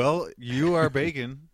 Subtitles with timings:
[0.00, 1.50] Well, you are Bacon,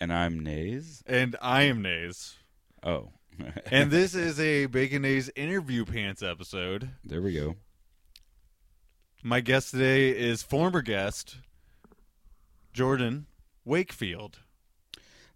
[0.00, 1.00] And I'm Nays.
[1.06, 2.34] and I am Nays.
[2.82, 3.10] Oh.
[3.70, 6.90] And this is a Bacon Nays interview pants episode.
[7.04, 7.54] there we go.
[9.22, 11.36] My guest today is former guest
[12.72, 13.26] Jordan
[13.64, 14.40] Wakefield.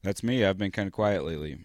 [0.03, 0.45] That's me.
[0.45, 1.59] I've been kind of quiet lately.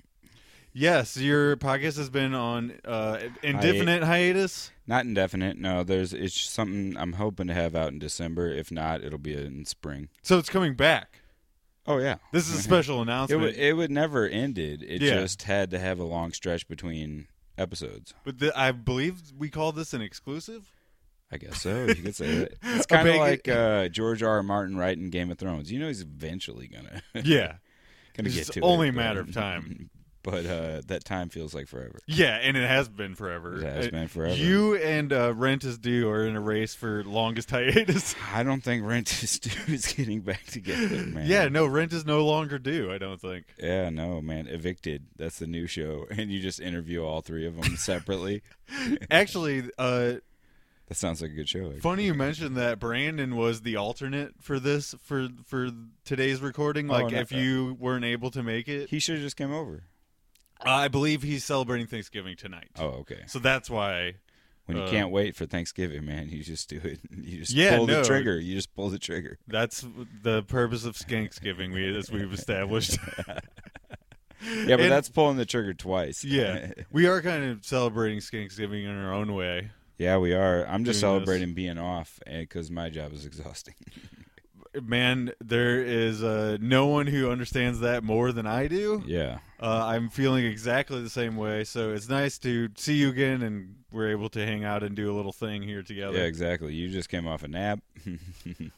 [0.72, 4.70] Yes, your podcast has been on uh, indefinite hiatus.
[4.90, 5.56] Not indefinite.
[5.58, 8.48] No, there's it's something I'm hoping to have out in December.
[8.50, 10.10] If not, it'll be in spring.
[10.24, 11.22] So it's coming back.
[11.86, 12.16] Oh yeah.
[12.34, 13.42] This is a special It announcement.
[13.42, 14.82] would it would never ended.
[14.82, 15.22] It Yeah.
[15.22, 18.16] just had to have a long stretch between episodes.
[18.24, 20.72] but the, I believe we call this an exclusive.
[21.32, 21.86] I guess so.
[21.86, 22.58] You could say it.
[22.64, 24.38] It's kind of like uh, George R.
[24.38, 24.44] R.
[24.44, 25.72] Martin writing Game of Thrones.
[25.72, 27.58] You know he's eventually gonna Yeah.
[28.18, 29.92] gonna It's get to only it, a matter of time.
[30.30, 32.00] But uh, that time feels like forever.
[32.08, 33.58] Yeah, and it has been forever.
[33.58, 34.36] It has Uh, been forever.
[34.36, 38.16] You and uh, Rent is Due are in a race for longest hiatus.
[38.34, 41.26] I don't think Rent is Due is getting back together, man.
[41.28, 42.92] yeah, no, Rent is no longer due.
[42.92, 43.46] I don't think.
[43.58, 44.48] Yeah, no, man.
[44.48, 45.06] Evicted.
[45.18, 48.42] That's the new show, and you just interview all three of them separately.
[49.12, 50.14] Actually, uh,
[50.88, 51.66] That sounds like a good show.
[51.66, 51.80] actually.
[51.82, 55.70] funny you mentioned that Brandon was the alternate for this for for
[56.06, 56.88] today's recording.
[56.88, 57.20] Like, Oh, no.
[57.20, 59.84] if you weren't able to make it, He should have just came over.
[60.62, 62.70] I believe he's celebrating Thanksgiving tonight.
[62.78, 63.22] Oh, okay.
[63.28, 64.16] So that's why.
[64.66, 67.00] When you Uh, can't wait for Thanksgiving, man, you just do it.
[67.12, 68.02] You just Yeah, pull no.
[68.02, 68.40] the trigger.
[68.40, 69.40] You just pull the trigger.
[69.48, 69.84] That's
[70.22, 72.98] the purpose of Skanksgiving, we as we've established.
[74.42, 76.24] Yeah, but And- that's pulling the trigger twice.
[76.24, 79.72] yeah, we are kind of celebrating Skanksgiving in our own way.
[79.98, 80.66] yeah, we are.
[80.66, 81.26] I'm just Doing this.
[81.26, 83.74] celebrating being off because my job is exhausting.
[84.82, 89.04] Man, there is uh, no one who understands that more than I do.
[89.06, 89.40] yeah.
[89.62, 93.76] Uh, I'm feeling exactly the same way, so it's nice to see you again, and
[93.92, 96.18] we're able to hang out and do a little thing here together.
[96.18, 96.74] Yeah, exactly.
[96.74, 97.80] You just came off a nap.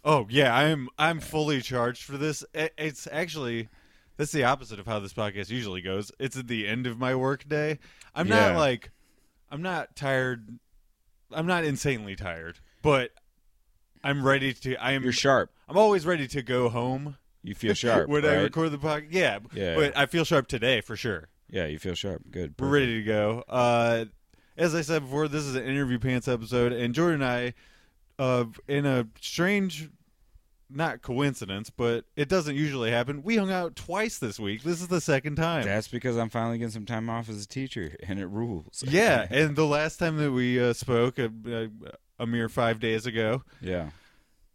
[0.04, 2.44] Oh yeah, I'm I'm fully charged for this.
[2.56, 3.70] It's actually
[4.18, 6.12] that's the opposite of how this podcast usually goes.
[6.20, 7.78] It's at the end of my work day.
[8.16, 8.90] I'm not like
[9.52, 10.60] I'm not tired.
[11.32, 13.12] I'm not insanely tired, but
[14.04, 14.76] I'm ready to.
[14.78, 15.04] I am.
[15.04, 15.52] You're sharp.
[15.72, 18.09] I'm always ready to go home You feel sharp.
[18.09, 18.42] when I right?
[18.44, 19.08] record the podcast.
[19.12, 19.76] Yeah, Yeah.
[19.76, 21.30] but I feel sharp today for sure.
[21.50, 22.24] Yeah, you feel sharp.
[22.30, 22.56] Good.
[22.59, 23.44] We're ready to go.
[23.48, 24.06] Uh,
[24.58, 27.54] as I said before, this is an interview pants episode, and Jordan and I,
[28.20, 29.90] uh, in a strange,
[30.70, 33.24] not coincidence, but it doesn't usually happen.
[33.24, 34.64] We hung out twice this week.
[34.64, 35.64] This is the second time.
[35.64, 38.84] That's because I'm finally getting some time off as a teacher, and it rules.
[38.88, 41.70] yeah, and the last time that we uh, spoke, a, a,
[42.20, 43.90] a mere five days ago, yeah.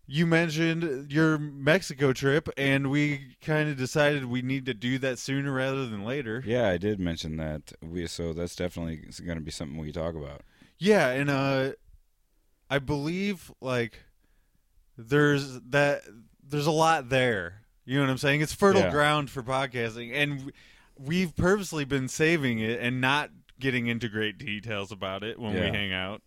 [0.06, 5.18] You mentioned your Mexico trip, and we kind of decided we need to do that
[5.18, 6.42] sooner rather than later.
[6.46, 7.72] Yeah, I did mention that.
[7.82, 10.42] We so that's definitely going to be something we talk about.
[10.78, 11.72] Yeah, and uh
[12.70, 14.00] I believe like
[14.96, 16.02] there's that
[16.42, 17.62] there's a lot there.
[17.84, 18.40] You know what I'm saying?
[18.40, 18.90] It's fertile Yeah.
[18.90, 20.52] ground for podcasting and
[20.98, 23.30] we've purposely been saving it and not
[23.60, 26.22] getting into great details about it when we hang out.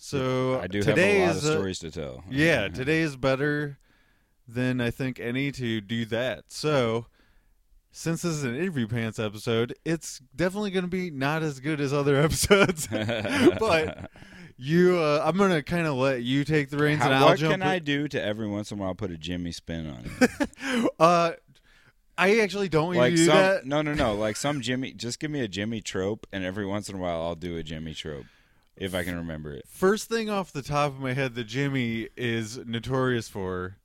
[0.00, 2.22] So I do have today a lot is of stories to tell.
[2.30, 3.78] yeah, today is better
[4.46, 6.44] than I think any to do that.
[6.48, 7.06] So,
[7.90, 11.80] since this is an interview pants episode, it's definitely going to be not as good
[11.80, 12.86] as other episodes.
[13.58, 14.08] but
[14.56, 17.26] you, uh, I'm going to kind of let you take the reins, How- and I'll
[17.30, 17.50] what jump.
[17.54, 20.90] can I do to every once in a while put a Jimmy spin on it?
[21.00, 21.32] Uh,
[22.16, 23.66] I actually don't like do some, that.
[23.66, 24.14] no, no, no.
[24.14, 24.92] Like some Jimmy.
[24.92, 27.64] Just give me a Jimmy trope, and every once in a while I'll do a
[27.64, 28.26] Jimmy trope
[28.80, 29.64] if I can remember it.
[29.68, 33.76] First thing off the top of my head that Jimmy is notorious for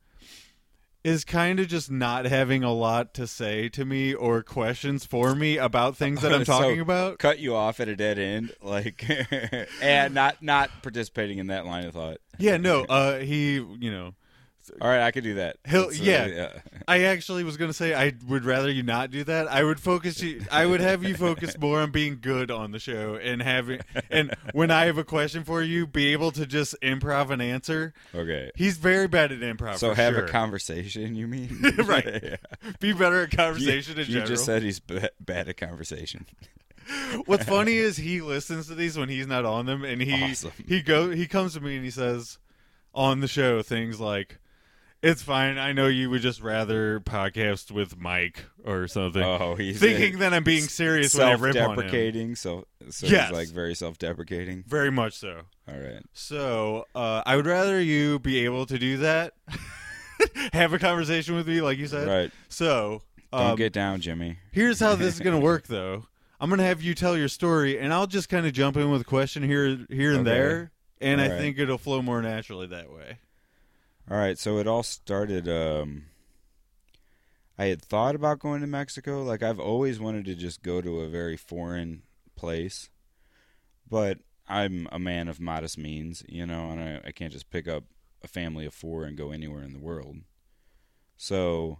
[1.03, 5.35] is kind of just not having a lot to say to me or questions for
[5.35, 7.19] me about things that I'm So, talking about.
[7.19, 9.05] Cut you off at a dead end, like,
[9.81, 12.19] and not not participating in that line of thought.
[12.37, 14.13] Yeah, no, uh, he, you know,
[14.81, 15.57] All right, I could do that.
[15.67, 16.59] He'll- uh, yeah.
[16.87, 19.47] I actually was gonna say I would rather you not do that.
[19.47, 20.43] I would focus you.
[20.51, 24.35] I would have you focus more on being good on the show and having and
[24.53, 27.93] when I have a question for you, be able to just improv an answer.
[28.13, 28.51] Okay.
[28.55, 29.77] He's very bad at improv.
[29.77, 30.25] So have sure.
[30.25, 31.15] a conversation.
[31.15, 32.05] You mean Right.
[32.23, 32.35] Yeah.
[32.79, 34.27] Be better at You, conversation in you general.
[34.27, 36.25] just said he's ba- bad at conversation.
[37.25, 40.51] What's funny is he listens to these when he's not on them, and he Awesome.
[40.67, 42.39] he go he comes to me and he says
[42.93, 44.39] on the show things like.
[45.03, 45.57] It's fine.
[45.57, 49.21] I know you would just rather podcast with Mike or something.
[49.21, 51.53] Oh, he's thinking that I'm being serious when I rip on him.
[51.55, 52.35] self-deprecating.
[52.35, 53.27] So, so Yes.
[53.27, 54.63] he's like very self-deprecating.
[54.65, 55.41] Very much so.
[55.67, 56.03] All right.
[56.13, 59.33] So uh, I would rather you be able to do that,
[60.53, 62.07] have a conversation with me, like you said.
[62.07, 62.31] Right.
[62.47, 63.01] So
[63.33, 64.37] Don't um, get down, Jimmy.
[64.53, 66.05] here's how this is going to work, though.
[66.39, 68.89] I'm going to have you tell your story, and I'll just kind of jump in
[68.89, 70.29] with a question here, here and Okay.
[70.39, 70.71] there,
[71.01, 73.17] and I think it'll flow more naturally that way.
[74.11, 75.47] All right, so it all started.
[75.47, 76.05] Um,
[77.57, 79.23] I had thought about going to Mexico.
[79.23, 82.03] Like I've always wanted to just go to a very foreign
[82.35, 82.89] place,
[83.89, 87.67] but I'm a man of modest means, you know, and I, I can't just pick
[87.67, 87.85] up
[88.21, 90.17] a family of four and go anywhere in the world.
[91.15, 91.79] So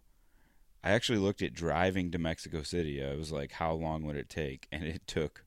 [0.81, 3.03] I actually looked at driving to Mexico City.
[3.03, 4.67] I was like, how long would it take?
[4.71, 5.43] And it took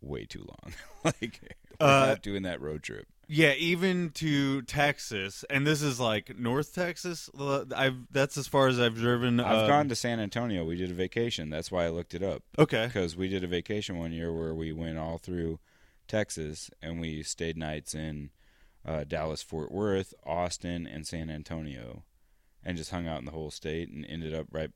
[0.00, 0.74] way too long.
[1.04, 1.40] like
[1.80, 3.06] we're Uh, not doing that road trip.
[3.28, 7.28] Yeah, even to Texas, and this is like North Texas.
[7.74, 9.40] I've that's as far as I've driven.
[9.40, 10.64] I've uh, gone to San Antonio.
[10.64, 11.50] We did a vacation.
[11.50, 12.44] That's why I looked it up.
[12.56, 12.86] Okay.
[12.86, 15.58] because we did a vacation one year where we went all through
[16.06, 18.30] Texas and we stayed nights in
[18.84, 22.04] uh, Dallas, Fort Worth, Austin, and San Antonio,
[22.64, 24.70] and just hung out in the whole state and ended up right,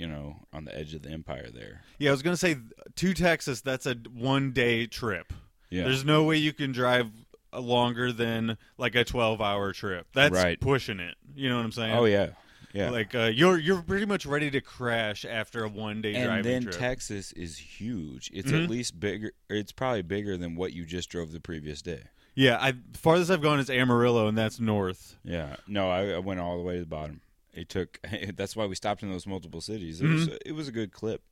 [0.00, 1.82] you know, on the edge of the empire there.
[1.98, 2.56] Yeah, I was gonna say
[2.96, 3.60] to Texas.
[3.60, 5.32] That's a one day trip.
[5.68, 7.06] Yeah, There's no way you can drive
[7.52, 10.06] longer than like a 12 hour trip.
[10.12, 10.58] That's Right.
[10.60, 11.14] pushing it.
[11.34, 11.94] You know what I'm saying?
[11.94, 12.30] oh yeah,
[12.72, 12.90] yeah.
[12.90, 16.62] Like uh, you're you're pretty much ready to crash after a one day and then
[16.62, 16.76] trip.
[16.78, 18.30] Texas is huge.
[18.32, 18.64] It's Mhm.
[18.64, 19.32] at least bigger.
[19.48, 22.04] It's probably bigger than what you just drove the previous day.
[22.36, 25.16] yeah, I farthest I've gone is Amarillo, and that's north.
[25.24, 27.20] Yeah, no, I, I went all the way to the bottom.
[27.52, 28.00] It took.
[28.36, 30.00] That's why we stopped in those multiple cities.
[30.00, 30.36] It was Mm-hmm.
[30.46, 31.22] it was a good clip.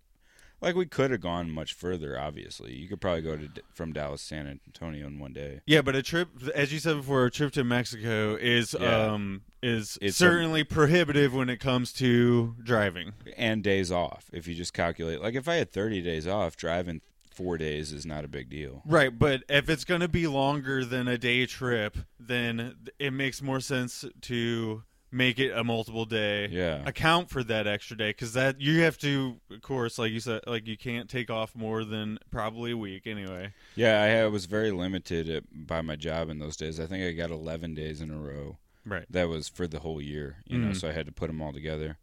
[0.60, 2.18] Like we could have gone much further.
[2.18, 5.60] Obviously, you could probably go to from Dallas to San Antonio in one day.
[5.66, 9.12] Yeah, but a trip, as you said before, a trip to Mexico is Yeah.
[9.12, 13.12] um is It's a- certainly prohibitive when it comes to driving.
[13.36, 14.30] And days off.
[14.32, 18.04] If you just calculate, like if I had thirty days off, driving four days is
[18.04, 18.82] not a big deal.
[18.84, 23.40] Right, but if it's going to be longer than a day trip, then it makes
[23.40, 26.48] more sense to make it a multiple day.
[26.48, 26.86] Yeah.
[26.86, 30.42] Account for that extra day cuz that you have to of course like you said
[30.46, 33.52] like you can't take off more than probably a week anyway.
[33.74, 36.78] Yeah, I, was very limited at, by my job in those days.
[36.78, 38.58] I think I got eleven days in a row.
[38.84, 39.06] Right.
[39.10, 40.68] That was for the whole year, you know.
[40.68, 40.76] Mhm.
[40.76, 41.98] So I had to put them all together.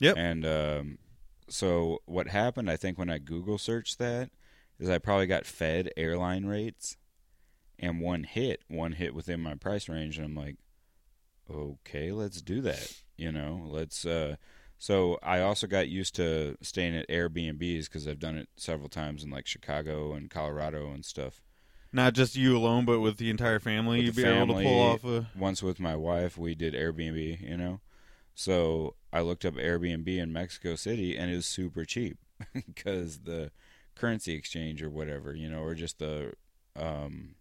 [0.00, 0.16] Yep.
[0.16, 0.98] And um,
[1.48, 2.70] so what happened?
[2.70, 4.30] I think when I Google searched that,
[4.78, 6.96] is I probably got fed airline rates,
[7.78, 10.56] and one hit, one hit within my price range, and I'm like,
[11.50, 12.92] okay, let's do that.
[13.16, 14.04] You know, let's.
[14.06, 14.36] Uh,
[14.78, 19.22] so I also got used to staying at Airbnbs because I've done it several times
[19.22, 21.42] in like Chicago and Colorado and stuff.
[21.92, 24.80] Not just you alone but with the entire family With you'd be able to pull
[24.80, 27.80] off a once with my wife we did airbnb you know
[28.32, 32.18] so i looked up airbnb in mexico city and it was super cheap
[32.54, 33.50] because the
[33.96, 36.32] currency exchange or whatever you know or just the
[36.78, 37.34] um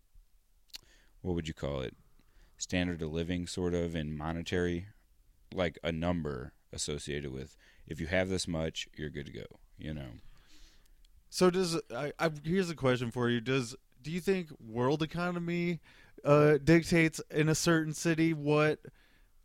[1.22, 1.96] what would you call it
[2.60, 4.86] standard of living sort of in monetary
[5.54, 7.58] like a number associated with
[7.88, 9.46] if you have this much you're good to go
[9.80, 10.10] you know?
[11.30, 13.40] So does I, I here's a question for you.
[13.40, 15.80] Does do you think world economy
[16.24, 18.80] uh, dictates in a certain city what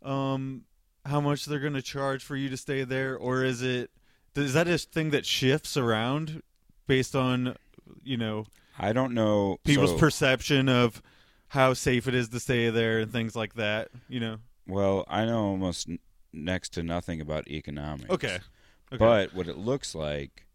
[0.02, 0.62] um
[1.06, 3.16] how much they're going to charge for you to stay there?
[3.16, 3.90] Or is it
[4.34, 6.42] is that a thing that shifts around
[6.86, 7.56] based on
[8.02, 8.44] you know
[8.78, 9.58] i don't know.
[9.64, 11.00] people's so- perception of
[11.54, 14.36] how safe it is to stay there and things like that, you know?
[14.66, 15.98] well i know almost n-
[16.32, 18.38] next to nothing about economics Okay.
[18.92, 18.98] Okay.
[18.98, 20.46] But what it looks like,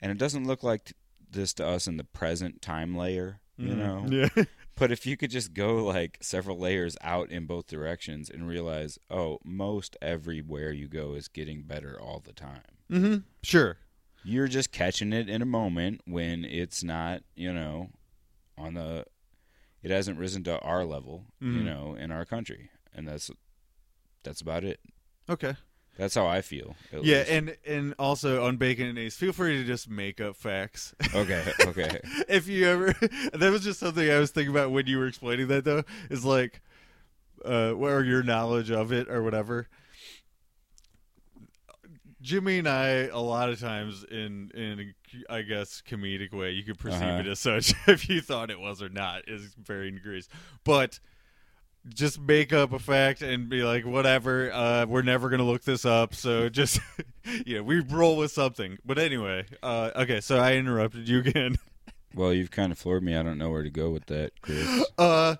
[0.00, 0.92] and it doesn't look like t-
[1.30, 3.76] this to us in the present time layer, you Mhm.
[3.78, 4.06] know.
[4.36, 4.44] Yeah.
[4.76, 8.98] But if you could just go like several layers out in both directions and realize,
[9.08, 12.62] oh, most everywhere you go is getting better all the time.
[12.90, 13.22] mhm.
[13.42, 13.76] Sure.
[14.24, 17.90] You're just catching it in a moment when it's not, you know,
[18.58, 19.04] on the.
[19.84, 21.64] It hasn't risen to our level, you Mhm.
[21.64, 23.30] know, in our country, and that's
[24.24, 24.80] that's about it.
[25.28, 25.54] Okay.
[25.96, 26.74] That's how I feel.
[26.90, 27.30] Yeah, least.
[27.30, 30.92] and and also on Bacon and Ace, feel free to just make up facts.
[31.14, 32.00] okay, okay.
[32.28, 32.92] if you ever
[33.32, 36.24] that was just something I was thinking about when you were explaining that though, is
[36.24, 36.60] like
[37.44, 39.68] uh or your knowledge of it or whatever.
[42.24, 44.94] Jimmy and I a lot of times in in
[45.28, 47.20] I guess comedic way, you could perceive Uh-huh.
[47.20, 50.28] it as such if you thought it was or not is varying degrees.
[50.64, 50.98] But
[51.86, 54.50] just make up a fact and be like, whatever.
[54.50, 56.80] Uh, we're never gonna look this up, so just
[57.46, 58.78] yeah, we roll with something.
[58.86, 60.20] But anyway, uh, okay.
[60.22, 61.56] So I interrupted you again.
[62.14, 63.14] Well, you've kind of floored me.
[63.16, 64.86] I don't know where to go with that, Chris.
[64.96, 65.36] Uh,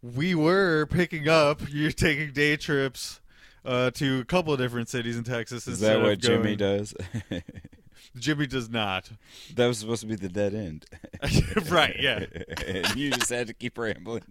[0.00, 1.60] we were picking up.
[1.68, 3.20] You're taking day trips
[3.64, 5.66] uh, to a couple of different cities in Texas.
[5.66, 6.94] Is that what Jimmy does?
[8.16, 9.10] Jimmy does not.
[9.54, 10.86] that was supposed to be the dead end.
[11.70, 11.96] right?
[11.98, 12.24] Yeah.
[12.66, 14.24] and you just had to keep rambling.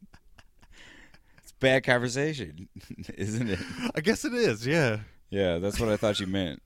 [1.41, 2.67] It's bad conversation,
[3.15, 3.59] isn't it?
[3.95, 4.67] I guess it is.
[4.67, 4.99] Yeah.
[5.29, 6.61] Yeah, that's what I thought you meant.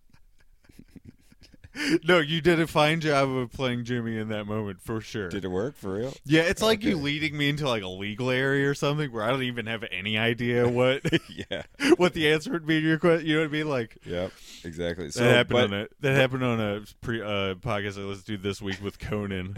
[2.03, 5.29] no, you did a fine job of playing Jimmy in that moment for sure.
[5.29, 6.13] Did it work for real?
[6.25, 9.29] yeah, it's like you leading me into like a legal area or something where I
[9.29, 11.63] don't even have any idea what yeah.
[11.97, 13.27] what the answer would be to your question.
[13.27, 13.69] You know what I mean?
[13.69, 14.31] Like Yep.
[14.63, 15.11] Exactly.
[15.11, 18.25] So that happened but, on a that happened on a pre uh, podcast I listened
[18.27, 19.57] to this week with Conan.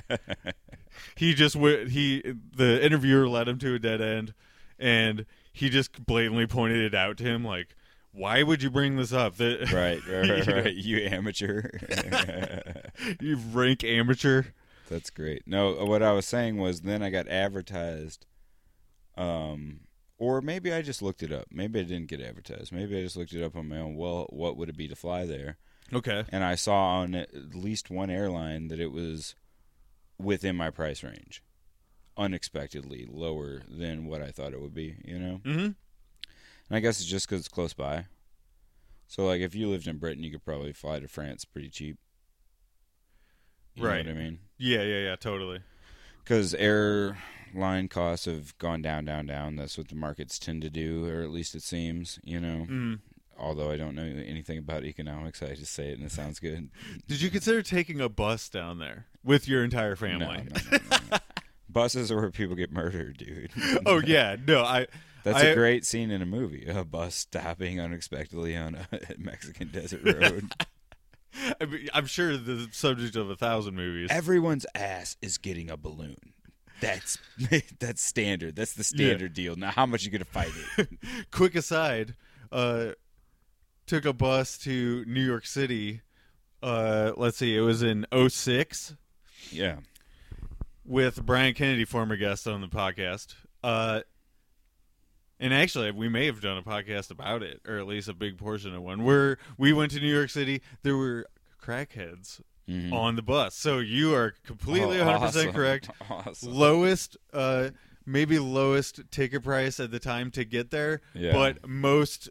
[1.15, 1.89] he just went.
[1.89, 2.21] He
[2.55, 4.33] the interviewer led him to a dead end,
[4.79, 7.75] and he just blatantly pointed it out to him like.
[8.11, 9.39] Why would you bring this up?
[9.39, 10.73] Right, right, right, right.
[10.73, 11.69] You amateur.
[13.19, 14.43] you rank amateur.
[14.89, 15.43] That's great.
[15.45, 18.25] No, what I was saying was then I got advertised,
[19.17, 19.81] um,
[20.17, 21.47] or maybe I just looked it up.
[21.51, 22.71] Maybe I didn't get advertised.
[22.71, 23.95] Maybe I just looked it up on my own.
[23.95, 25.57] Well, what would it be to fly there?
[25.93, 26.23] Okay.
[26.29, 29.35] And I saw on at least one airline that it was
[30.17, 31.43] within my price range,
[32.17, 34.95] unexpectedly lower than what I thought it would be.
[35.05, 35.69] You know, Mm-hmm.
[36.69, 38.05] And I guess it's just because it's close by.
[39.07, 41.97] So, like, if you lived in Britain, you could probably fly to France pretty cheap.
[43.75, 44.05] You know Right.
[44.05, 44.39] what I mean?
[44.57, 45.59] Yeah, yeah, yeah, totally.
[46.23, 49.55] because airline costs have gone down, down, down.
[49.55, 52.19] That's what the markets tend to do, or at least it seems.
[52.23, 52.99] You know, Mm.
[53.37, 56.69] although I don't know anything about economics, I just say it and it sounds good.
[57.07, 60.47] Did you consider taking a bus down there with your entire family?
[60.71, 61.17] no, no, no.
[61.69, 63.51] Buses are where people get murdered, dude.
[63.85, 64.87] oh yeah, no, I.
[65.33, 66.65] That's a a great scene in a movie.
[66.67, 70.51] A bus stopping unexpectedly on a Mexican desert road.
[71.61, 74.09] I mean, I'm sure the subject of a thousand movies.
[74.11, 76.33] Everyone's ass is getting a balloon.
[76.79, 77.17] That's
[77.79, 78.55] that's standard.
[78.55, 79.55] That's the standard deal.
[79.55, 80.89] Now, how much you gonna fight it?
[81.31, 82.15] Quick aside,
[82.51, 82.91] uh,
[83.85, 86.01] took a bus to New York City.
[86.63, 88.95] Uh, let's see, it was in 06
[89.51, 89.77] yeah.
[90.83, 93.35] with Brian Kennedy, former guest on the podcast.
[93.63, 94.01] Uh,
[95.39, 98.37] and actually, we may have done a podcast about it, or at least a big
[98.37, 99.03] portion of one.
[99.03, 101.25] Where we went to New York City, there were
[101.61, 102.91] crackheads Mhm.
[102.93, 103.55] on the bus.
[103.55, 105.53] So you are completely Oh, 100% awesome.
[105.53, 105.89] correct.
[106.09, 106.53] Awesome.
[106.53, 107.69] Lowest, uh,
[108.05, 111.33] maybe lowest ticket price at the time to get there, Yeah.
[111.33, 112.29] but most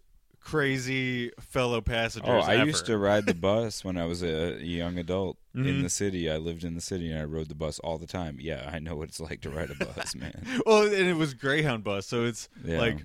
[0.50, 2.31] crazy fellow passengers.
[2.31, 2.67] Oh, I ever.
[2.67, 5.83] used to ride the bus when I was a young adult in Mhm.
[5.83, 6.31] the city.
[6.31, 8.38] I lived in the city and I rode the bus all the time.
[8.41, 10.47] Yeah, I know what it's like to ride a bus, man.
[10.65, 12.79] Well, and it was Greyhound bus, so it's Yeah.
[12.79, 13.05] like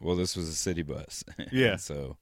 [0.00, 1.24] well, this was a city bus.
[1.52, 1.74] Yeah.
[1.76, 2.18] so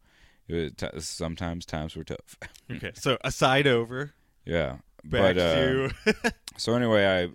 [0.48, 2.36] it was t- sometimes times were tough.
[2.70, 2.92] okay.
[2.94, 4.14] So aside over,
[4.46, 4.76] yeah.
[5.04, 7.28] back but uh, to so anyway, I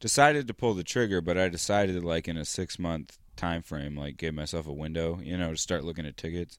[0.00, 3.96] decided to pull the trigger, but I decided like in a six month time frame,
[3.96, 6.58] like gave myself a window, you know, to start looking at tickets.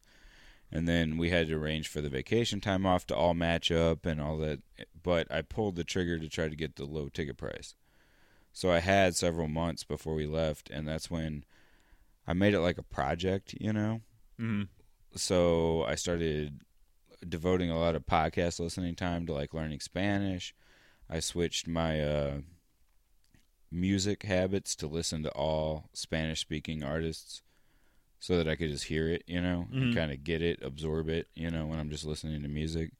[0.71, 4.05] And then we had to arrange for the vacation time off to all match up
[4.05, 4.59] and all that.
[5.01, 7.75] But I pulled the trigger to try to get the low ticket price.
[8.51, 11.43] So I had several months before we left, and that's when
[12.27, 14.01] I made it like a project, you know.
[14.39, 14.67] Mhm.
[15.15, 16.61] So I started
[17.27, 20.55] devoting a lot of podcast listening time to like learning Spanish.
[21.09, 22.41] I switched my uh,
[23.73, 27.41] music habits to listen to all Spanish speaking artists
[28.19, 29.81] so that I could just hear it, you know, Mhm.
[29.81, 32.91] and kind of get it, absorb it, you know, when I'm just listening to music.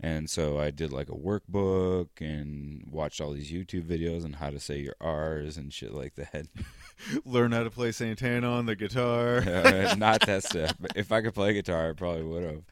[0.00, 4.50] And so I did like a workbook and watched all these YouTube videos on how
[4.50, 6.46] to say your R's and shit like that.
[7.24, 9.38] learn how to play Santana on the guitar.
[9.46, 10.74] Uh, Not that stuff.
[10.78, 12.62] But if I could play guitar, I probably would have.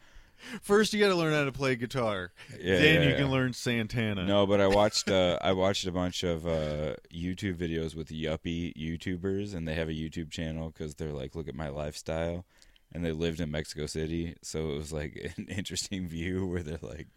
[0.63, 2.33] First, you got to learn how to play guitar.
[2.61, 4.25] Yeah, then yeah, you can learn Santana.
[4.25, 8.75] No, but I watched uh, I watched a bunch of uh, YouTube videos with yuppie
[8.77, 12.45] YouTubers, and they have a YouTube channel because they're like, look at my lifestyle,
[12.93, 16.79] and they lived in Mexico City, so it was like an interesting view where they're
[16.83, 17.09] like,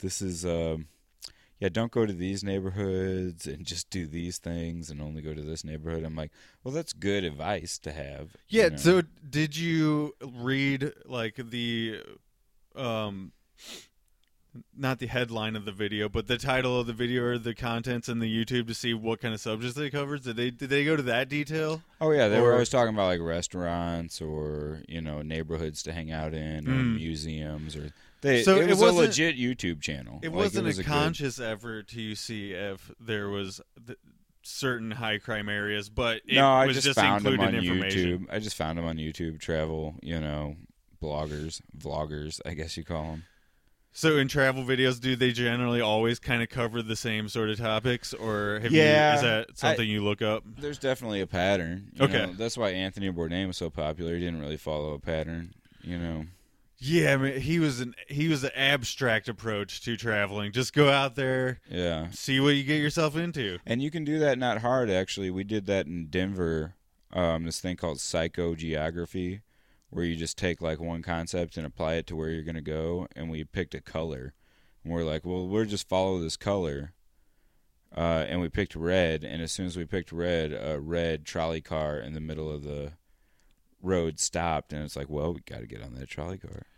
[0.00, 0.86] this is um,
[1.58, 5.40] yeah, don't go to these neighborhoods and just do these things and only go to
[5.40, 6.04] this neighborhood.
[6.04, 6.30] I'm like,
[6.62, 8.36] well, that's good advice to have.
[8.48, 8.68] you Yeah.
[8.70, 8.76] know?
[8.76, 12.00] So, did you read like the,
[12.76, 13.32] um,
[14.74, 18.08] not the headline of the video, but the title of the video or the contents
[18.08, 20.22] in the YouTube to see what kind of subjects they covered?
[20.22, 21.82] Did they did they go to that detail?
[22.00, 26.10] Oh yeah, they were always talking about like restaurants or you know neighborhoods to hang
[26.10, 26.94] out in or Mm.
[26.96, 27.92] museums or
[28.22, 28.42] they.
[28.42, 30.20] So it it was a wasn't- legit YouTube channel.
[30.22, 33.98] It Like, wasn't was a good- conscious effort to see if there was th-
[34.42, 38.26] certain high crime areas, but it no, I was just, just, found them on information.
[38.26, 38.26] YouTube.
[38.34, 39.38] I just found them on YouTube.
[39.40, 40.56] Travel, you know,
[41.00, 43.24] bloggers, vloggers, I guess you call them.
[43.92, 47.56] So in travel videos, do they generally always kind of cover the same sort of
[47.58, 50.42] topics, or have Yeah, you, is that something you look up?
[50.58, 51.92] There's definitely a pattern.
[51.94, 52.26] you Okay.
[52.26, 52.32] know.
[52.34, 54.12] that's why Anthony Bourdain was so popular.
[54.14, 55.54] He didn't really follow a pattern.
[55.82, 56.26] You know,
[56.78, 60.52] Yeah, I mean, he was an he was an abstract approach to traveling.
[60.52, 62.08] Just go out there, yeah.
[62.10, 63.58] see what you get yourself into.
[63.64, 65.30] And you can do that not hard actually.
[65.30, 66.74] We did that in Denver.
[67.14, 69.40] Um, this thing called psychogeography,
[69.90, 73.06] where you just take like one concept and apply it to where you're gonna go.
[73.14, 74.34] And we picked a color.
[74.84, 76.92] And we're like, well, we'll just follow this color.
[77.96, 81.62] Uh, and we picked red, and as soon as we picked red, a red trolley
[81.62, 82.92] car in the middle of the
[83.80, 86.62] road stopped, and it's like, well, we got to get on that trolley car.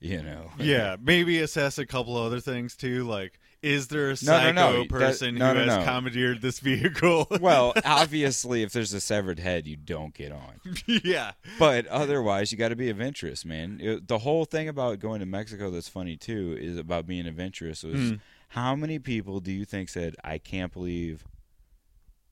[0.00, 0.52] You know?
[0.60, 4.52] Yeah, maybe assess a couple other things too, like is there a No, no, psycho
[4.52, 5.84] no, that- person no, who no, has no.
[5.84, 7.26] commandeered this vehicle?
[7.40, 10.60] well, obviously, if there's a severed head, you don't get on.
[10.86, 13.80] yeah, But otherwise, you got to be adventurous, man.
[13.82, 17.82] It- the whole thing about going to Mexico that's funny too is about being adventurous.
[17.82, 18.20] Was Mm.
[18.48, 21.24] how many people do you think said, "I can't believe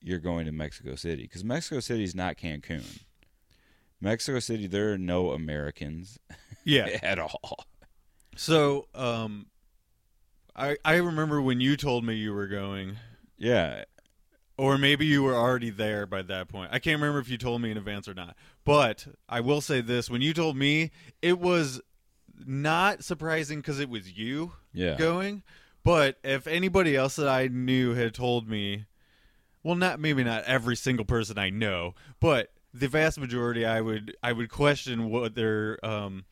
[0.01, 1.23] you're going to Mexico City"?
[1.23, 2.85] Because Mexico City is not Cancun.
[4.01, 6.19] Mexico City, there are no Americans
[6.65, 6.87] yeah.
[7.03, 7.65] at all.
[8.37, 9.47] So, um,
[10.57, 12.97] I I remember when you told me you were going,
[13.37, 13.85] Yeah,
[14.59, 16.71] or maybe you were already there by that point.
[16.73, 18.37] I can't remember if you told me in advance or not.
[18.65, 21.81] But I will say this: when you told me, it was
[22.45, 25.43] not surprising because it was you yeah, going.
[25.85, 28.87] But if anybody else that I knew had told me,
[29.63, 34.17] well, not maybe not every single person I know, but the vast majority, I would
[34.23, 36.25] I would question what their um,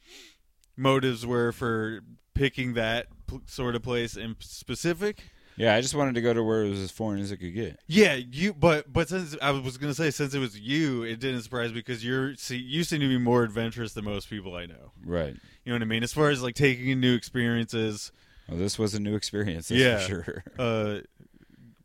[0.76, 2.00] motives were for
[2.35, 5.23] picking that p- sort of place in specific.
[5.57, 5.75] yeah.
[5.75, 7.78] I just wanted to go to where it was as foreign as it could get.
[7.87, 8.52] Yeah, you.
[8.54, 11.76] But but since I was gonna say since it was you, it didn't surprise me
[11.76, 14.93] because you're see you seem to be more adventurous than most people I know.
[15.04, 15.35] Right.
[15.64, 16.02] You know what I mean?
[16.02, 18.11] As far as like taking in new experiences,
[18.49, 19.69] Well, this was a new experience.
[19.69, 19.99] That's Yeah.
[20.00, 20.45] for sure.
[20.59, 21.00] uh,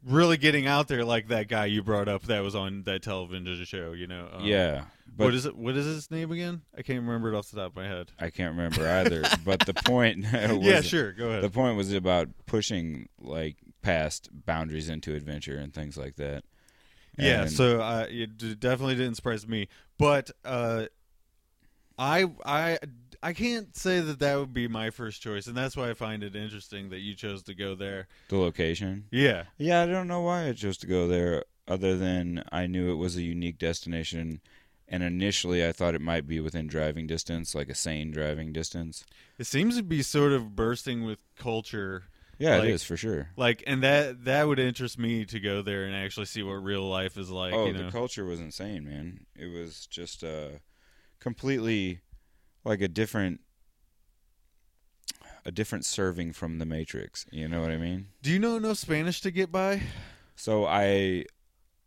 [0.06, 3.64] really getting out there like that guy you brought up that was on that television
[3.66, 3.92] show.
[3.94, 4.30] You know?
[4.34, 4.86] Um, yeah,
[5.16, 5.56] but what is it?
[5.56, 6.62] What is his name again?
[6.78, 8.12] I can't remember it off the top of my head.
[8.20, 9.24] I can't remember either.
[9.46, 11.12] but the point, was, yeah, sure.
[11.12, 11.44] Go ahead.
[11.44, 16.44] The point was about pushing like past boundaries into adventure and things like that.
[17.18, 20.86] Yeah, so uh, it definitely didn't surprise me, but uh,
[21.98, 22.80] I I
[23.22, 26.24] I can't say that that would be my first choice, and that's why I find
[26.24, 28.08] it interesting that you chose to go there.
[28.30, 29.06] the location.
[29.12, 32.92] Yeah, Yeah, I don't know why I chose to go there, other than I knew
[32.92, 34.40] it was a unique destination,
[34.92, 39.06] and initially I thought it might be within driving distance, like a sane driving distance.
[39.38, 42.06] it seems to be sort of bursting with culture,
[42.40, 43.30] Yeah, Like- it is for sure.
[43.38, 46.88] like, and that that would interest me to go there and actually see what real
[46.88, 47.54] life is like.
[47.54, 47.92] oh, you the know?
[47.92, 49.26] culture was insane, man.
[49.36, 50.60] It was just uh,
[51.20, 52.00] completely
[52.66, 53.42] like a different,
[55.46, 57.26] a different serving from the Matrix.
[57.32, 58.08] You know what I mean?
[58.22, 59.82] Do you know enough Spanish to get by?
[60.36, 61.26] So I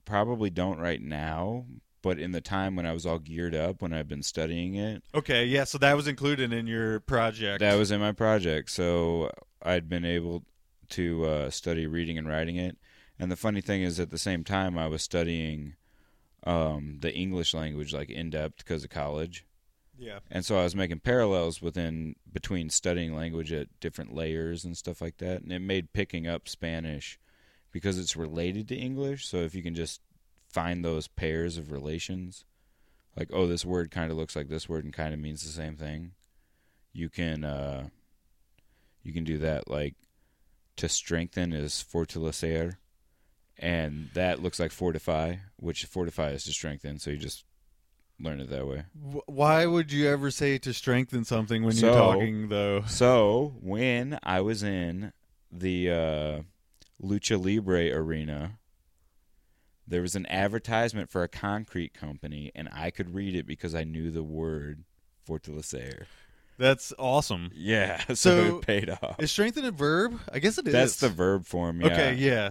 [0.05, 1.65] probably don't right now,
[2.03, 5.03] but in the time when I was all geared up, when I've been studying it,
[5.15, 7.61] Okay, yeah, so that was included in your project.
[7.61, 8.71] that was in my project.
[8.71, 9.31] So
[9.62, 10.45] I'd been able
[10.91, 12.77] to uh, study reading and writing it.
[13.19, 15.75] And the funny thing is, at the same time, I was studying
[16.45, 19.47] um, the English language like in depth because of college.
[19.99, 20.19] yeah.
[20.31, 25.01] And so I was making parallels within between studying language at different layers and stuff
[25.01, 25.43] like that.
[25.43, 27.19] And it made picking up Spanish
[27.71, 29.27] because it's related to English.
[29.29, 30.01] So if you can just
[30.53, 32.45] find those pairs of relations,
[33.17, 35.51] like oh, this word kind of looks like this word and kind of means the
[35.51, 36.12] same thing,
[36.93, 37.88] you can uh,
[39.03, 39.69] you can do that.
[39.69, 39.95] Like
[40.77, 42.77] to strengthen is fortalecer,
[43.59, 46.99] and that looks like fortify, which fortify is to strengthen.
[46.99, 47.45] So you just
[48.21, 48.85] learn it that way.
[49.27, 52.83] Why would you ever say to strengthen something when you're talking though?
[52.87, 55.12] So when I was in
[55.51, 56.41] the uh,
[57.03, 58.59] Lucha Libre arena,
[59.87, 63.85] there was an advertisement for a concrete company, and I could read it because I
[63.85, 64.85] knew the word
[65.29, 66.05] fortalecer.
[66.59, 67.51] That's awesome.
[67.55, 69.16] Yeah, so, So, it paid off.
[69.18, 70.21] Is strengthen a verb?
[70.33, 70.73] I guess it is.
[70.73, 71.81] That's the verb form.
[71.81, 71.87] Yeah.
[71.88, 72.51] Okay, yeah.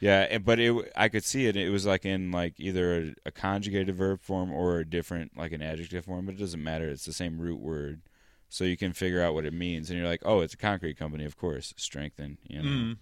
[0.00, 1.56] Yeah, but it I could see it.
[1.56, 5.52] It was like in like either a, a conjugated verb form or a different like
[5.52, 6.88] an adjective form, but it doesn't matter.
[6.88, 8.02] It's the same root word,
[8.50, 9.88] so you can figure out what it means.
[9.88, 11.72] And you're like, oh, it's a concrete company, of course.
[11.78, 12.68] Strengthen, you know.
[12.68, 12.96] Mm.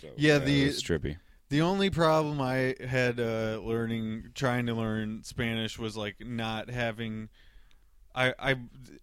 [0.00, 1.16] So, Yeah, it the- was trippy.
[1.50, 7.30] The only problem I had uh, learning, trying to learn Spanish, was like not having.
[8.14, 8.56] I, I,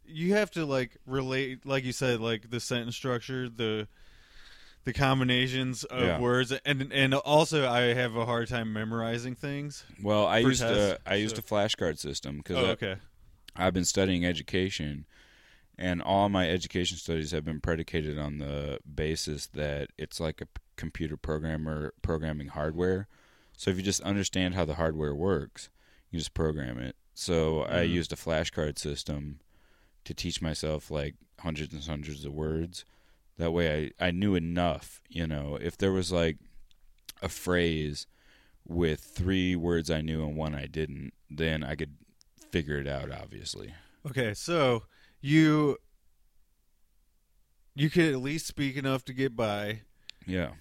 [0.05, 3.87] you have to like relate, like you said, like the sentence structure, the,
[4.83, 6.19] the combinations of Yeah.
[6.19, 9.83] words, and and also I have a hard time memorizing things.
[10.01, 12.97] Well, I used a tests, I used a flashcard system because Oh, okay.
[13.55, 15.05] I've been studying education,
[15.77, 20.47] and all my education studies have been predicated on the basis that it's like a
[20.75, 23.07] computer programmer programming hardware.
[23.57, 25.69] So if you just understand how the hardware works,
[26.11, 26.95] you just program it.
[27.13, 27.91] So I Mhm.
[27.91, 29.39] used a flashcard system
[30.03, 32.83] to teach myself like hundreds and hundreds of words.
[33.37, 36.37] That way I, I knew enough, you know, if there was like
[37.21, 38.07] a phrase
[38.67, 41.95] with three words I knew and one I didn't, then I could
[42.51, 43.73] figure it out obviously.
[44.05, 44.83] Okay, so
[45.21, 45.77] you
[47.73, 49.81] you could at least speak enough to get by.
[50.25, 50.51] Yeah.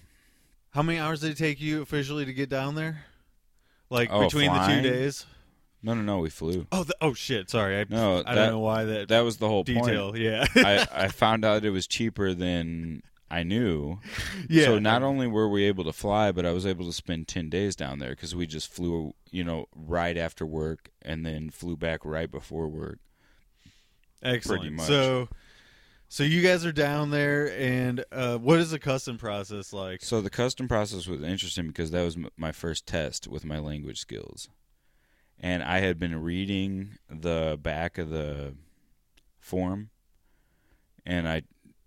[0.75, 3.05] How many hours did it take you officially to get down there?
[3.89, 4.83] Like Oh, between the flying?
[4.83, 5.25] two days?
[5.81, 6.19] No, no, no.
[6.19, 6.67] We flew.
[6.71, 7.49] Oh, the, oh shit!
[7.49, 9.85] Sorry, I No, I that- don't know why that, That was the whole point.
[9.85, 10.17] detail.
[10.17, 13.99] Yeah, I, I found out it was cheaper than I knew.
[14.49, 14.65] yeah.
[14.65, 17.49] So not only were we able to fly, but I was able to spend 10
[17.49, 21.77] days down there because we just flew, you know, right after work and then flew
[21.77, 22.99] back right before work.
[24.21, 24.61] excellent.
[24.63, 24.87] pretty much.
[24.87, 25.29] So,
[26.07, 30.01] so you guys are down there, and uh, what is the custom process like?
[30.01, 33.59] So the custom process was interesting because that was m- my first test with my
[33.59, 34.49] language skills.
[35.39, 38.53] And I had been reading the back of the
[39.39, 39.89] form
[41.05, 41.43] and I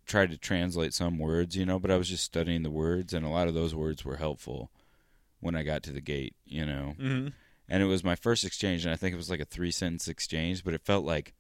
[0.06, 3.24] tried to translate some words, you know, but I was just studying the words and
[3.24, 4.70] a lot of those words were helpful
[5.40, 6.94] when I got to the gate, you know.
[6.98, 7.28] hmm
[7.70, 10.08] and it was my first exchange and i think it was like a three sentence
[10.08, 11.34] exchange but it felt like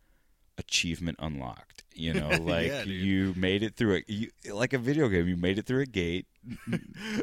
[0.58, 5.08] achievement unlocked you know like Yeah, you made it through a you, like a video
[5.08, 6.26] game you made it through a gate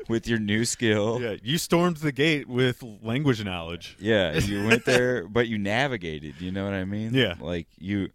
[0.07, 1.19] with your new skill.
[1.25, 3.95] Yeah, you stormed the gate with language knowledge.
[3.99, 7.13] Yeah, you went there but you navigated you know what i mean?
[7.13, 7.35] Yeah.
[7.39, 8.09] like you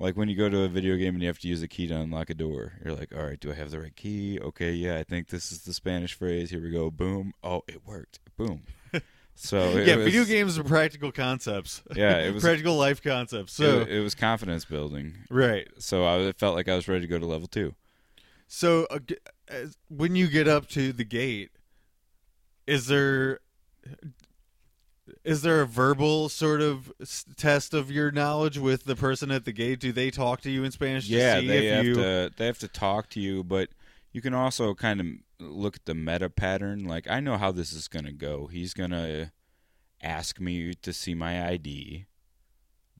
[0.00, 1.86] like when you go to a video game and you have to use a key
[1.86, 4.38] to unlock a door you're like all right do i have the right key?
[4.40, 7.86] Okay yeah i think this is the spanish phrase here we go boom oh it
[7.86, 8.62] worked boom
[9.34, 11.82] so it yeah, was- video games are practical concepts.
[11.94, 13.52] Yeah, it was- practical life concepts.
[13.52, 15.68] So it, it was confidence building right.
[15.78, 17.74] so I it felt like I was ready to go to level two.
[18.46, 18.98] So uh,
[19.48, 21.50] as- when you get up to the gate,
[22.66, 23.40] is there
[25.24, 26.92] is there a verbal sort of
[27.36, 29.80] test of your knowledge with the person at the gate?
[29.80, 31.08] Do they talk to you in Spanish?
[31.08, 31.94] Yeah, to see they have you...
[31.94, 33.68] to they have to talk to you, but
[34.12, 35.06] you can also kind of
[35.44, 36.84] look at the meta pattern.
[36.84, 38.46] Like I know how this is gonna go.
[38.46, 39.32] He's gonna
[40.02, 42.06] ask me to see my ID.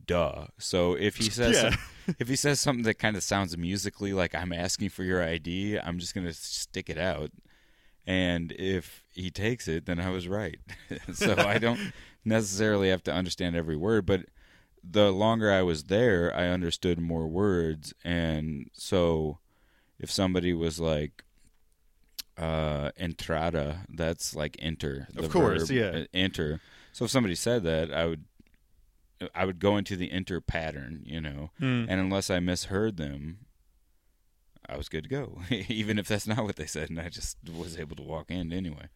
[0.07, 0.47] Duh.
[0.59, 1.77] So if he says Yeah.
[2.19, 5.79] if he says something that kind of sounds musically like I'm asking for your ID,
[5.79, 7.31] I'm just gonna stick it out.
[8.07, 10.59] And if he takes it, then I was right.
[11.15, 11.93] so I don't
[12.25, 14.27] necessarily have to understand every word, but
[14.87, 17.95] the longer I was there, I understood more words.
[18.05, 19.39] And so
[19.99, 21.24] if somebody was like,
[22.37, 25.09] uh, entrada, that's like enter.
[25.17, 26.01] Of course, verb, yeah.
[26.01, 26.61] uh, Enter.
[26.93, 28.25] So if somebody said that, I would,
[29.35, 31.87] I would go into the enter pattern, you know, Hmm.
[31.89, 33.39] and unless I misheard them,
[34.69, 35.41] I was good to go.
[35.69, 38.53] Even if that's not what they said, and I just was able to walk in
[38.53, 38.89] anyway.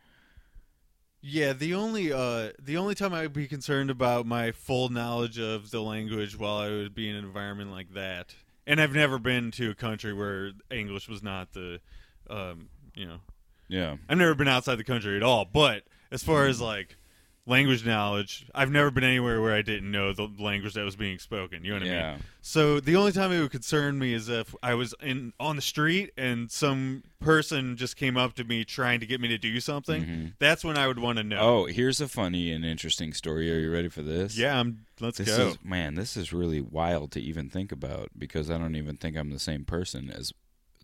[1.20, 5.38] Yeah, the only uh the only time I would be concerned about my full knowledge
[5.38, 8.34] of the language while I would be in an environment like that,
[8.68, 11.80] and I've never been to a country where English was not the,
[12.30, 13.20] um, you know,
[13.68, 13.96] Yeah.
[14.08, 15.44] I've never been outside the country at all.
[15.44, 16.96] But as far as like
[17.46, 21.18] language knowledge, I've never been anywhere where I didn't know the language that was being
[21.18, 21.64] spoken.
[21.64, 22.12] You know what I Yeah.
[22.14, 22.22] mean?
[22.42, 25.62] So the only time it would concern me is if I was in on the
[25.62, 29.60] street and some person just came up to me trying to get me to do
[29.60, 30.04] something.
[30.04, 30.32] Mhm.
[30.38, 31.38] That's when I would want to know.
[31.40, 33.50] Oh, here's a funny and interesting story.
[33.50, 34.36] Are you ready for this?
[34.36, 34.84] Yeah, I'm.
[35.00, 35.48] Let's This go.
[35.48, 39.16] is man, this is really wild to even think about because I don't even think
[39.16, 40.32] I'm the same person as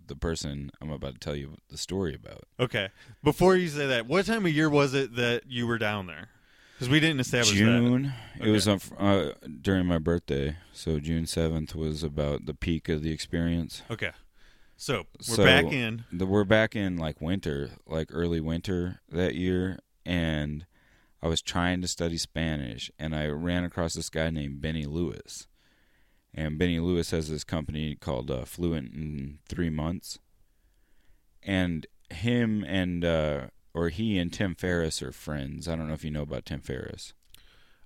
[0.09, 2.45] the person I'm about to tell you the story about.
[2.61, 2.89] okay.
[3.23, 6.29] Before you say that, what time of year was it that you were down there?
[6.75, 7.57] Because we didn't establish that.
[7.57, 8.13] June.
[8.41, 8.95] It was Okay.
[8.99, 13.83] uh, during my birthday, so June seventh was about the peak of the experience.
[13.91, 14.11] Okay.
[14.77, 16.05] So we're So- back in.
[16.13, 20.67] The, we're back in like winter, like early winter that year, and
[21.23, 25.47] I was trying to study Spanish, and I ran across this guy named Benny Lewis,
[26.35, 30.19] and Benny Lewis has this company called uh, Fluent in three months,
[31.43, 35.69] and him and uh, or he and Tim Ferriss are friends.
[35.69, 37.13] I don't know if you know about Tim Ferriss.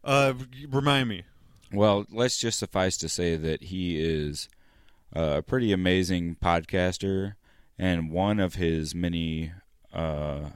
[0.04, 0.34] Uh,
[0.68, 1.24] remind me.
[1.72, 4.48] Well, let's just suffice to say that he is
[5.14, 7.34] uh, a pretty amazing podcaster,
[7.78, 9.52] and one of his many
[9.92, 10.50] uh,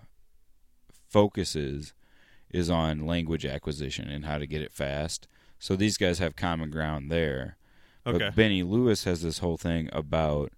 [1.09, 1.93] focuses
[2.51, 5.29] is on language acquisition and how to get it fast.
[5.59, 7.57] So these guys have common ground there.
[8.07, 8.19] Okay.
[8.19, 10.53] But Benny Lewis has this whole thing about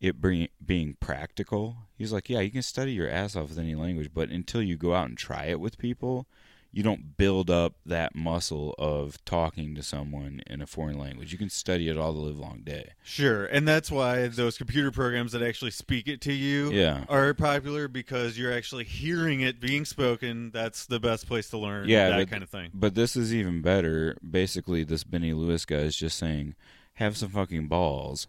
[0.00, 1.76] it bring, being practical.
[1.96, 4.76] He's like, yeah, you can study your ass off with any language, but until you
[4.76, 6.26] go out and try it with people,
[6.74, 11.30] you don't build up that muscle of talking to someone in a foreign language.
[11.30, 12.92] You can study it all the live long day.
[13.02, 17.04] Sure, and that's why those computer programs that actually speak it to you Yeah.
[17.10, 20.50] are popular because you're actually hearing it being spoken.
[20.50, 22.70] That's the best place to learn Yeah, that but- kind of thing.
[22.72, 24.16] But this is even better.
[24.28, 26.54] Basically, this Benny Lewis guy is just saying,
[26.94, 28.28] have some fucking balls,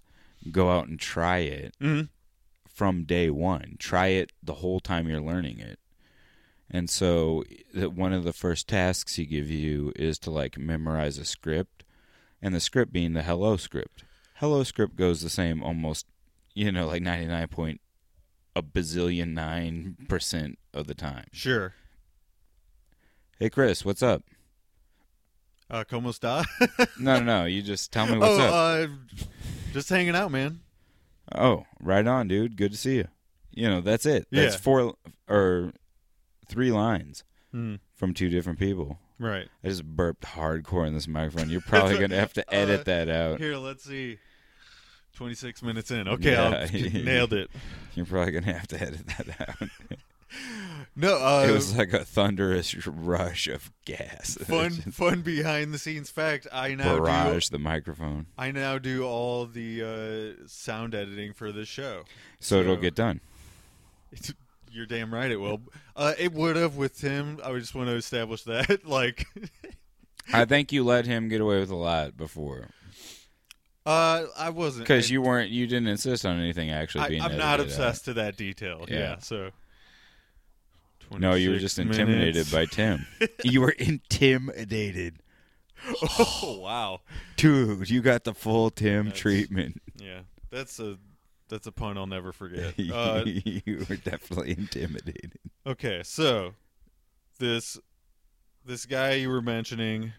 [0.51, 2.09] go out and try it Mhm.
[2.67, 3.75] from day one.
[3.79, 5.79] Try it the whole time you're learning it.
[6.75, 7.43] And so,
[7.75, 11.83] that one of the first tasks he give you is to like memorize a script,
[12.41, 14.03] and the script being the hello script.
[14.37, 16.07] Hello script goes the same almost,
[16.55, 17.79] you know, like ninety nine point
[18.55, 21.25] a bazillion nine percent of the time.
[21.31, 21.73] Sure.
[23.39, 24.23] Hey Chris, what's up?
[25.69, 26.43] Uh, como está?
[26.99, 27.45] No, no, no.
[27.45, 28.89] You just tell me what's oh, up.
[28.89, 28.93] uh,
[29.73, 30.59] just hanging out, man.
[31.33, 32.57] oh, right on, dude.
[32.57, 33.07] Good to see you.
[33.51, 34.27] You know, that's it.
[34.31, 34.59] That's Yeah.
[34.59, 34.93] four
[35.27, 35.71] or
[36.53, 37.75] three lines Hmm.
[37.95, 38.99] from two different people.
[39.19, 39.47] Right.
[39.63, 41.49] I just burped hardcore in this microphone.
[41.49, 43.39] You're probably gonna have to edit Uh, that out.
[43.39, 44.17] Here, let's see.
[45.15, 46.07] 26 minutes in.
[46.07, 46.67] Okay, Yeah.
[46.73, 47.49] I nailed it.
[47.93, 49.69] You're probably gonna have to edit that out.
[50.95, 54.35] No, uh, it was like a thunderous rush of gas.
[54.41, 56.47] fun, fun behind the scenes fact.
[56.51, 56.97] I now
[57.29, 57.39] do.
[57.51, 59.83] the microphone, I now do all the
[60.41, 62.03] uh, sound editing for this show.
[62.39, 63.21] so it'll get done.
[64.11, 64.33] It's,
[64.71, 65.61] you're damn right it will.
[65.95, 67.39] Uh, it would have with Tim.
[67.43, 68.85] I just want to establish that.
[68.87, 69.25] like,
[70.33, 72.69] I think you let him get away with a lot before
[73.85, 75.51] uh, I wasn't because you weren't.
[75.51, 77.21] You didn't insist on anything actually I, being.
[77.21, 77.79] I'm not edited out.
[77.79, 78.85] obsessed to that detail.
[78.87, 78.97] Yeah.
[78.97, 79.19] Yeah.
[79.19, 79.49] so.
[81.11, 82.51] No, you were just intimidated minutes.
[82.51, 83.05] by Tim.
[83.43, 85.17] you were intimidated,
[86.01, 87.01] oh wow.
[87.35, 87.89] dude.
[87.89, 89.81] You got the full Tim That's- treatment.
[89.97, 90.97] Yeah, that's a
[91.53, 92.73] that's a pun I'll never forget.
[92.91, 95.33] Uh, you were definitely intimidated.
[95.67, 96.53] okay, so
[97.39, 97.77] this
[98.65, 100.13] this guy you were mentioning,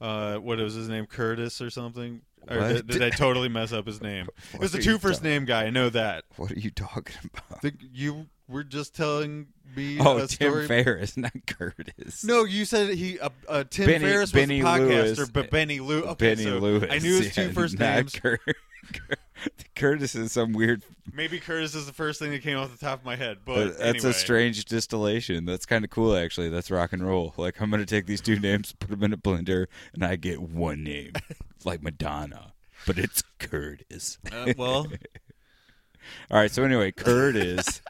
[0.00, 2.20] uh, what was his name, Curtis or something?
[2.48, 4.28] Or did, did I totally mess up his name?
[4.54, 5.64] It was a What are you two first ta- name guy.
[5.64, 6.24] I know that.
[6.36, 7.62] What are you talking about?
[7.62, 10.66] The, you were just telling me Oh, Tim story.
[10.68, 12.22] Ferriss, not Curtis.
[12.24, 15.28] no, you said he uh, uh, Tim Benny- Ferriss was Benny a podcaster, Lewis.
[15.30, 16.06] but Benny Lewis.
[16.10, 16.84] Okay, Benny so Lewis.
[16.90, 18.12] I knew his two yeah, first names.
[18.12, 18.54] Cur- Cur-
[19.76, 20.82] Curtis is some weird.
[21.12, 23.78] Maybe Curtis is the first thing that came off the top of my head, but
[23.78, 24.10] that's anyway.
[24.10, 25.44] a strange distillation.
[25.44, 26.48] That's kind of cool, actually.
[26.48, 27.34] That's rock and roll.
[27.36, 30.40] Like I'm gonna take these two names, put them in a blender, and I get
[30.40, 31.12] one name,
[31.64, 32.54] like Madonna,
[32.86, 34.18] but it's Curtis.
[34.32, 34.86] Uh, well,
[36.30, 36.50] All right.
[36.50, 37.82] So anyway, Curtis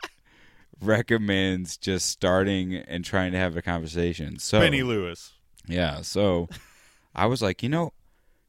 [0.80, 4.38] recommends just starting and trying to have a conversation.
[4.38, 5.32] So Benny Lewis.
[5.66, 6.02] Yeah.
[6.02, 6.48] So
[7.14, 7.92] I was like, you know,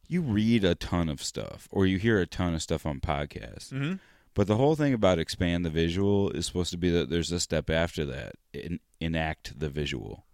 [0.08, 3.72] you read a ton of stuff or you hear a ton of stuff on podcasts.
[3.72, 3.96] Mm-hmm.
[4.34, 7.40] But the whole thing about expand the visual is supposed to be that there's a
[7.40, 10.26] step after that, en- enact the visual.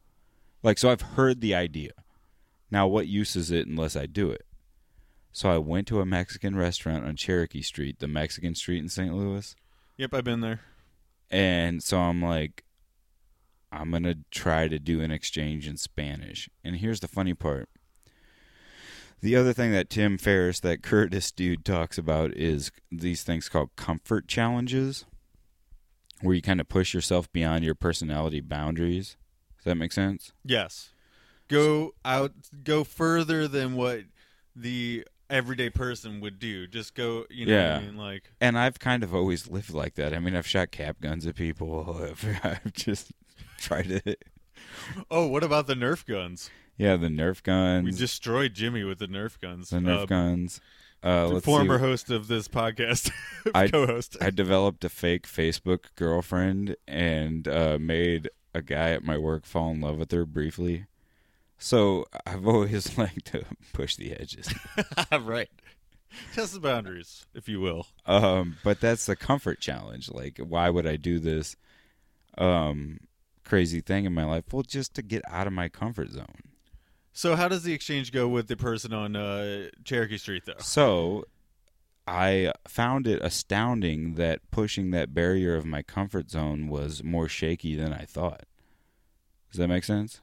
[0.61, 1.91] Like, so I've heard the idea.
[2.69, 4.45] Now, what use is it unless I do it?
[5.31, 9.13] So I went to a Mexican restaurant on Cherokee Street, the Mexican street in St.
[9.13, 9.55] Louis.
[9.97, 10.61] Yep, I've been there.
[11.31, 12.63] And so I'm like,
[13.71, 16.49] I'm going to try to do an exchange in Spanish.
[16.63, 17.69] And here's the funny part.
[19.21, 23.69] The other thing that Tim Ferriss, that Curtis dude, talks about is these things called
[23.75, 25.05] comfort challenges,
[26.21, 29.15] where you kind of push yourself beyond your personality boundaries.
[29.57, 30.33] Does that make sense?
[30.43, 30.89] Yes.
[31.47, 32.31] Go out
[32.63, 34.01] go further than what
[34.55, 36.67] the everyday person would do.
[36.67, 37.73] Just go, you know Yeah.
[37.75, 37.97] what I mean?
[37.97, 40.13] Like And I've kind of always lived like that.
[40.13, 42.01] I mean, I've shot cap guns at people.
[42.03, 43.11] I've, I've just
[43.57, 44.17] tried to,
[45.09, 46.49] Oh, what about the Nerf guns?
[46.77, 49.69] Yeah, the Nerf guns, We destroyed Jimmy with the Nerf guns.
[49.69, 50.61] the Nerf Uh, guns.
[51.01, 51.83] Uh, the let's former see.
[51.83, 53.11] host of this podcast,
[53.55, 54.15] I- co-host.
[54.21, 59.71] I developed a fake Facebook girlfriend and uh, made a guy at my work fall
[59.71, 60.85] in love with her briefly.
[61.57, 64.53] So I've always liked to push the edges.
[65.21, 65.49] right.
[66.33, 67.87] Test the boundaries, if you will.
[68.05, 70.09] Um, but that's the comfort challenge.
[70.11, 71.55] Like, why would I do this
[72.37, 72.99] um,
[73.43, 74.45] crazy thing in my life?
[74.53, 76.43] Well, just to get out of my comfort zone.
[77.13, 80.53] So, how does the exchange go with the person on uh, Cherokee Street, though?
[80.57, 81.25] So
[82.07, 87.75] I found it astounding that pushing that barrier of my comfort zone was more shaky
[87.75, 88.43] than I thought.
[89.51, 90.21] Does that make sense?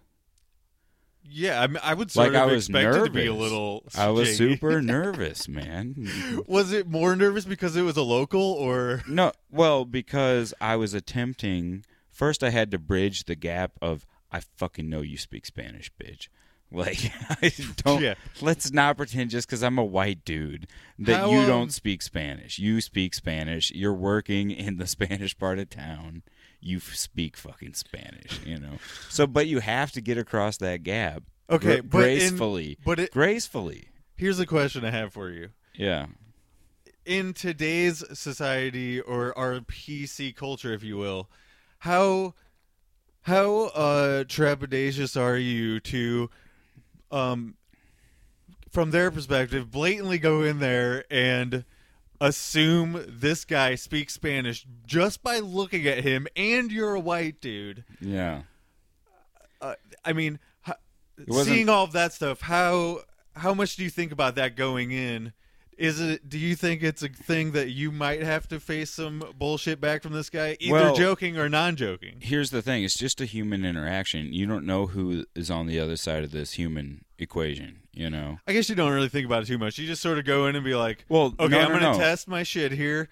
[1.22, 3.40] Yeah, I, mean, I would sort Like, I was expect it to be a nervous.
[3.40, 3.84] little.
[3.94, 4.36] I was shaky.
[4.56, 6.08] super nervous, man.
[6.46, 10.92] Was it more nervous because it was a local, or No, well, because I was
[10.92, 11.84] attempting.
[12.10, 16.28] First, I had to bridge the gap of I fucking know you speak Spanish, bitch.
[16.72, 16.98] Like,
[17.42, 18.02] I don't.
[18.02, 18.14] Yeah.
[18.40, 20.66] Let's not pretend just because I'm a white dude
[21.00, 22.58] that How, you um, don't speak Spanish.
[22.58, 23.70] You speak Spanish.
[23.72, 26.22] You're working in the Spanish part of town.
[26.60, 28.78] You f- speak fucking Spanish, you know.
[29.08, 31.22] So, but you have to get across that gap.
[31.48, 32.78] Okay, gra- but in- gracefully.
[32.84, 33.88] but it, gracefully.
[34.16, 35.48] here's a question I have for you.
[35.74, 36.06] Yeah.
[37.06, 41.28] in today's society or our PC culture, if you will,
[41.78, 42.34] how
[43.22, 46.30] how uh, trepidatious are you to,
[47.10, 47.54] um,
[48.70, 51.64] from their perspective, blatantly go in there and
[52.20, 57.84] assume this guy speaks Spanish just by looking at him, and you're a white dude?
[58.00, 58.42] Yeah.
[59.60, 60.38] Uh, I mean,
[61.30, 63.00] seeing all of that stuff, how
[63.36, 65.32] how much do you think about that going in?
[65.80, 66.28] Is it?
[66.28, 70.02] Do you think it's a thing that you might have to face some bullshit back
[70.02, 72.18] from this guy, either Well- joking or non-joking?
[72.20, 74.32] Here's the thing: it's just a human interaction.
[74.34, 77.78] You don't know who is on the other side of this human equation.
[77.94, 78.40] You know.
[78.46, 79.78] I guess you don't really think about it too much.
[79.78, 81.92] You just sort of go in and be like, Well, okay, no, I'm no, gonna
[81.92, 81.98] no.
[81.98, 83.08] test my shit here.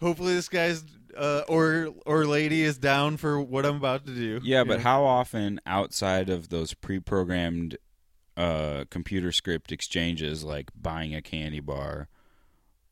[0.00, 0.84] Hopefully, this guy's
[1.16, 4.40] uh, or or lady is down for what I'm about to do.
[4.44, 7.78] Yeah, but how often outside of those pre-programmed
[8.40, 12.08] uh, computer script exchanges, like buying a candy bar,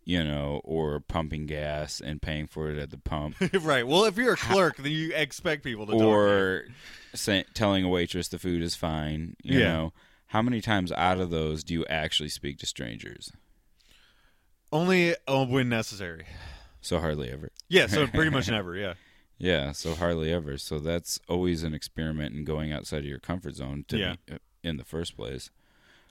[0.04, 3.86] you know, or pumping gas and paying for it at the pump, right.
[3.86, 6.00] Well, if you're a clerk, then you expect people to talk.
[6.00, 6.12] to you.
[6.12, 6.64] or
[7.14, 9.68] say, telling a waitress the food is fine, you Yeah.
[9.68, 9.92] know,
[10.32, 13.32] how many times out of those do you actually speak to strangers?
[14.72, 16.26] only uh, when necessary.
[16.80, 17.50] So hardly ever.
[17.68, 17.86] Yeah.
[17.86, 18.76] So pretty much never.
[18.76, 18.94] Yeah.
[19.40, 20.58] Yeah, so hardly ever.
[20.58, 24.14] So that's always an experiment in going outside of your comfort zone to Yeah.
[24.26, 25.50] be, in the first place.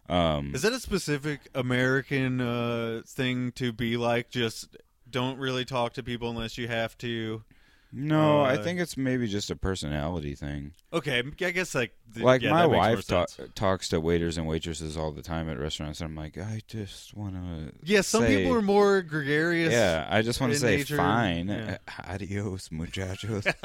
[0.09, 4.29] Um, Is that a specific American uh, thing to be like?
[4.29, 4.77] Just
[5.09, 7.43] don't really talk to people unless you have to.
[7.91, 10.71] no, I uh, think it's maybe just a personality thing.
[10.93, 14.95] Okay, I guess like th- Like yeah, my wife ta- talks to waiters and waitresses
[14.95, 17.73] all the time at restaurants, and I'm like, I just want to.
[17.83, 19.73] Yeah, some people are more gregarious.
[19.73, 21.77] Yeah, I just want to say nature, fine, yeah.
[22.07, 23.45] adios, muchachos.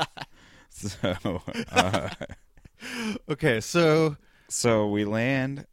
[0.70, 2.08] so, uh,
[3.28, 4.16] Okay, so
[4.52, 5.66] so we land.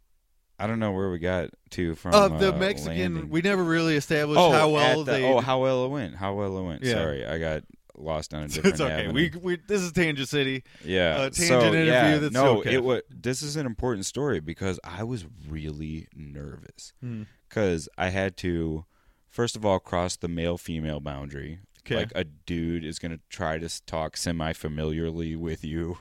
[0.62, 2.14] I don't know where we got to from.
[2.14, 3.30] uh, the uh, Mexican, landing.
[3.30, 5.24] we never really established oh, how well at the- they.
[5.26, 6.16] oh how well it went.
[6.16, 6.84] How well it went.
[6.84, 6.94] Yeah.
[6.94, 7.64] Sorry, I got
[7.96, 8.74] lost on a different.
[8.74, 8.94] it's okay.
[8.94, 9.14] avenue.
[9.14, 10.64] We we this is Tangent City.
[10.84, 12.74] yeah uh, tangent so, interview, Yeah, that's no, okay.
[12.74, 13.02] it was.
[13.10, 17.24] This is an important story because I was really nervous Hmm.
[17.48, 18.86] because I had to,
[19.30, 21.60] first of all, cross the male female boundary.
[21.86, 21.96] Okay.
[21.96, 25.98] Like a dude is gonna try to talk semi familiarly with you,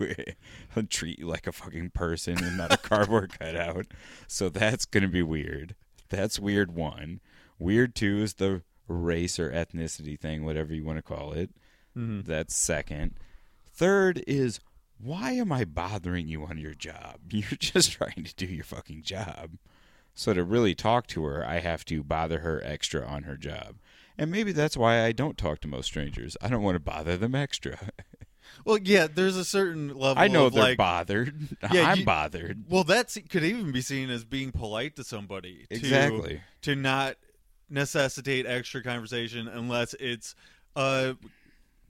[0.75, 3.87] and treat you like a fucking person and not a cardboard cutout.
[4.27, 5.75] So that's gonna be weird.
[6.09, 7.21] That's weird one.
[7.59, 11.51] Weird two is the race or ethnicity thing, whatever you want to call it.
[11.97, 12.25] Mhm.
[12.25, 13.15] That's second.
[13.73, 14.61] Third is
[15.01, 17.21] why am I bothering you on your job?
[17.31, 19.59] You're just trying to do your fucking job.
[20.15, 23.77] So to really talk to her, I have to bother her extra on her job.
[24.19, 26.37] And maybe that's why I don't talk to most strangers.
[26.43, 27.79] I don't want to bother them extra.
[28.65, 30.23] Well, yeah, there's a certain level.
[30.23, 31.35] I know they're like, bothered.
[31.73, 32.65] Yeah, I'm you- bothered.
[32.69, 35.67] Well, that could even be seen as being polite to somebody.
[35.71, 36.41] To, Exactly.
[36.63, 37.17] To not
[37.71, 40.35] necessitate extra conversation unless it's
[40.75, 41.17] a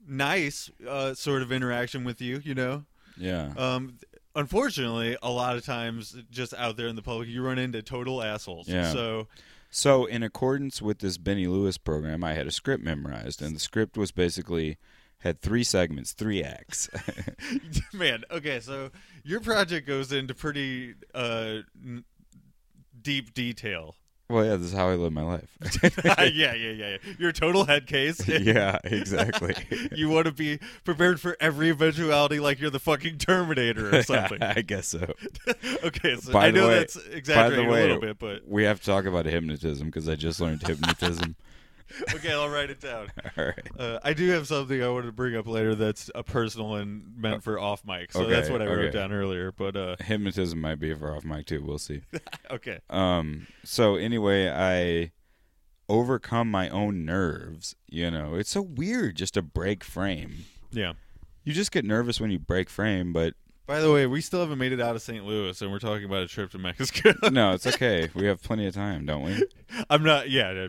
[0.06, 2.40] nice uh, sort of interaction with you.
[2.44, 2.84] You know.
[3.16, 3.52] Yeah.
[3.56, 3.98] Um,
[4.34, 8.22] unfortunately, a lot of times, just out there in the public, you run into total
[8.22, 8.68] assholes.
[8.68, 8.92] Yeah.
[8.92, 9.28] So
[9.70, 13.60] So, in accordance with this Benny Lewis program, I had a script memorized, and the
[13.60, 14.78] script was basically
[15.18, 16.88] had three segments, three acts.
[17.92, 18.90] Man, okay, so
[19.24, 22.04] your project goes into pretty uh, n-
[23.02, 23.96] deep detail.
[24.28, 25.48] Well, yeah, this is how I live my life.
[26.04, 26.96] yeah, yeah, yeah, yeah.
[27.18, 28.26] You're a total head case.
[28.28, 29.54] yeah, exactly.
[29.94, 34.42] you want to be prepared for every eventuality, like you're the fucking Terminator or something.
[34.42, 35.14] I guess so.
[35.84, 38.46] okay, so By I know way- that's By exaggerating the way, a little bit, but
[38.46, 41.36] we have to talk about hypnotism because I just learned hypnotism.
[42.14, 43.08] okay, I'll write it down.
[43.38, 43.68] All right.
[43.78, 47.16] Uh, I do have something I wanted to bring up later that's a personal and
[47.16, 48.98] meant for off mic, so Okay, that's what I wrote okay.
[48.98, 49.52] down earlier.
[49.52, 51.62] But uh, Hypnotism might be for off mic too.
[51.64, 52.02] We'll see.
[52.50, 53.46] okay, Um.
[53.64, 55.12] So anyway, I
[55.88, 57.74] overcome my own nerves.
[57.88, 60.44] You know, it's so weird just to break frame.
[60.70, 60.92] yeah.
[61.44, 63.32] You just get nervous when you break frame, but
[63.66, 65.24] By the way, we still haven't made it out of St.
[65.24, 67.14] Louis, and we're talking about a trip to Mexico.
[67.30, 68.10] no, it's okay.
[68.14, 69.42] We have plenty of time, don't we?
[69.88, 70.28] I'm not.
[70.28, 70.68] Yeah.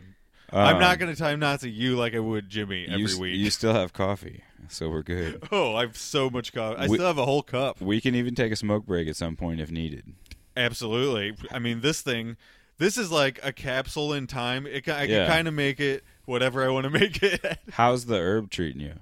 [0.52, 3.34] I'm not going to time Nazi you like I would Jimmy every you, s- week.
[3.36, 5.42] You still have coffee, so we're good.
[5.52, 6.78] oh, I have so much coffee.
[6.78, 7.80] I We- still have a whole cup.
[7.80, 10.12] We can even take a smoke break at some point if needed.
[10.56, 11.36] Absolutely.
[11.52, 12.36] I mean, this thing,
[12.78, 14.66] this is like a capsule in time.
[14.66, 15.24] It, ca- I Yeah.
[15.24, 17.58] can kind of make it whatever I want to make it.
[17.72, 18.94] How's the herb treating you?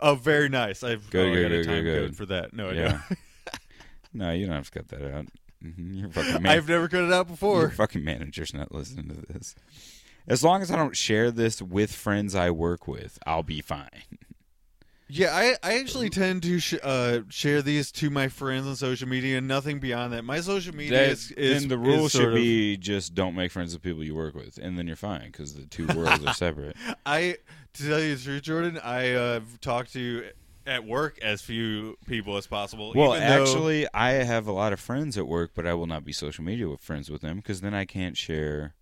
[0.00, 0.82] oh, very nice.
[0.82, 2.16] I've Good, oh, I good, got a good, time good, code good.
[2.16, 2.52] for that.
[2.52, 3.00] No, Yeah.
[4.12, 5.26] no, you don't have to cut that out.
[5.64, 7.60] Mhm, Your fucking man- I've never cut it out before.
[7.60, 7.86] your before.
[7.86, 9.54] fucking manager's not listening to this.
[10.28, 13.88] As long as I don't share this with friends I work with, I'll be fine.
[15.10, 19.08] Yeah, I, I actually tend to sh- uh, share these to my friends on social
[19.08, 20.22] media, and nothing beyond that.
[20.22, 23.34] My social media That- is, is the is rule sort should of- be just don't
[23.34, 26.22] make friends with people you work with, and then you're fine because the two worlds
[26.26, 26.76] are separate.
[27.06, 27.38] I
[27.72, 30.28] to tell you the truth, Jordan, I uh, have talked to
[30.66, 32.92] at work as few people as possible.
[32.94, 36.04] Well, though- actually, I have a lot of friends at work, but I will not
[36.04, 38.74] be social media with friends with them because then I can't share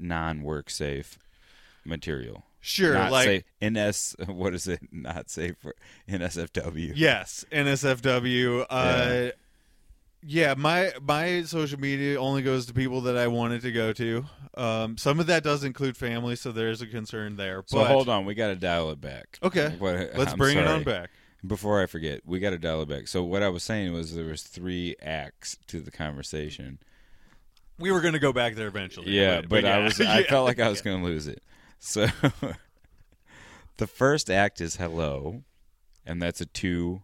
[0.00, 1.18] non-work safe
[1.84, 2.44] material.
[2.60, 3.44] sure, not like safe.
[3.72, 4.16] NS.
[4.28, 4.80] What is it?
[4.92, 5.74] Not safe for
[6.08, 6.92] NSFW.
[6.96, 8.66] yes, NSFW.
[8.68, 9.30] Uh,
[10.22, 14.26] Yeah, my my social media only goes to people that I wanted to go to.
[14.54, 17.62] Um, some of that does include family, so there's a concern there.
[17.66, 19.38] So but, hold on, we got to dial it back.
[19.42, 21.08] Okay, What- let's I'm bring it on back.
[21.46, 23.08] Before I forget, we got to dial it back.
[23.08, 26.80] So what I was saying was there was three acts to the conversation.
[27.80, 29.10] We were going to go back there eventually.
[29.10, 29.84] Yeah, but, I yeah.
[29.84, 31.42] was I felt like I was going to lose it.
[31.78, 32.06] So
[33.78, 35.42] the first act is hello,
[36.06, 37.02] and that's a two.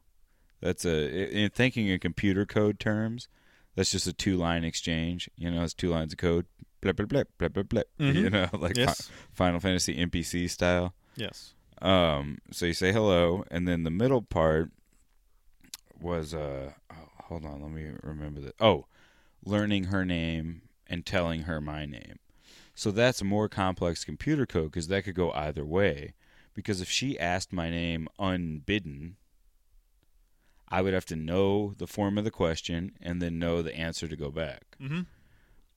[0.60, 3.28] That's a in thinking in computer code terms.
[3.74, 5.30] That's just a two line exchange.
[5.36, 6.46] You know, it's two lines of code.
[6.82, 7.88] Blip blip blip blip blip blip.
[7.98, 8.14] Mhm.
[8.14, 9.10] You know, like Yes.
[9.32, 10.94] Final Fantasy NPC style.
[11.16, 11.54] Yes.
[11.80, 14.70] Um, so you say hello, and then the middle part
[16.00, 18.54] was uh, oh, hold on, let me remember that.
[18.60, 18.86] Oh,
[19.44, 22.18] learning her name and telling her my name.
[22.74, 26.14] So that's more complex computer code because that could go either way.
[26.54, 29.16] Because if she asked my name unbidden,
[30.68, 34.08] I would have to know the form of the question and then know the answer
[34.08, 34.76] to go back.
[34.80, 35.02] Mm-hmm.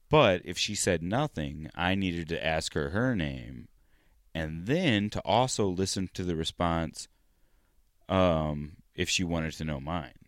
[0.09, 3.67] But if she said nothing, I needed to ask her her name
[4.33, 7.07] and then to also listen to the response
[8.07, 10.18] um, if she wanted to know mine.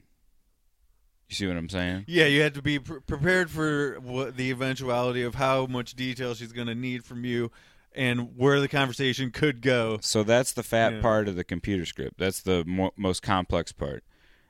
[1.32, 2.04] You see what I'm saying?
[2.10, 6.34] Yeah, you had to be pr- prepared for what the eventuality of how much detail
[6.36, 7.52] she's going to need from you,
[7.96, 9.98] and where the conversation could go.
[10.02, 11.02] So that's the fat Yeah.
[11.02, 12.18] part of the computer script.
[12.18, 14.04] That's the mo- most complex part.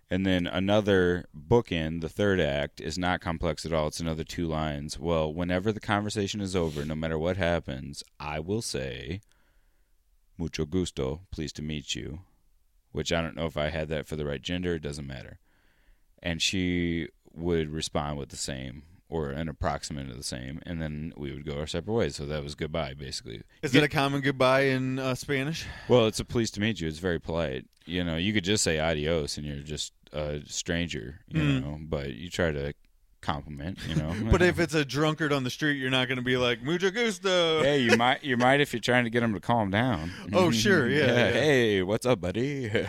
[0.09, 3.85] And then another bookend, the third act, is not complex at all.
[3.87, 4.97] It's another two lines.
[4.97, 9.21] Well, whenever the conversation is over, no matter what happens, I will say,
[10.35, 12.21] mucho gusto, pleased to meet you.
[12.91, 14.73] Which I don't know if I had that for the right gender.
[14.75, 15.37] It doesn't matter.
[16.23, 20.61] And she would respond with the same or an approximate of the same.
[20.65, 22.15] And then we would go our separate ways.
[22.15, 23.41] So that was goodbye, basically.
[23.61, 25.65] Is it a common goodbye in uh, Spanish?
[25.89, 26.87] Well, it's a pleased to meet you.
[26.87, 27.65] It's very polite.
[27.85, 31.61] You know, you could just say adios and you're just a stranger, you Mm.
[31.61, 32.73] know, but you try to
[33.21, 34.13] compliment, you know.
[34.31, 36.89] But if it's a drunkard on the street, you're not going to be like mucho
[36.91, 37.61] gusto.
[37.63, 40.11] Hey, you might you might if you're trying to get him to calm down.
[40.33, 41.31] Oh, sure, yeah, yeah.
[41.31, 42.69] Hey, what's up, buddy?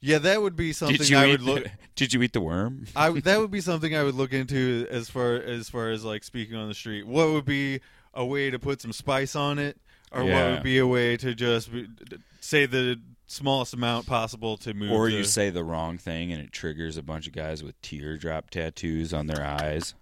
[0.00, 1.66] Yeah, that would be something did you I eat would look.
[1.96, 2.86] Did you eat the worm?
[2.94, 6.22] I that would be something I would look into as far as far as like
[6.24, 7.06] speaking on the street.
[7.06, 7.80] What would be
[8.14, 9.76] a way to put some spice on it,
[10.12, 11.88] or what would be a way to just be,
[12.40, 14.92] say the smallest amount possible to move?
[14.92, 17.80] Or the- you say the wrong thing and it triggers a bunch of guys with
[17.82, 19.94] teardrop tattoos on their eyes.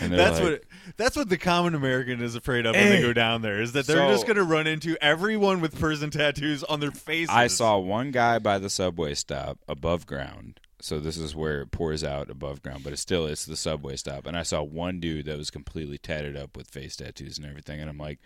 [0.00, 0.62] That's like, what
[0.96, 2.96] that's what the common American is afraid of when Hey.
[2.96, 3.60] they go down there.
[3.60, 6.90] Is that they're So- just going to run into everyone with prison tattoos on their
[6.90, 7.30] faces.
[7.34, 10.60] I saw one guy by the subway stop above ground.
[10.80, 13.96] So this is where it pours out above ground, but it still it's the subway
[13.96, 14.26] stop.
[14.26, 17.80] And I saw one dude that was completely tatted up with face tattoos and everything.
[17.80, 18.18] And I'm like,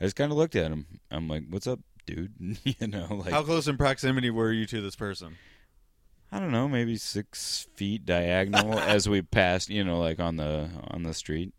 [0.00, 0.86] I just kind of looked at him.
[1.10, 2.32] I'm like, "What's up, dude?"
[2.64, 5.36] you know, like How close in proximity were you to this person?
[6.30, 9.70] I don't know, maybe six feet diagonal as we passed.
[9.70, 11.52] You know, like on the on the street.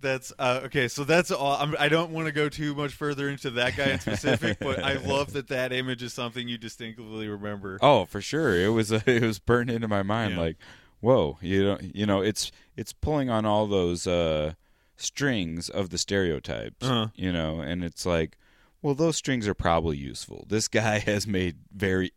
[0.00, 0.88] That's uh, okay.
[0.88, 1.56] So that's all.
[1.56, 4.84] I'm, I don't want to go too much further into that guy in specific, but
[4.84, 7.78] I love that that image is something you distinctively remember.
[7.80, 8.54] Oh, for sure.
[8.54, 10.40] It was it was burned into my mind Yeah.
[10.40, 10.56] like,
[11.00, 14.52] whoa, you know, you know, it's it's pulling on all those uh
[14.96, 17.08] strings of the stereotypes, Uh-huh.
[17.14, 18.36] you know, and it's like,
[18.82, 20.44] well, those strings are probably useful.
[20.50, 22.12] This guy has made very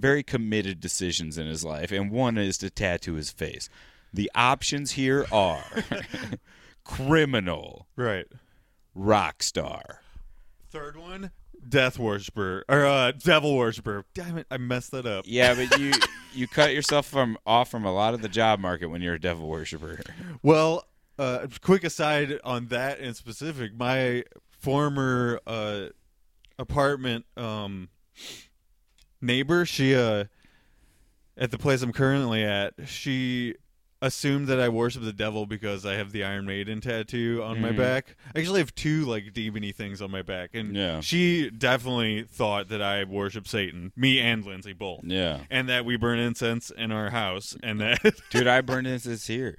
[0.00, 3.68] very committed decisions in his life, and one is to tattoo his face.
[4.12, 5.64] The options here are
[6.84, 8.26] criminal, Right.
[8.94, 10.00] rock star.
[10.70, 11.30] Third one,
[11.68, 14.04] death worshiper or uh, devil worshiper.
[14.14, 15.24] Damn it, I messed that up.
[15.28, 15.92] Yeah, but you
[16.32, 19.20] you cut yourself from off from a lot of the job market when you're a
[19.20, 20.00] devil worshiper.
[20.42, 20.86] Well,
[21.18, 25.86] uh, quick aside on that in specific, my former uh,
[26.58, 27.88] apartment um,
[29.20, 30.24] neighbor, she uh,
[31.36, 33.54] at the place I'm currently at, she
[34.02, 37.70] assumed that I worship the devil because I have the Iron Maiden tattoo on my
[37.72, 37.76] Mhm.
[37.76, 38.16] back.
[38.34, 41.00] I actually have two like demony things on my back, and Yeah.
[41.00, 45.40] she definitely thought that I worship Satan, me and Lindsay both, Yeah.
[45.50, 47.98] and that we burn incense in our house, and that
[48.30, 49.58] Dude, I burned incense here.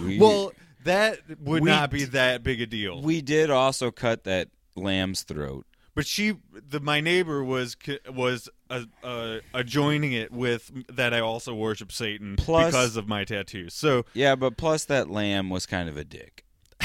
[0.00, 0.50] We, Well,
[0.82, 3.00] that would We not be that big a deal.
[3.00, 5.66] we did also cut that lamb's throat.
[5.98, 7.76] But she, the my neighbor was
[8.08, 13.24] was uh, uh, adjoining it with that I also worship Satan Plus- because of my
[13.24, 13.74] tattoos.
[13.74, 16.44] So Yeah, but plus that lamb was kind of a dick.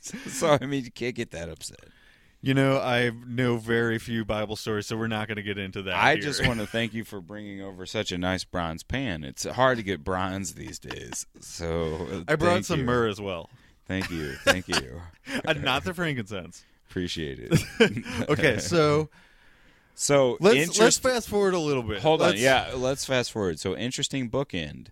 [0.00, 1.88] so I mean, you can't get that upset.
[2.42, 5.82] you know, I know very few Bible stories, so we're not going to get into
[5.82, 5.96] that.
[5.96, 6.22] I here.
[6.22, 9.24] just want to thank you for bringing over such a nice bronze pan.
[9.24, 11.26] It's hard to get bronze these days.
[11.40, 12.86] So I brought some you.
[12.86, 13.50] myrrh as well,
[13.86, 15.02] Thank you, thank you.
[15.44, 16.64] uh, not the frankincense.
[16.88, 18.28] Appreciate it.
[18.28, 19.08] okay, so
[19.96, 22.02] So Let's let's fast forward a little bit.
[22.02, 23.60] Hold on, Let's- yeah, let's fast forward.
[23.60, 24.88] So interesting bookend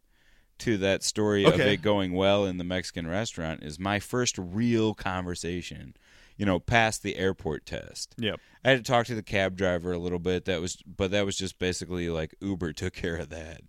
[0.59, 1.75] to that story of Okay.
[1.75, 5.95] it going well in the Mexican restaurant is my first real conversation.
[6.37, 8.15] You know, past the airport test.
[8.17, 8.41] Yep.
[8.65, 10.47] I had to talk to the cab driver a little bit.
[10.47, 13.61] That was, but that was just basically like Uber took care of that.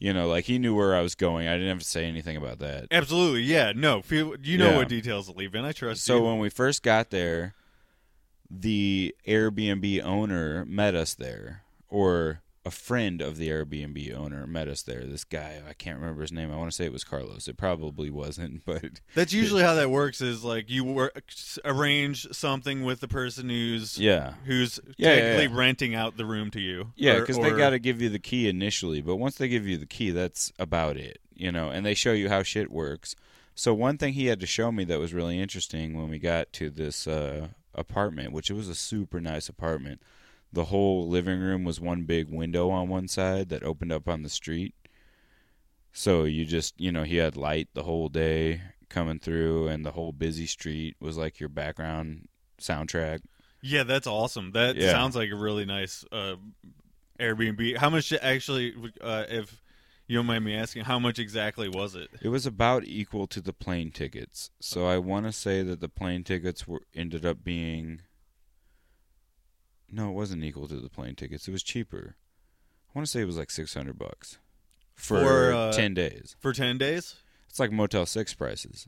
[0.00, 1.48] You know, like he knew where I was going.
[1.48, 2.86] I didn't have to say anything about that.
[2.90, 3.42] Absolutely.
[3.42, 3.72] Yeah.
[3.74, 4.00] No.
[4.02, 4.76] Feel you know Yeah.
[4.76, 5.64] what details to leave in.
[5.64, 6.12] I trust you.
[6.14, 6.24] So you.
[6.24, 7.54] when we first got there,
[8.50, 14.82] the Airbnb owner met us there, or a friend of the Airbnb owner met us
[14.82, 15.02] there.
[15.04, 16.52] This guy, I can't remember his name.
[16.52, 17.48] I want to say it was Carlos.
[17.48, 20.20] It probably wasn't, but That's usually how that works.
[20.20, 21.24] Is like you work,
[21.64, 24.34] arrange something with the person who's yeah.
[24.44, 25.58] who's Yeah, yeah, technically yeah.
[25.60, 26.92] renting out the room to you.
[26.94, 29.66] Yeah, Or- because they got to give you the key initially, but once they give
[29.66, 31.70] you the key, that's about it, you know.
[31.70, 33.16] And they show you how shit works.
[33.54, 36.52] So one thing he had to show me that was really interesting when we got
[36.52, 40.00] to this uh, apartment, which it was a super nice apartment.
[40.52, 44.22] The whole living room was one big window on one side that opened up on
[44.22, 44.74] the street.
[45.92, 49.92] So you just, you know, he had light the whole day coming through, and the
[49.92, 52.28] whole busy street was like your background
[52.60, 53.20] soundtrack.
[53.60, 54.52] Yeah, that's awesome.
[54.52, 54.92] That Yeah.
[54.92, 56.36] sounds like a really nice uh,
[57.18, 57.76] Airbnb.
[57.76, 58.74] How much actually?
[59.00, 59.60] Uh, if
[60.06, 62.08] you don't mind me asking, how much exactly was it?
[62.22, 64.50] It was about equal to the plane tickets.
[64.60, 68.02] So I want to say that the plane tickets were ended up being
[69.90, 71.48] No, it wasn't equal to the plane tickets.
[71.48, 72.16] It was cheaper.
[72.88, 74.38] I want to say it was like 600 bucks
[74.94, 76.36] for, For, uh, 10 days.
[76.40, 77.16] For ten days?
[77.48, 78.86] It's like Motel 6 prices.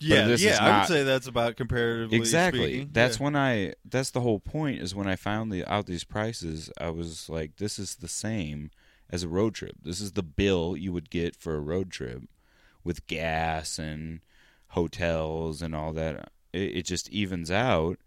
[0.00, 0.52] Yeah, this yeah.
[0.54, 2.64] is I would not- say that's about comparatively Exactly.
[2.72, 2.88] speaking.
[2.92, 3.24] That's yeah.
[3.24, 6.90] when I that's the whole point is when I found the out these prices, I
[6.90, 8.72] was like this is the same
[9.10, 9.76] as a road trip.
[9.80, 12.22] This is the bill you would get for a road trip
[12.82, 14.20] with gas and
[14.68, 16.32] hotels and all that.
[16.52, 17.98] It, it just evens out.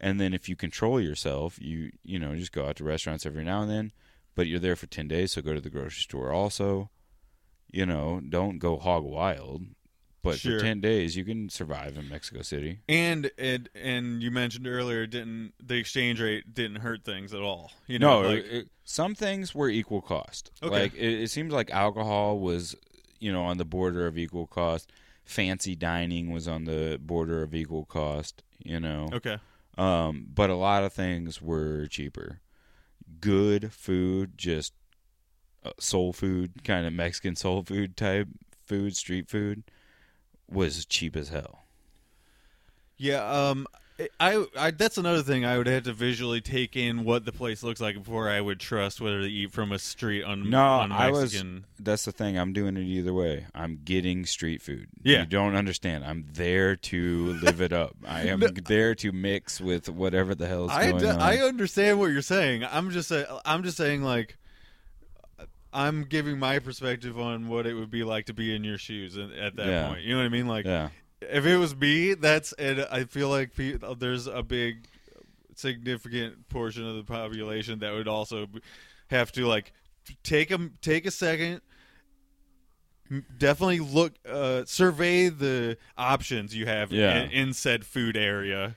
[0.00, 3.44] And then if you control yourself, you you know, just go out to restaurants every
[3.44, 3.92] now and then,
[4.34, 6.90] but you're there for 10 days, so go to the grocery store also.
[7.72, 9.66] You know, don't go hog wild.
[10.22, 10.58] But Sure.
[10.58, 12.80] for 10 days, you can survive in Mexico City.
[12.88, 17.72] And and and you mentioned earlier, didn't the exchange rate didn't hurt things at all?
[17.86, 20.50] You know, no, like it- some things were equal cost.
[20.62, 20.70] Okay.
[20.82, 22.74] Like it, it seems like alcohol was,
[23.18, 24.92] you know, on the border of equal cost.
[25.24, 28.42] Fancy dining was on the border of equal cost.
[28.62, 29.38] You know, okay,
[29.80, 32.40] um, but a lot of things were cheaper.
[33.20, 34.74] Good food, just
[35.64, 38.28] uh, soul food, kind of Mexican soul food type
[38.66, 39.64] food, street food,
[40.50, 41.64] was cheap as hell.
[42.96, 43.24] yeah.
[43.24, 43.66] Um,
[44.18, 47.62] I, I that's another thing I would have to visually take in what the place
[47.62, 50.92] looks like before I would trust whether to eat from a street on No, on
[50.92, 51.64] I was- Mexican.
[51.78, 52.38] That's the thing.
[52.38, 53.46] I'm doing it either way.
[53.54, 54.88] I'm getting street food.
[55.02, 55.20] Yeah.
[55.20, 56.04] You don't understand.
[56.04, 57.96] I'm there to live it up.
[58.06, 61.20] I am there to mix with whatever the hell is I, going d- on.
[61.20, 62.64] I understand what you're saying.
[62.70, 64.36] I'm just say, I'm just saying like
[65.72, 69.16] I'm giving my perspective on what it would be like to be in your shoes
[69.16, 69.88] at, at that Yeah.
[69.88, 70.02] point.
[70.02, 70.48] You know what I mean?
[70.48, 70.88] Like yeah.
[71.20, 74.86] If it was me, that's and I feel like pe- there's a big
[75.54, 78.46] significant portion of the population that would also
[79.08, 79.72] have to like
[80.22, 81.60] take a take a second
[83.38, 87.24] definitely look uh survey the options you have Yeah.
[87.24, 88.76] in, in said food area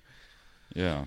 [0.73, 1.05] Yeah.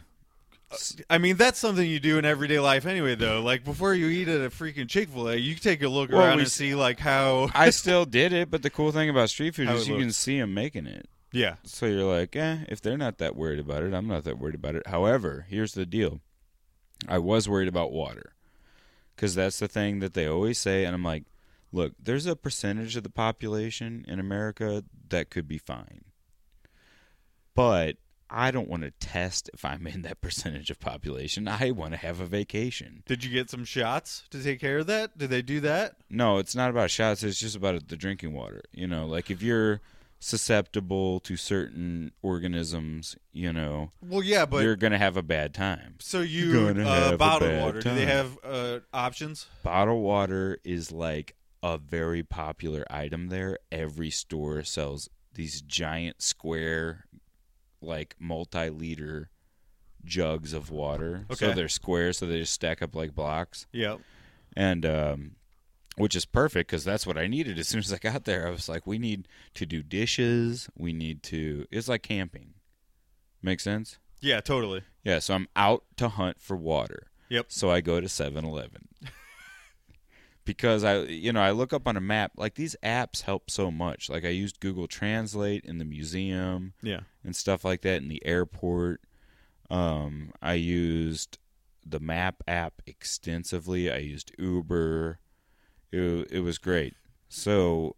[1.09, 3.41] I mean, that's something you do in everyday life anyway, though.
[3.41, 6.21] Like before you eat at a freaking Chick Fil A, you take a look Well,
[6.23, 7.49] around and see like how.
[7.55, 10.41] I still did it, but the cool thing about street food is you can see
[10.41, 11.09] them making it.
[11.37, 14.39] Yeah, So you're like, eh, if they're not that worried about it, I'm not that
[14.39, 14.87] worried about it.
[14.87, 16.23] However, here's the deal.
[17.07, 18.33] I was worried about water.
[19.15, 20.87] Because that's the thing that they always say.
[20.87, 21.25] And I'm like,
[21.73, 26.07] look, there's a percentage of the population in America that could be fine.
[27.55, 27.97] But
[28.31, 31.49] I don't want to test if I'm in that percentage of population.
[31.49, 33.03] I want to have a vacation.
[33.07, 35.19] did you get some shots to take care of that?
[35.19, 35.97] Did they do that?
[36.09, 37.23] No, it's not about shots.
[37.23, 38.63] It's just about the drinking water.
[38.73, 39.83] You know, like if you're
[40.19, 45.97] susceptible to certain organisms, you know, Well, yeah, but you're gonna have a bad time.
[46.01, 47.81] so you gonna have uh, a bottled bad water.
[47.81, 49.47] Do they have uh, options?
[49.63, 53.59] Bottled water is like a very popular item there.
[53.73, 57.05] Every store sells these giant square,
[57.81, 59.31] like multi-liter
[60.05, 61.27] jugs of water.
[61.31, 61.47] Okay.
[61.47, 63.67] So they're square, so they just stack up like blocks.
[63.73, 64.01] Yep.
[64.57, 65.31] and um,
[65.97, 67.59] which is perfect because that's what I needed.
[67.59, 70.69] As soon as I got there, I was like, "We need to do dishes.
[70.77, 72.55] We need to." It's like camping.
[73.43, 73.99] Make sense?
[74.21, 74.83] Yeah, totally.
[75.05, 75.19] Yeah.
[75.21, 77.09] So I'm out to hunt for water.
[77.29, 77.47] Yep.
[77.49, 78.89] So I go to 7-Eleven
[80.45, 82.33] because I, you know, I look up on a map.
[82.37, 84.09] Like these apps help so much.
[84.09, 87.01] Like I used Google Translate in the museum Yeah.
[87.25, 89.01] and stuff like that in the airport.
[89.71, 91.39] Um, I used
[91.85, 93.91] the map app extensively.
[93.91, 95.19] I used Uber.
[95.93, 96.95] It, it was great.
[97.29, 97.97] So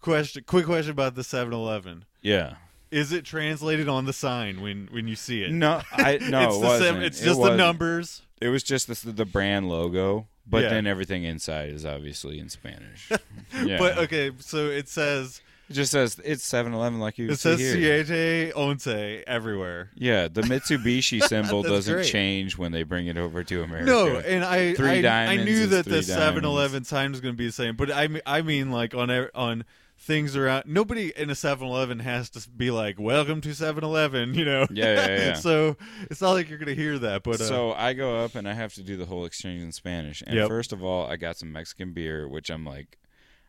[0.00, 0.44] Question.
[0.46, 2.04] Quick question about the 7-Eleven.
[2.22, 2.54] yeah,
[2.90, 5.50] Is it translated on the sign when when you see it?
[5.52, 6.82] no, I no, it's it wasn't.
[6.84, 8.22] seven- it's It just the numbers.
[8.40, 10.68] It was just the, the brand logo, but Yeah.
[10.70, 13.10] then everything inside is obviously in Spanish.
[13.64, 13.78] yeah.
[13.78, 17.58] But okay, so it says it just says it's 7-Eleven like you it see says.
[17.58, 19.90] Siete Once everywhere.
[19.94, 22.06] Yeah, the Mitsubishi symbol That's doesn't great.
[22.06, 23.86] change when they bring it over to America.
[23.90, 27.46] No, and I Three I, I knew that the 7-Eleven sign was going to be
[27.46, 29.64] the same, but I mean, I mean like on on
[30.00, 34.66] things around nobody in a 7-Eleven has to be like welcome to 7-Eleven, you know.
[34.70, 35.32] Yeah, yeah, yeah.
[35.48, 35.76] so
[36.10, 38.48] it's not like you're going to hear that, but uh, so I go up and
[38.48, 40.22] I have to do the whole exchange in Spanish.
[40.26, 40.48] And Yep.
[40.48, 42.96] first of all, I got some Mexican beer, which I'm like,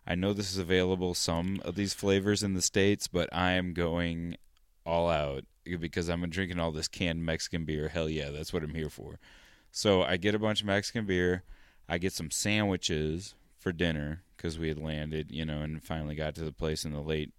[0.09, 3.73] I know this is available some of these flavors in the states, but I am
[3.75, 4.37] going
[4.83, 7.89] all out because I'm drinking all this canned Mexican beer.
[7.89, 9.19] Hell yeah, that's what I'm here for.
[9.71, 11.43] So I get a bunch of Mexican beer.
[11.87, 16.33] I get some sandwiches for dinner because we had landed, you know, and finally got
[16.35, 17.31] to the place in the late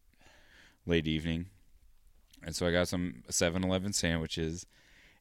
[0.87, 1.47] late evening.
[2.43, 4.65] And so I got some 7-Eleven sandwiches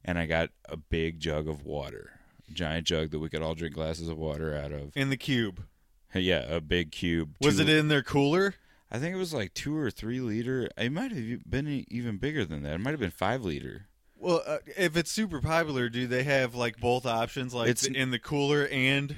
[0.04, 2.20] and I got a big jug of water,
[2.52, 4.96] giant jug that we could all drink glasses of water out of.
[4.96, 5.64] in the cube.
[6.14, 7.34] Yeah, a big cube.
[7.40, 8.54] Was two- it in their cooler?
[8.90, 10.68] I think it was like two or three liter.
[10.76, 12.74] It might have been even bigger than that.
[12.74, 13.86] It might have been five liter.
[14.16, 18.10] Well, uh, if it's super popular, do they have like both options, like It's- in
[18.10, 19.14] the cooler and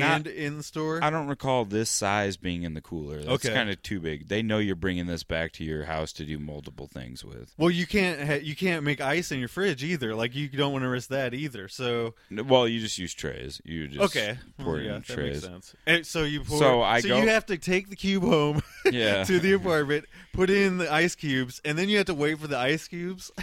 [0.00, 1.02] Not- and in the store?
[1.02, 3.18] I don't recall this size being in the cooler.
[3.18, 3.52] That's Okay.
[3.54, 4.28] kind of too big.
[4.28, 7.52] They know you're bringing this back to your house to do multiple things with.
[7.58, 10.14] Well, you can't ha- you can't make ice in your fridge either.
[10.14, 11.68] Like you don't want to risk that either.
[11.68, 13.60] So N- Well, you just use trays.
[13.64, 15.42] You just okay, pour Well, it yeah, in that makes trays.
[15.42, 15.74] sense.
[15.86, 19.24] And so you pour, So I go- you have to take the cube home Yeah.
[19.24, 22.46] to the apartment, put in the ice cubes, and then you have to wait for
[22.46, 23.30] the ice cubes.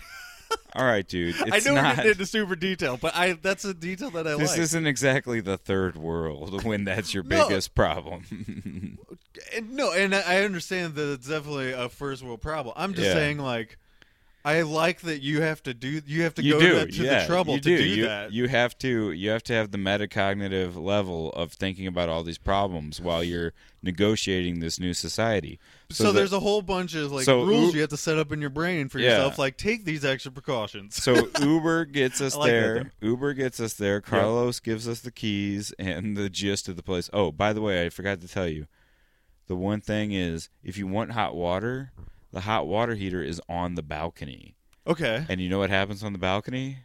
[0.75, 1.35] All right, dude.
[1.47, 1.83] It's I know not.
[1.91, 4.47] we're getting into super detail, but I that's a detail that I this like.
[4.57, 7.47] This isn't exactly the third world when that's your No.
[7.47, 8.97] biggest problem.
[9.55, 12.73] And, no, and I I understand that it's definitely a first world problem.
[12.77, 13.13] I'm just Yeah.
[13.13, 13.77] saying, like,
[14.45, 17.19] I like that you have to do you have to you go do, to, yeah,
[17.21, 18.31] the trouble you to do, you, that.
[18.31, 22.37] You have to you have to have the metacognitive level of thinking about all these
[22.37, 25.59] problems while you're negotiating this new society.
[25.89, 28.17] so the- there's a whole bunch of like So rules U- you have to set
[28.17, 29.09] up in your brain for Yeah.
[29.11, 29.37] yourself.
[29.39, 30.95] Like, take these extra precautions.
[31.01, 32.91] So Uber gets us like there.
[33.01, 33.99] Uber gets us there.
[34.01, 37.09] Carlos gives us the keys and the gist of the place.
[37.13, 38.67] Oh, by the way, I forgot to tell you.
[39.47, 41.91] The one thing is, if you want hot water,
[42.31, 44.55] the hot water heater is on the balcony.
[44.87, 46.79] okay, And you know what happens on the balcony?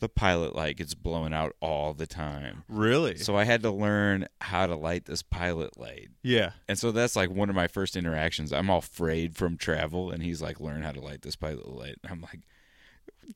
[0.00, 2.64] The pilot light gets blown out all the time.
[2.68, 3.16] really?
[3.16, 6.08] So I had to learn how to light this pilot light.
[6.22, 6.50] yeah.
[6.68, 8.52] And so that's like one of my first interactions.
[8.52, 11.96] I'm all frayed from travel, and he's like, "Learn how to light this pilot light."
[12.02, 12.40] And I'm like,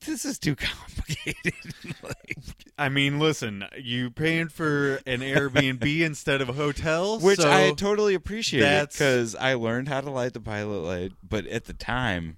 [0.05, 1.53] "This is too complicated."
[2.03, 2.37] like,
[2.77, 7.71] I mean, listen, you paying for an Airbnb instead of a hotel, which so I
[7.71, 11.11] totally appreciate because I learned how to light the pilot light.
[11.27, 12.37] But at the time,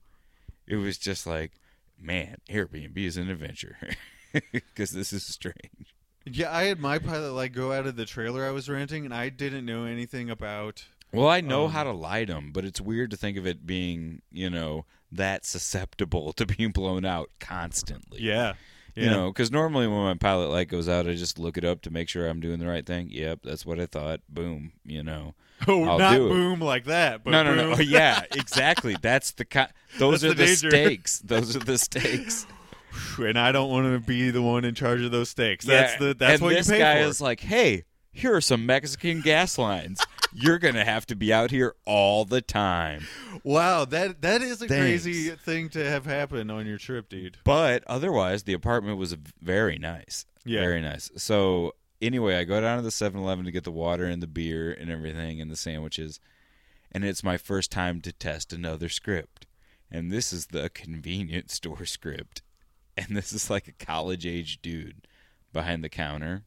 [0.67, 1.51] it was just like,
[1.99, 3.77] "Man, Airbnb is an adventure,"
[4.51, 5.93] because this is strange.
[6.25, 9.13] yeah, I had my pilot light go out of the trailer I was renting, and
[9.13, 10.85] I didn't know anything about.
[11.13, 13.65] Well, I know Um, how to light them, but it's weird to think of it
[13.65, 18.21] being, you know, that susceptible to being blown out constantly.
[18.21, 18.53] Yeah,
[18.95, 19.03] yeah.
[19.03, 21.81] You know, because normally when my pilot light goes out, I just look it up
[21.83, 23.07] to make sure I'm doing the right thing.
[23.09, 24.21] Yep, that's what I thought.
[24.29, 24.73] Boom.
[24.85, 25.35] You know.
[25.67, 27.63] oh, I'll not boom like that, but no, no, no.
[27.69, 27.75] boom.
[27.77, 28.95] Oh, yeah, exactly.
[29.01, 29.65] That's the ki-
[29.99, 31.19] Those That's are the the, stakes.
[31.19, 32.47] Those are the stakes.
[33.19, 35.63] and I don't want to be the one in charge of those stakes.
[35.63, 37.09] That's the that's and what this you pay guy for.
[37.09, 40.01] is like, hey, here are some Mexican gas lines.
[40.33, 43.07] You're gonna have to be out here all the time.
[43.43, 44.75] wow, that that is a Thanks.
[45.03, 47.37] crazy thing to have happen on your trip, dude.
[47.43, 50.25] But otherwise, the apartment was very nice.
[50.45, 50.61] Yeah.
[50.61, 51.11] Very nice.
[51.17, 54.27] So, anyway, I go down to the 7 Eleven to get the water and the
[54.27, 56.19] beer and everything and the sandwiches.
[56.91, 59.45] And it's my first time to test another script.
[59.89, 62.41] And this is the convenience store script.
[62.97, 65.07] And this is like a college age dude
[65.53, 66.43] behind the counter.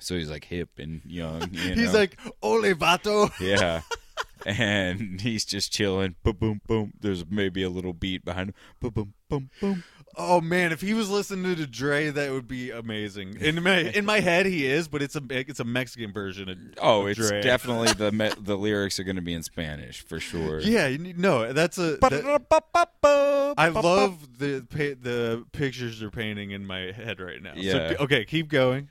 [0.00, 1.48] So he's like hip and young.
[1.52, 1.98] You He's know?
[1.98, 3.82] like, "Ole vato." Yeah.
[4.46, 6.16] and he's just chilling.
[6.22, 6.92] Boom, boom, boom.
[7.00, 8.54] There's maybe a little beat behind him.
[8.80, 9.84] Boom, boom, boom, boom.
[10.16, 13.36] Oh man, if he was listening to Dre, that would be amazing.
[13.40, 16.58] In my in my head, he is, but it's a it's a Mexican version of
[16.82, 17.40] Oh, of it's Dre.
[17.42, 20.58] definitely the me- the lyrics are going to be in Spanish for sure.
[20.60, 21.96] Yeah, no, that's a.
[21.98, 24.66] that- I love the
[25.00, 27.52] the pictures they're painting in my head right now.
[27.54, 27.90] Yeah.
[27.90, 28.88] So, okay, keep going.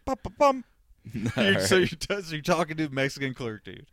[1.38, 3.86] You're, So you're, t- so you're talking to the Mexican clerk, dude.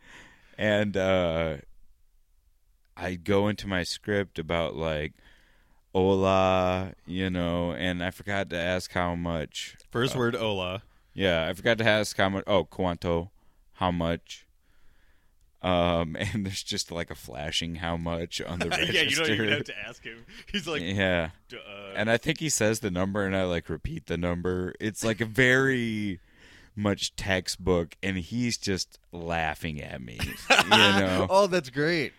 [0.59, 1.57] and uh,
[2.97, 5.13] I go into my script about like,
[5.95, 9.77] hola, you know, and I forgot to ask how much.
[9.91, 10.83] First word hola.
[11.15, 12.45] Yeah, I forgot to ask how much.
[12.47, 13.31] Oh, cuánto,
[13.75, 14.47] how much?
[15.63, 18.93] Um, and there's just like a flashing how much on the register.
[18.95, 20.25] yeah, you don't even have to ask him.
[20.53, 21.31] He's like, yeah,
[21.95, 24.75] and I think he says the number, and I like repeat the number.
[24.81, 26.21] It's like a very
[26.77, 31.27] much textbook, and he's just laughing at me, you know.
[31.31, 32.13] oh, that's great.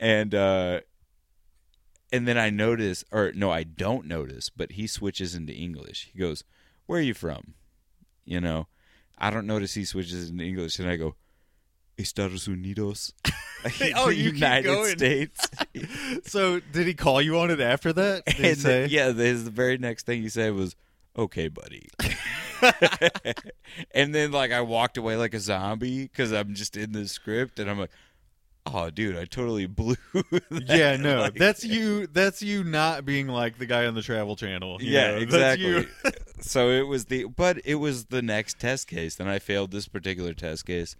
[0.00, 0.80] and uh
[2.10, 6.08] and then I notice or no, I don't notice, but he switches into English.
[6.12, 6.42] He goes,
[6.86, 7.54] "Where are you from?"
[8.24, 8.66] You know.
[9.20, 11.16] I don't notice he switches into English and I go,
[11.98, 13.12] Estados Unidos.
[13.96, 14.86] Oh, you keep United.
[14.96, 15.48] States.
[16.22, 18.24] So, did he call you on it after that?
[18.26, 18.82] Did he and say?
[18.84, 20.76] the, yeah, the, the very next thing he said was,
[21.18, 21.88] "Okay, buddy."
[23.94, 27.58] and then like I walked away like a zombie because I'm just in the script
[27.58, 27.90] and I'm like,
[28.66, 31.68] "Oh, dude, I totally blew." that." Yeah, no, Like- that's eh.
[31.68, 32.06] you.
[32.06, 34.78] That's you not being like the guy on the Travel Channel.
[34.82, 35.16] you Yeah, know?
[35.18, 35.86] Exactly.
[36.40, 39.18] so it was the, but it was the next test case.
[39.20, 40.96] and I failed this particular test case,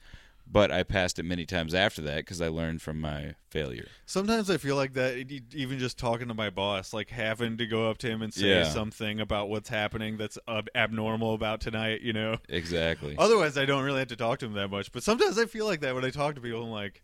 [0.50, 3.88] but I passed it many times after that because I learned from my failure.
[4.06, 5.30] Sometimes I feel like that.
[5.54, 8.48] Even just talking to my boss, like having to go up to him and say
[8.48, 8.64] Yeah.
[8.64, 12.00] something about what's happening that's ab- abnormal about tonight.
[12.00, 12.38] You know.
[12.48, 13.14] Exactly.
[13.18, 14.90] Otherwise, I don't really have to talk to him that much.
[14.92, 16.62] But sometimes I feel like that when I talk to people.
[16.64, 17.02] I'm like,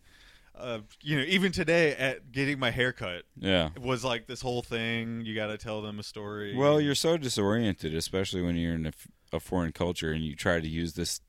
[0.57, 3.69] uh, you know, even today at getting my hair cut yeah.
[3.75, 5.21] it was like this whole thing.
[5.25, 6.55] You got to tell them a story.
[6.55, 10.35] Well, you're so disoriented, especially when you're in a, f- a foreign culture and you
[10.35, 11.19] try to use this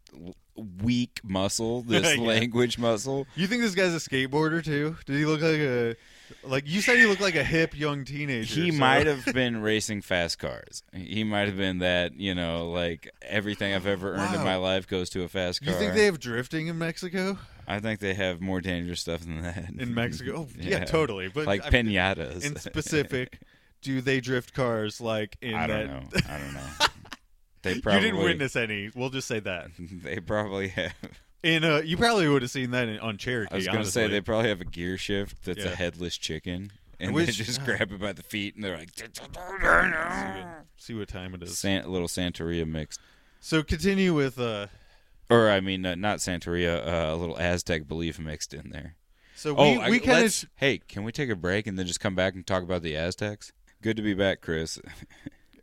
[0.83, 2.23] weak muscle, this Yeah.
[2.23, 3.27] language muscle.
[3.37, 4.97] You think this guy's a skateboarder too?
[5.07, 5.97] Did he look like a
[6.43, 8.61] like you said he looked like a hip young teenager?
[8.61, 10.83] He so- might have been racing fast cars.
[10.93, 14.87] He might have been that, you know, like everything I've ever earned in my life
[14.89, 15.73] goes to a fast car.
[15.73, 17.39] You think they have drifting in Mexico?
[17.69, 19.71] I think they have more dangerous stuff than that.
[19.79, 20.33] In Mexico?
[20.37, 20.85] Oh, yeah, Yeah.
[20.85, 21.29] totally.
[21.29, 22.45] But like I- pinatas.
[22.45, 23.41] in specific,
[23.83, 26.03] do they drift cars like in I don't know.
[26.29, 26.87] I don't know.
[27.67, 28.91] They you didn't witness any.
[28.95, 29.71] We'll just say that.
[29.79, 30.95] They probably have.
[31.43, 33.53] In uh, you probably would have seen that in, on Cherokee.
[33.53, 36.73] I was going to say they probably have a gear shift that's a headless chicken,
[36.99, 38.91] and wish- they just grab it by the feet and they're like,
[40.77, 41.59] see, what, time it is.
[41.59, 43.01] San, little Santeria mixed,
[43.41, 44.39] So continue with.
[44.41, 44.69] uh
[45.29, 48.95] or I mean, uh, not Santeria, uh, a little Aztec belief mixed in there.
[49.35, 52.01] So we oh, we kind of Hey, can we take a break and then just
[52.01, 53.53] come back and talk about the Aztecs?
[53.83, 54.79] Good to be back, Chris.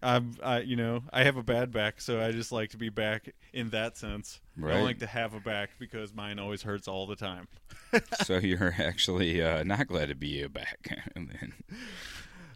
[0.04, 2.90] I'm I you know I have a bad back, so I just like to be
[2.90, 4.40] back in that sense.
[4.58, 7.48] I don't like to have a back because mine always hurts all the time.
[8.24, 10.88] so you're actually uh, not glad to be a back.
[11.16, 11.54] and then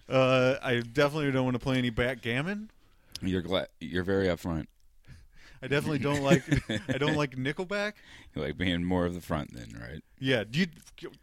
[0.10, 2.70] Uh, I definitely don't want to play any backgammon.
[3.22, 3.68] you're glad.
[3.80, 4.68] You're very upfront.
[5.62, 6.44] I definitely don't like
[6.90, 7.94] I don't like Nickelback.
[8.36, 10.02] You like being more of the front, then, right?
[10.20, 10.68] Yeah, you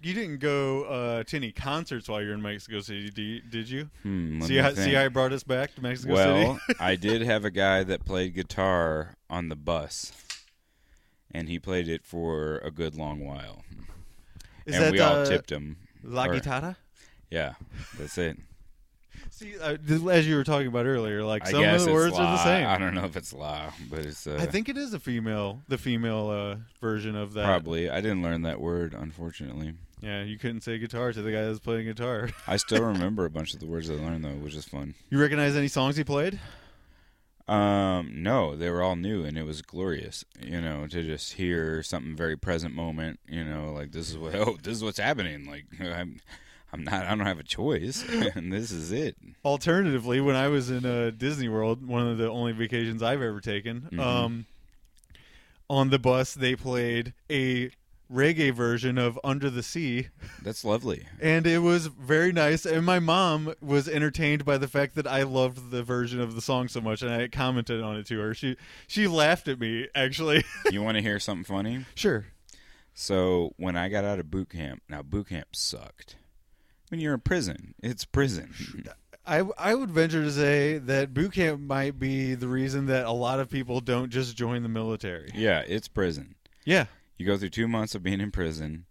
[0.02, 3.90] you didn't go uh, to any concerts while you're in Mexico City, you, did you?
[4.02, 4.78] Hmm, See how, think.
[4.78, 6.78] see how I brought us back to Mexico well, City?
[6.80, 10.12] I did have a guy that played guitar on the bus,
[11.32, 13.64] and he played it for a good long while.
[14.66, 15.76] Is and that we all uh, tipped him.
[16.02, 16.76] La or- Guitarra?
[17.30, 17.54] Yeah,
[17.98, 18.38] that's it.
[19.30, 19.76] See, uh,
[20.10, 22.66] as you were talking about earlier, like I some of the words are the same.
[22.66, 24.26] I don't know if it's la, but it's.
[24.26, 27.44] Uh, I think it is a female, the female uh, version of that.
[27.44, 27.90] probably.
[27.90, 29.74] I didn't learn that word, unfortunately.
[30.00, 32.28] Yeah, you couldn't say guitar to the guy that's playing guitar.
[32.46, 34.94] I still remember a bunch of the words I learned though, which is fun.
[35.10, 36.38] You recognize any songs he played?
[37.46, 40.24] Um, no, they were all new, and it was glorious.
[40.40, 43.18] You know, to just hear something very present moment.
[43.28, 45.46] You know, like this is what oh, this is what's happening.
[45.46, 46.20] Like I'm,
[46.74, 47.06] I'm not.
[47.06, 48.04] I don't have a choice,
[48.34, 49.16] and this is it.
[49.44, 53.40] Alternatively, when I was in uh, Disney World, one of the only vacations I've ever
[53.40, 54.00] taken, Mhm.
[54.00, 54.46] um,
[55.70, 57.70] on the bus they played a
[58.12, 60.08] reggae version of Under the Sea,
[60.42, 61.06] That's lovely.
[61.20, 62.66] and it was very nice.
[62.66, 66.42] And my mom was entertained by the fact that I loved the version of the
[66.42, 68.34] song so much, and I commented on it to her.
[68.34, 68.56] She
[68.86, 70.44] she laughed at me actually.
[70.70, 71.86] You want to hear something funny?
[71.94, 72.26] sure.
[72.96, 76.16] So when I got out of boot camp, now boot camp sucked.
[76.90, 78.52] When you're in prison, it's prison.
[79.26, 83.10] I, I would venture to say that boot camp might be the reason that a
[83.12, 85.30] lot of people don't just join the military.
[85.34, 86.34] yeah, it's prison.
[86.64, 86.86] Yeah.
[87.16, 88.84] You go through two months of being in prison,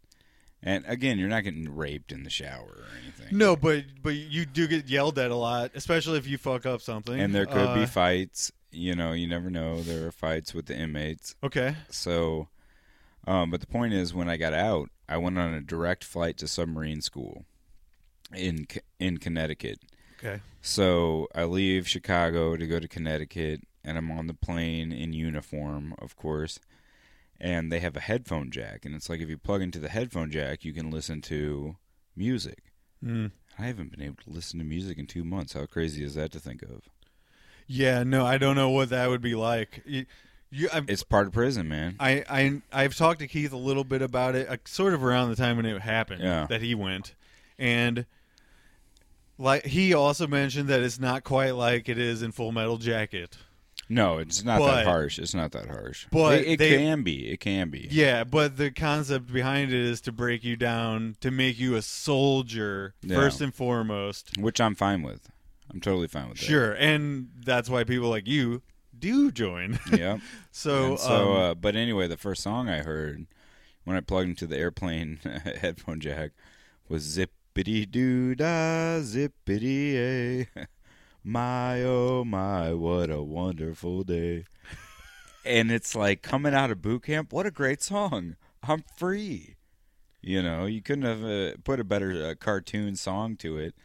[0.61, 3.37] and again, you're not getting raped in the shower or anything.
[3.37, 6.81] No, but but you do get yelled at a lot, especially if you fuck up
[6.81, 7.19] something.
[7.19, 8.51] and there could be Uh, fights.
[8.71, 9.81] You know, you never know.
[9.83, 11.35] There are fights with the inmates.
[11.43, 11.75] okay.
[11.89, 12.47] So,
[13.27, 16.37] um, but the point is, when I got out, I went on a direct flight
[16.37, 17.45] to submarine school
[18.35, 18.67] in
[18.99, 19.79] in Connecticut.
[20.19, 20.41] Okay.
[20.61, 25.93] So I leave Chicago to go to Connecticut, and I'm on the plane in uniform,
[25.99, 26.59] of course.
[27.39, 30.31] And they have a headphone jack, and it's like if you plug into the headphone
[30.31, 31.75] jack, you can listen to
[32.15, 32.71] music.
[33.03, 33.31] Mm.
[33.59, 35.51] I haven't been able to listen to music in two months.
[35.53, 36.87] How crazy is that to think of?
[37.67, 39.81] Yeah, no, I don't know what that would be like.
[39.85, 40.05] You,
[40.51, 41.95] you, I've, It's part of prison, man.
[41.99, 45.29] I, I, I've talked to Keith a little bit about it, uh, sort of around
[45.29, 46.45] the time when it happened Yeah.
[46.49, 47.13] that he went,
[47.57, 48.05] and
[49.43, 53.37] like he also mentioned that it's not quite like it is in Full Metal Jacket.
[53.89, 55.19] No, it's not But- that harsh.
[55.19, 56.07] It's not that harsh.
[56.11, 57.29] but it, it they- can be.
[57.29, 57.87] It can be.
[57.91, 61.81] Yeah, but the concept behind it is to break you down, to make you a
[61.81, 63.17] soldier Yeah.
[63.17, 64.37] first and foremost.
[64.39, 65.29] Which I'm fine with.
[65.71, 66.45] I'm totally fine with that.
[66.45, 68.61] Sure, and that's why people like you
[68.97, 69.79] do join.
[69.91, 70.19] Yeah.
[70.51, 73.25] so, And so, um, uh, but anyway, the first song I heard
[73.83, 75.17] when I plugged into the airplane
[75.59, 76.31] headphone jack
[76.87, 77.17] was
[77.53, 80.47] "Zippity Doo Da, Zippity A."
[81.23, 84.45] My oh my, what a wonderful day!
[85.45, 87.31] and it's like coming out of boot camp.
[87.31, 88.35] What a great song!
[88.61, 89.55] I'm free.
[90.21, 93.75] You know, you couldn't have uh, put a better uh, cartoon song to it.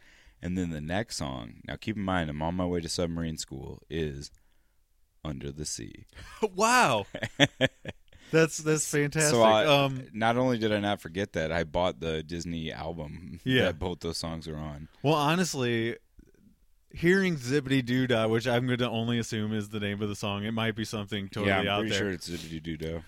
[0.41, 1.55] And then the next song.
[1.67, 3.83] Now, keep in mind, I'm on my way to submarine school.
[3.89, 4.31] Is
[5.23, 6.05] "Under the Sea."
[6.55, 7.05] wow,
[8.31, 9.31] that's that's fantastic.
[9.31, 13.39] So I, um, not only did I not forget that, I bought the Disney album
[13.43, 13.65] Yeah.
[13.65, 14.87] that both those songs are on.
[15.03, 15.97] well, honestly,
[16.91, 20.15] hearing "Zippity Doo Dah," which I'm going to only assume is the name of the
[20.15, 21.99] song, it might be something totally yeah, I'm out pretty there.
[21.99, 22.99] sure it's Zippity Doo Dah.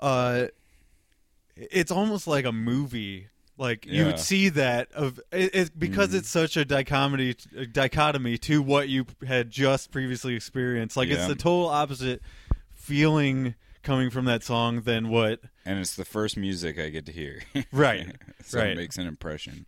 [0.00, 0.46] uh
[1.56, 6.18] it's almost like a movie like you would see that of it, it because Mhm.
[6.18, 11.26] it's such a dichotomy a dichotomy to what you had just previously experienced like it's
[11.26, 12.20] the total opposite
[12.74, 13.54] feeling
[13.86, 17.42] coming from that song than what And it's the first music I get to hear.
[17.72, 18.14] Right,
[18.44, 18.68] so right.
[18.72, 19.64] it makes an impression.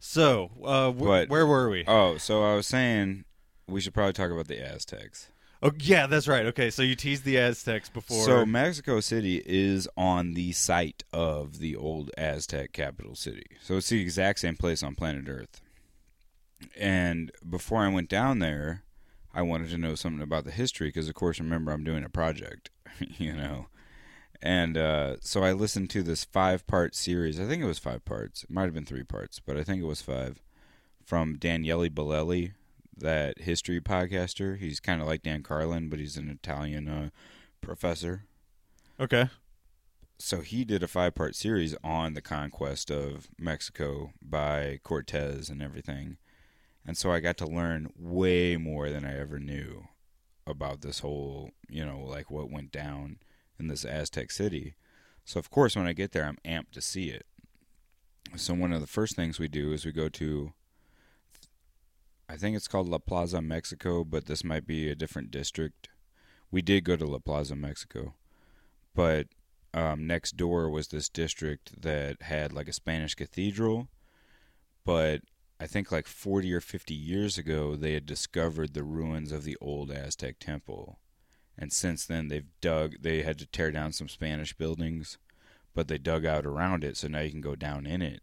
[0.00, 3.24] so uh wh- But- where were we Oh, so I was saying
[3.68, 5.28] we should probably talk about the Aztecs.
[5.62, 9.88] oh yeah that's right okay so you teased the aztecs before So Mexico City is
[9.96, 13.46] on the site of the old Aztec capital city.
[13.62, 15.60] So it's the exact same place on planet Earth.
[16.78, 18.82] And before I went down there,
[19.34, 22.08] I wanted to know something about the history because, of course, remember I'm doing a
[22.08, 22.70] project,
[23.18, 23.66] you know.
[24.42, 27.40] And uh, so I listened to this five-part series.
[27.40, 28.44] I think it was five parts.
[28.44, 30.42] It might have been three parts, but I think it was five.
[31.02, 32.52] From Daniele Bolelli,
[32.96, 34.58] that history podcaster.
[34.58, 37.10] He's kind of like Dan Carlin, but he's an Italian uh,
[37.60, 38.24] professor
[39.00, 39.28] okay
[40.18, 45.60] so he did a five part series on the conquest of Mexico by Cortez and
[45.60, 46.18] everything.
[46.86, 49.88] And so I got to learn way more than I ever knew
[50.46, 53.18] about this whole, you know, like what went down
[53.58, 54.74] in this Aztec city.
[55.24, 57.26] So of course when I get there I'm amped to see it.
[58.36, 60.52] So one of the first things we do is we go to
[62.28, 65.88] I think it's called La Plaza Mexico, but this might be a different district.
[66.50, 68.14] We did go to La Plaza Mexico.
[68.94, 69.26] But
[69.74, 73.88] um, next door was this district that had like a Spanish cathedral,
[74.84, 75.20] but
[75.60, 79.56] I think like 40 or 50 years ago they had discovered the ruins of the
[79.60, 80.98] old Aztec temple.
[81.56, 85.18] And since then they've dug they had to tear down some Spanish buildings,
[85.74, 88.22] but they dug out around it so now you can go down in it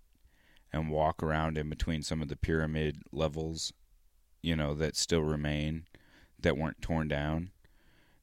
[0.74, 3.74] and walk around in between some of the pyramid levels,
[4.42, 5.86] you know, that still remain
[6.40, 7.52] that weren't torn down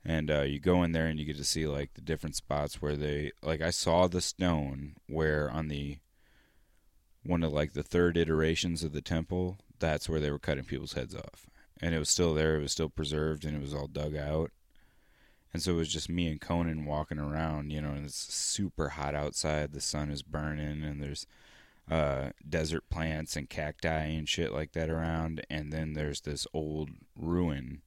[0.04, 2.80] and uh, you go in there and you get to see like the different spots
[2.80, 5.98] where they like I saw the stone where on the
[7.24, 10.94] one of like the third iterations of the temple that's where they were cutting people's
[10.94, 11.46] heads off.
[11.80, 14.50] And it was still there it was still preserved and it was all dug out.
[15.52, 18.90] And so it was just me and Conan walking around you know and it's super
[18.90, 21.26] hot outside the sun is burning and there's
[21.90, 25.44] uh, desert plants and cacti and shit like that around.
[25.48, 27.82] And then there's this old ruin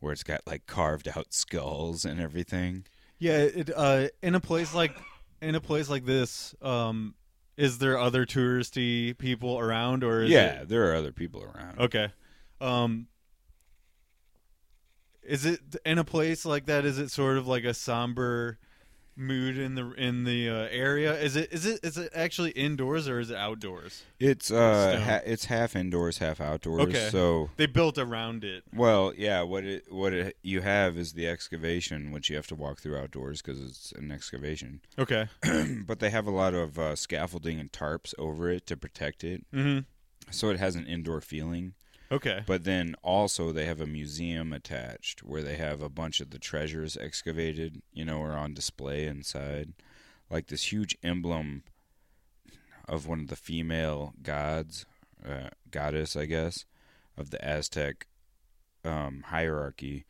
[0.00, 2.84] where it's got like carved out skulls and everything.
[3.18, 4.96] Yeah, it, uh, in a place like
[5.40, 7.14] in a place like this, um,
[7.56, 11.80] is there other touristy people around, or is yeah, it, there are other people around.
[11.80, 12.08] okay?
[12.60, 13.06] Um,
[15.22, 16.84] is it in a place like that?
[16.84, 18.58] Is it sort of like a somber
[19.16, 21.14] mood in the in the uh, area?
[21.14, 24.04] Is it is it is it actually indoors or is it outdoors?
[24.20, 26.82] It's uh, ha- it's half indoors, half outdoors.
[26.82, 27.08] Okay.
[27.10, 28.64] So, They built around it.
[28.74, 32.54] well, yeah, what it what it, you have is the excavation, which you have to
[32.54, 34.80] walk through outdoors because it's an excavation.
[34.98, 35.28] Okay.
[35.86, 39.44] but they have a lot of uh, scaffolding and tarps over it to protect it,
[39.52, 39.80] hmm
[40.30, 41.74] so it has an indoor feeling.
[42.10, 42.42] Okay.
[42.46, 46.38] But then also they have a museum attached where they have a bunch of the
[46.38, 49.72] treasures excavated, you know, are on display inside.
[50.30, 51.62] Like this huge emblem
[52.88, 54.86] of one of the female gods,
[55.26, 56.64] uh, goddess, I guess,
[57.16, 58.06] of the Aztec
[58.84, 60.04] um, hierarchy.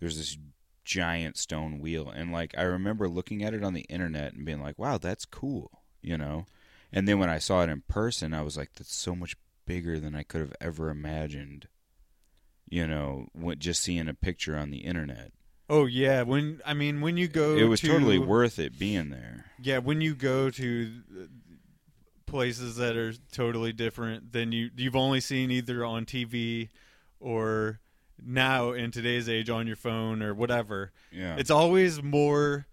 [0.00, 0.38] There's this
[0.84, 4.62] giant stone wheel, and like I remember looking at it on the internet and being
[4.62, 6.46] like, "Wow, that's cool," you know.
[6.92, 9.36] And then when I saw it in person, I was like, that's so much
[9.66, 11.68] bigger than I could have ever imagined.
[12.68, 15.32] You know, just seeing a picture on the internet.
[15.68, 19.10] Oh yeah, when I mean when you go It was to, totally worth it being
[19.10, 19.46] there.
[19.60, 20.92] Yeah, when you go to
[22.26, 26.68] places that are totally different than you you've only seen either on TV
[27.20, 27.80] or
[28.24, 30.92] now in today's age on your phone or whatever.
[31.12, 31.36] Yeah.
[31.36, 32.66] It's always more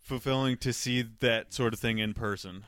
[0.00, 2.64] fulfilling to see that sort of thing in person.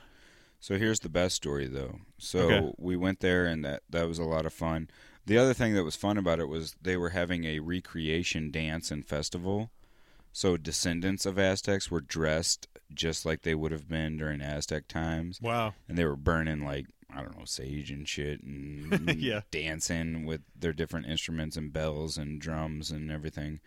[0.63, 1.99] So here's the best story though.
[2.17, 2.71] So Okay.
[2.77, 4.89] we went there and that that was a lot of fun.
[5.25, 8.89] The other thing that was fun about it was they were having a recreation dance
[8.89, 9.71] and festival.
[10.31, 15.41] So descendants of Aztecs were dressed just like they would have been during Aztec times
[15.41, 15.73] Wow.
[15.89, 19.41] and they were burning like I don't know sage and shit and Yeah.
[19.51, 23.59] dancing with their different instruments and bells and drums and everything.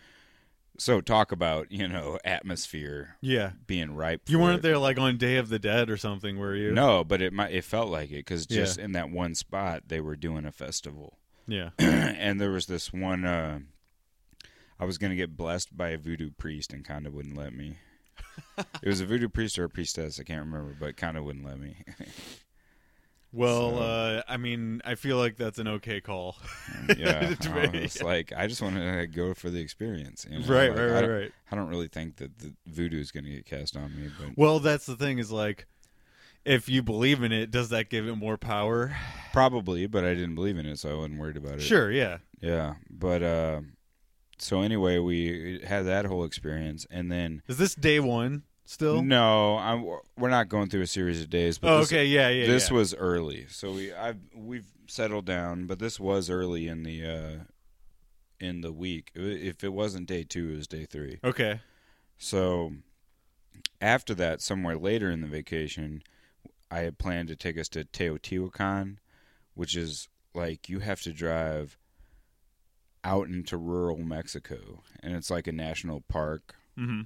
[0.79, 3.53] So talk about, you know, atmosphere Yeah.
[3.67, 4.23] being ripe.
[4.29, 4.63] You weren't it.
[4.63, 6.73] there like on Day of the Dead or something, were you?
[6.73, 7.53] No, but it might.
[7.53, 8.57] It felt like it because Yeah.
[8.59, 11.71] just in that one spot they were doing a festival, Yeah.
[11.79, 13.25] and there was this one.
[13.25, 13.61] Uh,
[14.79, 17.79] I was gonna get blessed by a voodoo priest, and kind of wouldn't let me.
[18.59, 21.45] it was a voodoo priest or a priestess, I can't remember, but kind of wouldn't
[21.47, 21.77] let me.
[23.37, 26.37] Well, So- uh, I mean, I feel like that's an okay call.
[26.97, 30.27] yeah, To I like, I just want to go for the experience.
[30.29, 30.47] you know?
[30.47, 31.33] right, Like, right, I right, don't, right.
[31.53, 34.59] I don't really think that the voodoo is gonna get cast on me, but Well,
[34.59, 35.67] that's the thing is like,
[36.45, 38.97] if you believe in it, does that give it more power?
[39.33, 39.87] probably.
[39.87, 41.61] But I didn't believe in it, so I wasn't worried about it.
[41.63, 42.19] Sure, yeah.
[42.41, 43.61] Yeah, but uh,
[44.39, 49.03] so anyway, we had that whole experience, and then Is this day one still?
[49.03, 49.85] no, I'm,
[50.19, 51.59] we're not going through a series of days.
[51.59, 52.47] But oh, this, okay, yeah, yeah.
[52.47, 52.77] this yeah.
[52.77, 57.45] was early, so we I've we've settled down, but this was early in the uh,
[58.39, 59.11] in the week.
[59.15, 61.19] If it wasn't day two, it was day three.
[61.25, 61.61] okay.
[62.19, 62.73] So
[63.81, 66.03] after that, somewhere later in the vacation,
[66.71, 68.97] I had planned to take us to Teotihuacan,
[69.55, 71.79] which is like you have to drive
[73.05, 76.55] out into rural Mexico, and it's like a national park.
[76.77, 77.03] hmm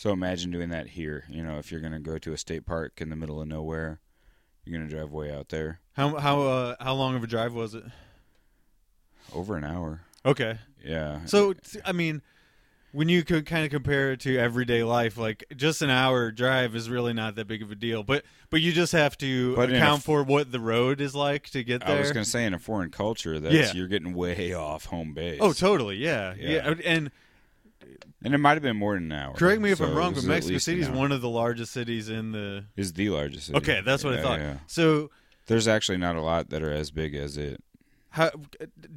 [0.00, 1.24] So imagine doing that here.
[1.28, 3.46] You know, if you're going to go to a state park in the middle of
[3.48, 4.00] nowhere,
[4.64, 5.80] you're going to drive way out there.
[5.92, 7.84] How how uh, how long of a drive was it?
[9.34, 10.00] Over an hour.
[10.24, 11.26] Okay, Yeah.
[11.26, 11.52] so
[11.84, 12.22] I mean,
[12.92, 16.74] when you could kind of compare it to everyday life, like just an hour drive
[16.74, 18.02] is really not that big of a deal.
[18.02, 21.50] But but you just have to But a account for what the road is like
[21.50, 21.98] to get there.
[21.98, 23.72] I was going to say in a foreign culture, that's Yeah.
[23.74, 25.40] you're getting way off home base.
[25.42, 26.48] oh, totally, yeah, Yeah.
[26.48, 26.74] yeah.
[26.86, 27.10] And
[28.22, 29.34] And it might have been more than an hour.
[29.34, 32.08] correct me if So I'm wrong, but Mexico City is one of the largest cities
[32.08, 32.64] in the.
[32.76, 33.58] is the largest city.
[33.58, 34.40] Okay, that's what I Yeah, thought.
[34.40, 34.56] yeah.
[34.66, 35.10] So
[35.46, 37.62] There's actually not a lot that are as big as it.
[38.10, 38.30] how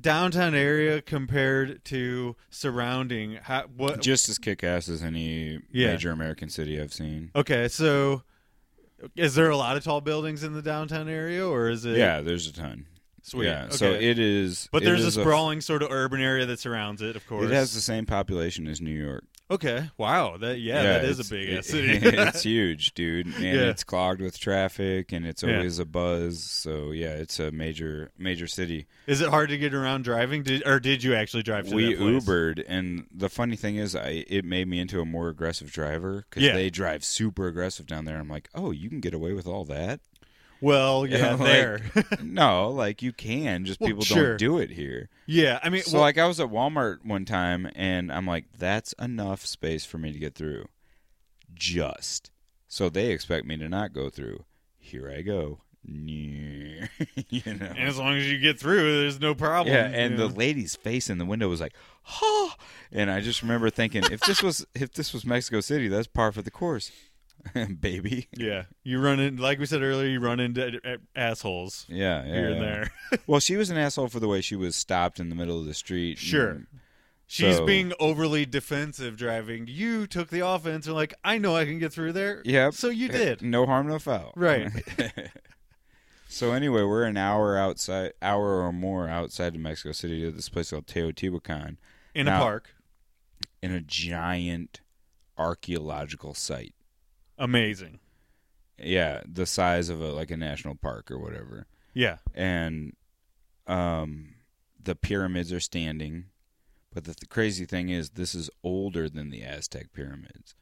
[0.02, 5.92] downtown area compared to surrounding how what Just as kick ass as any Yeah.
[5.92, 7.32] major American city I've seen.
[7.36, 8.24] okay so
[9.16, 12.22] is there a lot of tall buildings in the downtown area or is it Yeah,
[12.22, 12.86] there's a ton.
[13.24, 13.76] Sweet Yeah, okay.
[13.78, 14.70] so it is.
[14.72, 17.46] but it there's a is sprawling sort of urban area that surrounds it of course
[17.46, 19.24] It has the same population as New York.
[19.50, 23.70] okay wow that yeah, that is a big it- city it's huge, dude, and Yeah.
[23.72, 25.58] it's clogged with traffic, and it's Yeah.
[25.58, 26.44] always a buzz.
[26.44, 28.88] So yeah, it's a major major city.
[29.08, 31.96] is it hard to get around driving did, or did you actually drive to we?
[31.96, 36.26] Ubered, and the funny thing is, I it made me into a more aggressive driver
[36.30, 36.54] because Yeah.
[36.54, 38.18] they drive super aggressive down there.
[38.20, 40.00] I'm like, oh, you can get away with all that?
[40.64, 41.82] Well yeah there
[42.24, 44.30] no, like you can, just Well, people sure.
[44.30, 45.10] don't do it here.
[45.28, 48.46] yeah i mean So well, like I was at Walmart one time, and I'm like,
[48.58, 50.66] that's enough space for me to get through.
[51.54, 52.32] Just
[52.68, 54.46] so they expect me to not go through.
[54.80, 55.60] Here I go.
[55.86, 56.80] you
[57.46, 57.66] know.
[57.66, 60.34] and as long as you get through there's no problem Yeah, and the know?
[60.34, 62.56] lady's face in the window was like, "Ha!"
[62.92, 66.32] And I just remember thinking, if this was if this was Mexico City, that's par
[66.32, 66.90] for the course,
[67.80, 68.28] baby.
[68.36, 70.08] Yeah, you run in like we said earlier.
[70.10, 72.34] You run into a- a- assholes Yeah, yeah.
[72.34, 72.92] here and there.
[73.28, 75.66] Well, she was an asshole for the way she was stopped in the middle of
[75.66, 76.18] the street.
[76.18, 76.50] Sure.
[76.50, 76.68] and-
[77.26, 79.66] She's So- being overly defensive driving.
[79.68, 82.42] You took the offense and like, I know I can get through there.
[82.46, 82.74] Yep.
[82.76, 83.42] So you eh, did.
[83.42, 84.34] No harm, no foul.
[84.36, 84.70] Right.
[86.28, 90.50] so anyway, we're an hour outside, hour or more outside of Mexico City to this
[90.50, 91.78] place called Teotihuacan
[92.14, 92.76] In a park.
[93.62, 94.82] in a giant
[95.38, 96.74] archaeological site.
[97.44, 98.00] Amazing.
[98.82, 101.68] Yeah, the size of a like a national park or whatever.
[101.94, 102.18] Yeah.
[102.34, 102.96] And
[103.68, 104.36] um,
[104.82, 106.28] the pyramids are standing.
[106.94, 110.56] But the th- crazy thing is, this is older than the Aztec pyramids.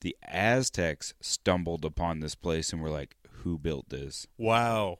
[0.00, 4.98] The Aztecs stumbled upon this place and were like, "Who built this?" Wow.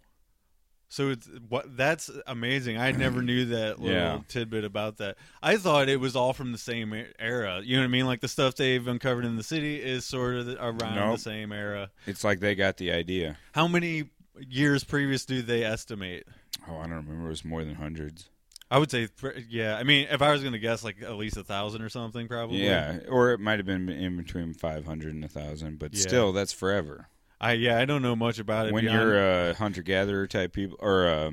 [0.89, 2.79] So it's what that's amazing.
[2.79, 4.21] I never knew that little Yeah.
[4.29, 5.17] tidbit about that.
[5.43, 7.61] I thought it was all from the same era.
[7.65, 8.07] You know what I mean?
[8.07, 11.17] Like the stuff they've uncovered in the city is sort of around Nope.
[11.17, 11.91] the same era.
[12.07, 13.37] It's like they got the idea.
[13.53, 14.05] How many
[14.49, 16.25] years previous do they estimate?
[16.69, 17.27] Oh, I don't remember.
[17.27, 18.29] It was more than hundreds.
[18.71, 19.09] I would say,
[19.49, 19.77] yeah.
[19.77, 22.27] I mean, if I was going to guess, like at least a thousand or something,
[22.27, 22.65] probably.
[22.65, 26.01] Yeah, or it might have been in between 500 and a 1,000, but Yeah.
[26.01, 27.07] still, that's forever.
[27.41, 28.73] I yeah, I don't know much about it.
[28.73, 31.31] When beyond- you're a hunter gatherer type people, or uh,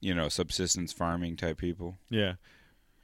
[0.00, 1.98] you know, subsistence farming type people.
[2.10, 2.34] yeah,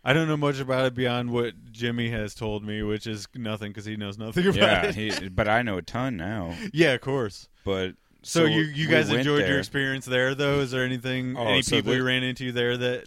[0.04, 3.70] I don't know much about it beyond what Jimmy has told me, which is nothing
[3.70, 4.94] because he knows nothing about Yeah, it.
[4.94, 6.54] he, but I know a ton now.
[6.72, 7.48] yeah, of course.
[7.64, 10.60] But So, you you guys went enjoyed your experience there, though?
[10.60, 13.04] Is there anything, Oh, any so people you ran into there that?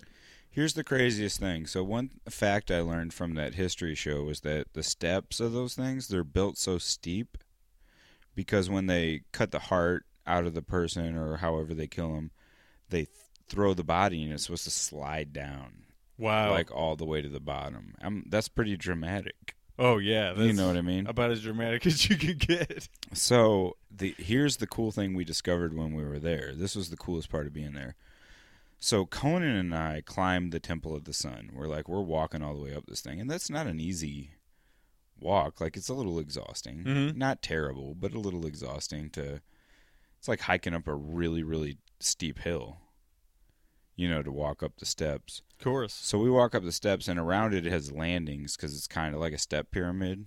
[0.50, 1.66] Here's the craziest thing.
[1.68, 5.76] So one fact I learned from that history show was that the steps of those
[5.76, 7.38] things they're built so steep
[8.36, 12.32] because when they cut the heart out of the person or however they kill them,
[12.90, 13.10] they th-
[13.48, 15.84] throw the body and it's supposed to slide down
[16.18, 16.52] Wow.
[16.52, 17.96] like all the way to the bottom.
[18.02, 19.56] Um that's pretty dramatic.
[19.78, 21.08] oh yeah, that's you know what I mean?
[21.08, 22.88] about as dramatic as you could get.
[23.14, 26.54] So the here's the cool thing we discovered when we were there.
[26.56, 27.96] This was the coolest part of being there.
[28.80, 31.52] So Conan and I climbed the Temple of the Sun.
[31.54, 34.32] We're like we're walking all the way up this thing, and that's not an easy
[35.20, 35.62] walk.
[35.62, 36.84] Like it's a little exhausting.
[36.84, 37.16] Mhm.
[37.16, 39.42] Not terrible, but a little exhausting to.
[40.18, 42.82] It's like hiking up a really really steep hill.
[43.96, 45.42] You know, to walk up the steps.
[45.58, 45.94] Of course.
[45.94, 49.16] So we walk up the steps, and around it, it has landings because it's kind
[49.16, 50.26] of like a step pyramid.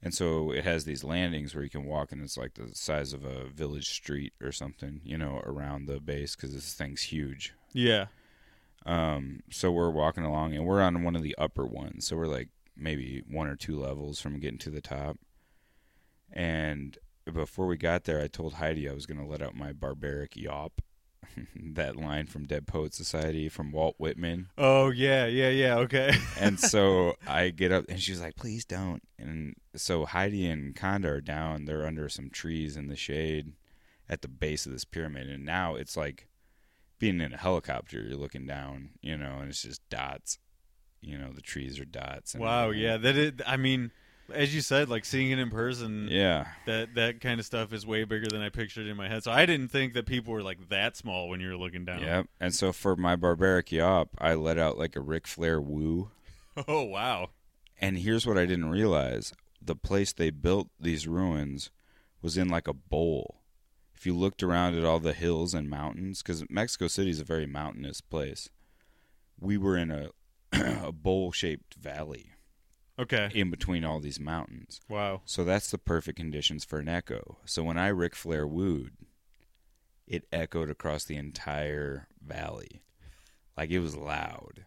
[0.00, 3.12] And so it has these landings where you can walk, and it's like the size
[3.12, 7.52] of a village street or something, you know, around the base because this thing's huge.
[7.72, 8.06] Yeah.
[8.84, 12.06] Um, so we're walking along, and we're on one of the upper ones.
[12.06, 15.18] So we're like maybe one or two levels from getting to the top.
[16.32, 16.96] And
[17.30, 20.36] before we got there, I told Heidi I was going to let out my barbaric
[20.36, 20.80] yawp.
[21.56, 24.48] that line from Dead Poet Society from Walt Whitman.
[24.58, 25.76] Oh yeah, yeah, yeah.
[25.76, 26.14] Okay.
[26.38, 31.06] and so I get up, and she's like, "Please don't." And so Heidi and Conda
[31.06, 31.64] are down.
[31.64, 33.52] They're under some trees in the shade
[34.08, 36.28] at the base of this pyramid, and now it's like
[36.98, 38.02] being in a helicopter.
[38.02, 40.38] You're looking down, you know, and it's just dots.
[41.02, 42.34] You know, the trees are dots.
[42.34, 42.70] And wow.
[42.70, 42.96] Yeah.
[42.96, 43.32] That is.
[43.46, 43.90] I mean,
[44.32, 46.08] as you said, like seeing it in person.
[46.10, 46.46] yeah.
[46.66, 49.24] That that kind of stuff is way bigger than I pictured in my head.
[49.24, 52.00] So I didn't think that people were like that small when you were looking down.
[52.00, 52.26] Yep.
[52.40, 56.10] And so for my barbaric yawp, I let out like a Ric Flair woo.
[56.68, 57.30] Oh wow.
[57.80, 61.70] And here's what I didn't realize: the place they built these ruins
[62.20, 63.40] was in like a bowl.
[63.94, 67.24] If you looked around at all the hills and mountains, because Mexico City is a
[67.24, 68.50] very mountainous place,
[69.40, 70.10] we were in a
[70.84, 72.30] a bowl-shaped valley
[72.98, 73.30] Okay.
[73.34, 74.80] in between all these mountains.
[74.88, 75.22] Wow.
[75.24, 77.38] So that's the perfect conditions for an echo.
[77.44, 78.92] So when I Ric Flair wooed,
[80.06, 82.82] it echoed across the entire valley,
[83.56, 84.66] like it was loud,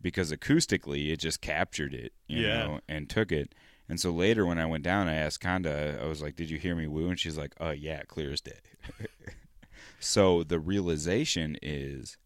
[0.00, 2.52] because acoustically it just captured it, you Yeah.
[2.66, 3.54] know, and took it.
[3.88, 6.58] And so later when I went down, I asked Conda, I was like, "Did you
[6.58, 8.60] hear me woo?" And she's like, "Oh yeah, clear as day."
[9.98, 12.16] so the realization is,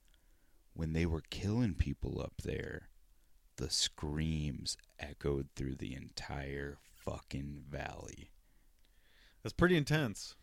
[0.75, 2.89] when they were killing people up there,
[3.57, 8.31] the screams echoed through the entire fucking valley.
[9.43, 10.35] That's pretty intense.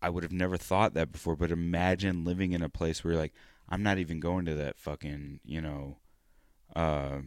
[0.00, 3.22] I would have never thought that before, but imagine living in a place where you're
[3.22, 3.34] like,
[3.68, 5.96] I'm not even going to that fucking, you know,
[6.76, 7.18] uh,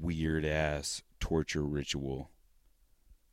[0.00, 2.30] weird ass torture ritual.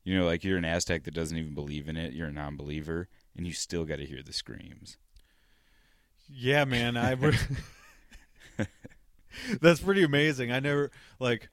[0.03, 2.55] You know, like you're an Aztec that doesn't even believe in it, you're a non
[2.55, 4.97] believer, and you still got to hear the screams.
[6.29, 6.97] Yeah, man.
[6.97, 7.37] I would.
[9.61, 10.51] That's pretty amazing.
[10.51, 11.49] I never like.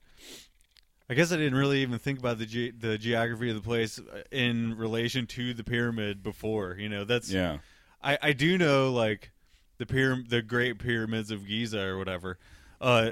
[1.07, 3.99] I guess I didn't really even think about the ge- the geography of the place
[3.99, 6.75] uh, in relation to the pyramid before.
[6.79, 7.59] You know, that's Yeah.
[8.03, 9.31] I, I do know like
[9.77, 12.39] the pyram- the Great Pyramids of Giza or whatever.
[12.81, 13.11] Uh,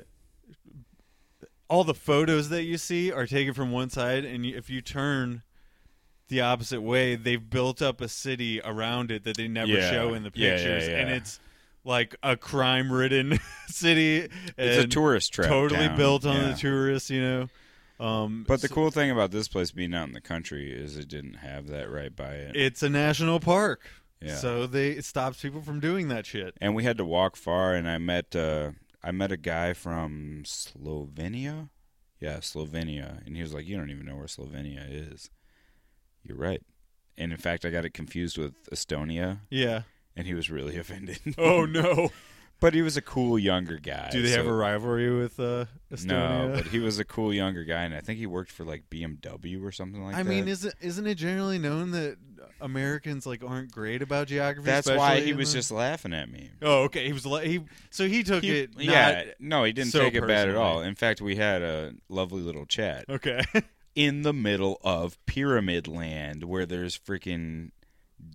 [1.70, 5.44] all the photos that you see are taken from one side, and if you turn
[6.30, 9.90] the opposite way, they've built up a city around it that they never Yeah.
[9.92, 11.40] show in the Yeah, yeah, pictures, and it's
[11.84, 14.30] like a crime-ridden city.
[14.58, 15.50] It's a tourist trap.
[15.50, 15.98] totally town.
[15.98, 16.48] built on Yeah.
[16.52, 17.50] the tourists, you know.
[18.00, 20.98] Um, But the so- cool thing about this place being out in the country is
[20.98, 22.56] it didn't have that right by it.
[22.56, 23.82] it's a national park,
[24.22, 24.36] Yeah.
[24.36, 26.56] so they it stops people from doing that shit.
[26.60, 28.72] and we had to walk far and i met uh
[29.04, 31.70] i met a guy from slovenia
[32.20, 35.30] yeah slovenia and he was like you don't even know where slovenia is
[36.24, 36.62] you're right
[37.18, 39.84] and in fact i got it confused with estonia Yeah.
[40.16, 42.10] And he was really offended Oh no.
[42.60, 46.08] but he was a cool younger guy Do they have a rivalry with uh, Estonia?
[46.08, 48.84] no but he was a cool younger guy and i think he worked for like
[48.90, 52.18] bmw or something like I that I mean, isn't isn't it generally known that
[52.62, 54.66] Americans like aren't great about geography?
[54.66, 57.06] that's why he was the- just laughing at me Oh, okay.
[57.08, 57.60] He was li- he.
[57.90, 58.76] So he took He- it.
[58.78, 61.62] Not, yeah no he didn't so take it bad at all in fact we had
[61.62, 63.42] a lovely little chat Okay.
[63.96, 67.72] in the middle of Pyramid Land where there's freaking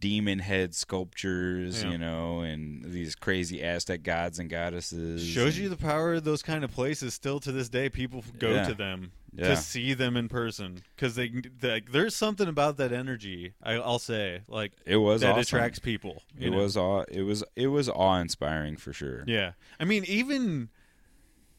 [0.01, 1.90] demon head sculptures, Yeah.
[1.93, 5.27] you know, and these crazy Aztec gods and goddesses.
[5.27, 7.15] Shows and- you the power of those kind of places.
[7.15, 8.65] Still to this day, people go Yeah.
[8.69, 9.48] to them Yeah.
[9.48, 13.55] to see them in person because they, they there's something about that energy.
[13.62, 15.40] I, I'll say like it was that awesome.
[15.40, 16.23] attracts people.
[16.39, 16.59] It know?
[16.59, 17.05] was awe.
[17.09, 19.24] It was it was awe inspiring for sure.
[19.27, 20.70] Yeah, I mean even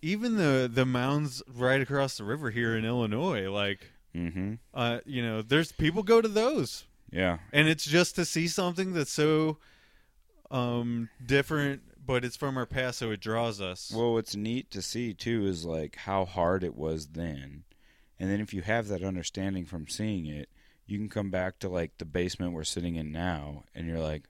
[0.01, 4.55] even the the mounds right across the river here in Illinois, like Mm-hmm.
[4.73, 7.39] uh, you know, there's people go to those, Yeah.
[7.51, 9.57] and it's just to see something that's so
[10.51, 13.91] um different, but it's from our past, so it draws us.
[13.95, 17.63] Well, what's neat to see too is like how hard it was then,
[18.19, 20.49] and then if you have that understanding from seeing it,
[20.85, 24.23] you can come back to like the basement we're sitting in now, and you're like,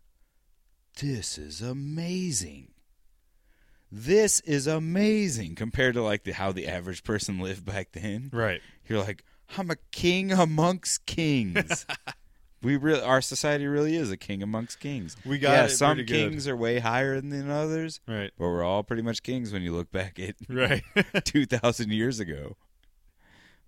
[1.01, 2.71] "This is amazing."
[3.91, 8.29] This is amazing compared to like the how the average person lived back then.
[8.31, 8.61] right.
[8.87, 9.23] You're like,
[9.57, 11.85] I'm a king amongst kings.
[12.61, 15.15] we really, our society really is a king amongst kings.
[15.25, 16.31] We got yeah, some pretty good.
[16.31, 18.31] kings are way higher than others, Right.
[18.37, 20.83] but we're all pretty much kings when you look back at Right.
[21.23, 22.57] 2,000 years ago.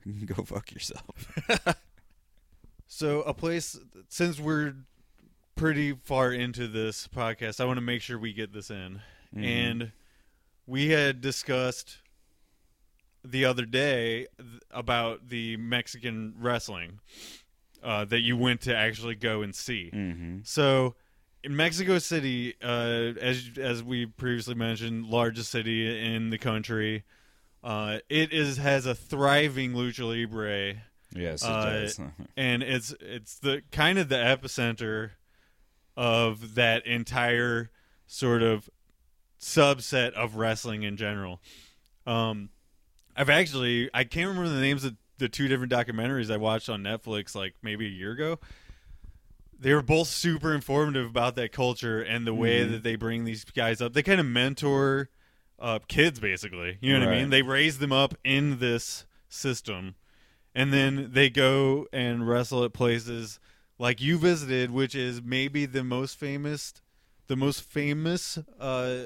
[0.26, 1.05] Go fuck yourself.
[2.88, 4.76] So a place since we're
[5.55, 9.01] pretty far into this podcast, I want to make sure we get this in.
[9.35, 9.43] Mhm.
[9.45, 9.91] And
[10.68, 11.97] we had discussed
[13.23, 16.99] the other day th- about the Mexican wrestling
[17.83, 19.89] uh, that you went to actually go and see.
[19.93, 20.37] Mm-hmm.
[20.43, 20.95] So
[21.43, 27.03] in Mexico City, uh, as as we previously mentioned, largest city in the country,
[27.63, 30.81] uh, it is has a thriving lucha libre
[31.13, 31.99] Yes, it Uh, does.
[32.37, 35.11] and it's it's the kind of the epicenter
[35.97, 37.69] of that entire
[38.07, 38.69] sort of
[39.39, 41.41] subset of wrestling in general.
[42.05, 42.49] Um,
[43.15, 46.84] I've actually I can't remember the names of the two different documentaries I watched on
[46.84, 48.39] Netflix like maybe a year ago.
[49.57, 52.72] They were both super informative about that culture and the way Mhm.
[52.72, 53.93] that they bring these guys up.
[53.93, 55.10] They kind of mentor
[55.60, 56.80] uh, kids, basically.
[56.81, 57.30] You know what I mean?
[57.30, 59.93] They raise them up in this system,
[60.56, 63.39] and then they go and wrestle at places
[63.77, 66.73] like you visited, which is maybe the most famous,
[67.27, 69.03] the most famous uh,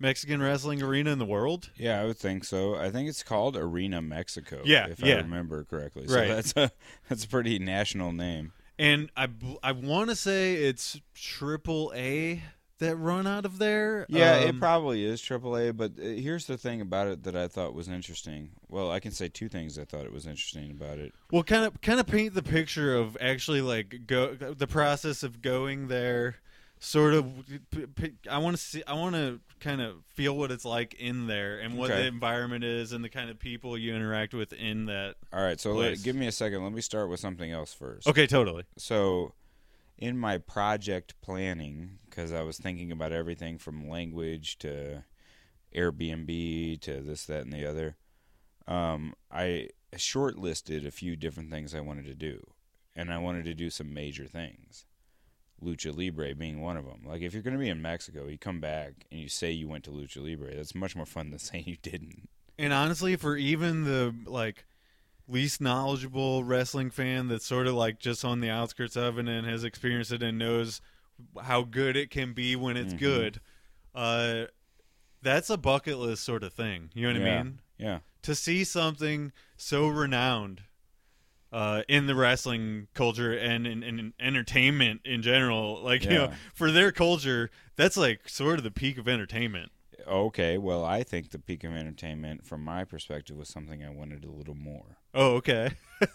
[0.00, 1.70] Mexican wrestling arena in the world.
[1.76, 2.74] yeah, I would think so.
[2.74, 4.62] I think it's called Arena Mexico.
[4.64, 5.14] Yeah, if yeah.
[5.14, 6.08] I remember correctly.
[6.08, 6.28] So Right.
[6.28, 6.72] that's a
[7.08, 8.52] that's a pretty national name.
[8.78, 9.28] And I
[9.62, 12.42] I want to say it's Triple A
[12.78, 14.06] that run out of there.
[14.08, 17.46] Yeah, it Um, probably is AAA, but uh, here's the thing about it that I
[17.46, 18.52] thought was interesting.
[18.70, 21.12] Well, I can say two things I thought it was interesting about it.
[21.30, 25.42] Well, kind of kind of paint the picture of actually like go the process of
[25.42, 26.36] going there.
[26.82, 27.26] Sort of,
[28.30, 28.82] I want to see.
[28.86, 32.02] I want to kind of feel what it's like in there and what Okay.
[32.02, 35.16] the environment is and the kind of people you interact with in that.
[35.32, 36.62] All right, so let, give me a second.
[36.64, 38.06] Let me start with something else first.
[38.08, 38.64] Okay, totally.
[38.76, 39.34] So,
[39.98, 45.04] in my project planning, because I was thinking about everything from language to
[45.74, 47.96] Airbnb to this, that, and the other,
[48.66, 52.40] um, I shortlisted a few different things I wanted to do,
[52.96, 54.86] and I wanted to do some major things.
[55.62, 57.00] Lucha Libre being one of them.
[57.04, 59.68] Like if you're going to be in Mexico, you come back and you say you
[59.68, 60.54] went to Lucha Libre.
[60.54, 62.28] That's much more fun than saying you didn't.
[62.58, 64.64] And honestly, for even the like
[65.28, 69.46] least knowledgeable wrestling fan that's sort of like just on the outskirts of it and
[69.46, 70.80] has experienced it and knows
[71.42, 72.98] how good it can be when it's Mhm.
[72.98, 73.40] good,
[73.94, 74.44] uh,
[75.22, 76.90] that's a bucket list sort of thing.
[76.94, 77.38] You know what Yeah.
[77.38, 77.58] I mean?
[77.78, 77.98] Yeah.
[78.22, 80.62] To see something so renowned
[81.52, 86.70] uh, in the wrestling culture and in, in entertainment in general, like you know, for
[86.70, 89.72] their culture, that's like sort of the peak of entertainment.
[90.06, 90.58] Okay.
[90.58, 94.30] Well, I think the peak of entertainment, from my perspective, was something I wanted a
[94.30, 94.98] little more.
[95.14, 95.72] Oh, okay.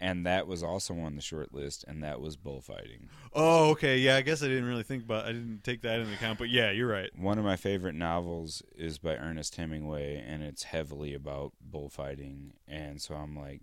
[0.00, 3.08] and that was also on the short list, and that was bullfighting.
[3.32, 3.98] Oh, okay.
[3.98, 5.26] Yeah, I guess I didn't really think about.
[5.26, 7.10] I didn't take that into account, but yeah, you're right.
[7.16, 12.54] One of my favorite novels is by Ernest Hemingway, and it's heavily about bullfighting.
[12.66, 13.62] And so I'm like,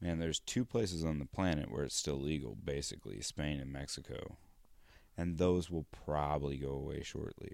[0.00, 4.36] man, there's two places on the planet where it's still legal, basically Spain and Mexico,
[5.16, 7.52] and those will probably go away shortly.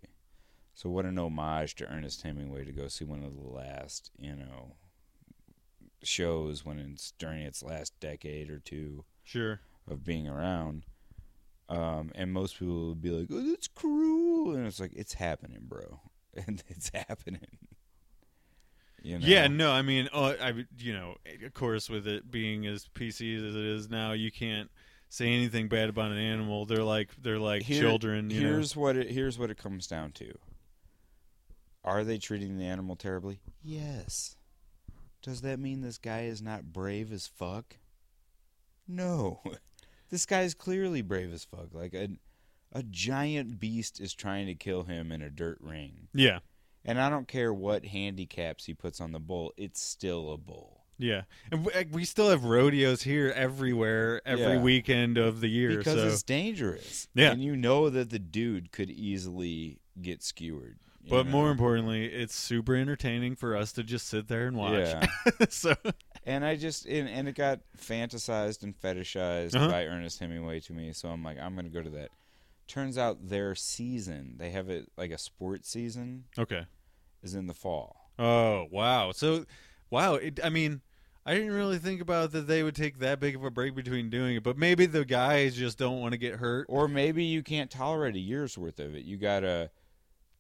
[0.75, 4.35] So what an homage to Ernest Hemingway to go see one of the last, you
[4.35, 4.77] know,
[6.03, 9.05] shows when it's during its last decade or two.
[9.25, 9.61] Sure.
[9.89, 10.85] of being around.
[11.69, 15.67] Um, and most people would be like, "Oh, that's cruel," and it's like, "It's happening,
[15.69, 16.01] bro,
[16.47, 17.59] and it's happening."
[19.03, 19.27] You know?
[19.27, 19.47] Yeah.
[19.49, 23.55] No, I mean, oh, I you know, of course, with it being as PC as
[23.55, 24.71] it is now, you can't
[25.09, 26.65] say anything bad about an animal.
[26.65, 28.31] They're like they're like Here- children.
[28.31, 28.49] You know.
[28.49, 30.33] here's what it here's what it comes down to.
[31.85, 33.41] Are they treating the animal terribly?
[33.63, 34.37] Yes.
[35.21, 37.77] Does that mean this guy is not brave as fuck?
[38.89, 39.41] No.
[40.11, 41.69] this guy's clearly brave as fuck.
[41.73, 42.09] Like a
[42.73, 46.09] a giant beast is trying to kill him in a dirt ring.
[46.15, 46.39] Yeah.
[46.85, 50.79] And I don't care what handicaps he puts on the bull, it's still a bull.
[50.99, 54.61] Yeah, and we, still have rodeos here everywhere every Yeah.
[54.61, 55.79] weekend of the year.
[55.79, 56.07] Because so.
[56.07, 57.09] it's dangerous.
[57.15, 57.33] Yeah.
[57.33, 60.79] And you know that the dude could easily get skewered.
[61.09, 61.33] but know?
[61.33, 64.75] more importantly, it's super entertaining for us to just sit there and watch.
[64.75, 65.07] Yeah.
[65.49, 65.75] so
[66.25, 69.69] And I just and, and it got fantasized and fetishized Uh-huh.
[69.71, 72.11] by Ernest Hemingway to me, so I'm like, I'm gonna go to that.
[72.67, 76.67] Turns out their season, they have it like a sports season, okay.
[77.23, 78.11] is in the fall.
[78.19, 79.13] Oh wow.
[79.13, 79.45] So
[79.91, 80.15] wow.
[80.15, 80.81] It, I mean,
[81.25, 84.11] I didn't really think about that they would take that big of a break between
[84.11, 86.67] doing it, but maybe the guys just don't want to get hurt.
[86.69, 89.05] Or maybe you can't tolerate a year's worth of it.
[89.05, 89.71] You gotta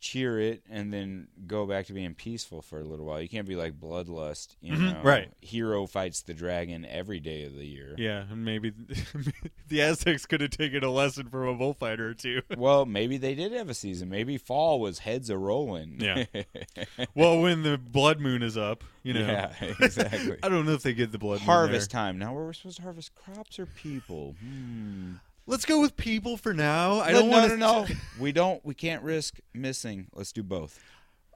[0.03, 3.23] cheer it and then go back to being peaceful for a little while.
[3.23, 5.01] You can't be like bloodlust, you Mhm, know.
[5.05, 5.31] right.
[5.41, 7.95] Hero fights the dragon every day of the year.
[7.97, 8.71] Yeah, and maybe
[9.69, 12.43] the Aztecs could have taken a lesson from a bullfighter or two.
[12.57, 14.09] Well, maybe they did have a season.
[14.09, 16.01] Maybe fall was heads a rolling.
[16.01, 16.25] Yeah.
[17.15, 19.21] well, when the blood moon is up, you know.
[19.21, 20.37] Yeah, exactly.
[20.43, 22.19] I don't know if they get the blood moon harvest time.
[22.19, 24.35] Now where we're supposed to harvest crops or people?
[24.43, 25.13] Hmm.
[25.47, 27.01] Let's go with people for now.
[27.01, 27.93] I don't no, want no, to.
[27.93, 27.97] no.
[28.21, 28.65] we don't.
[28.65, 30.07] We can't risk missing.
[30.15, 30.79] Let's do both.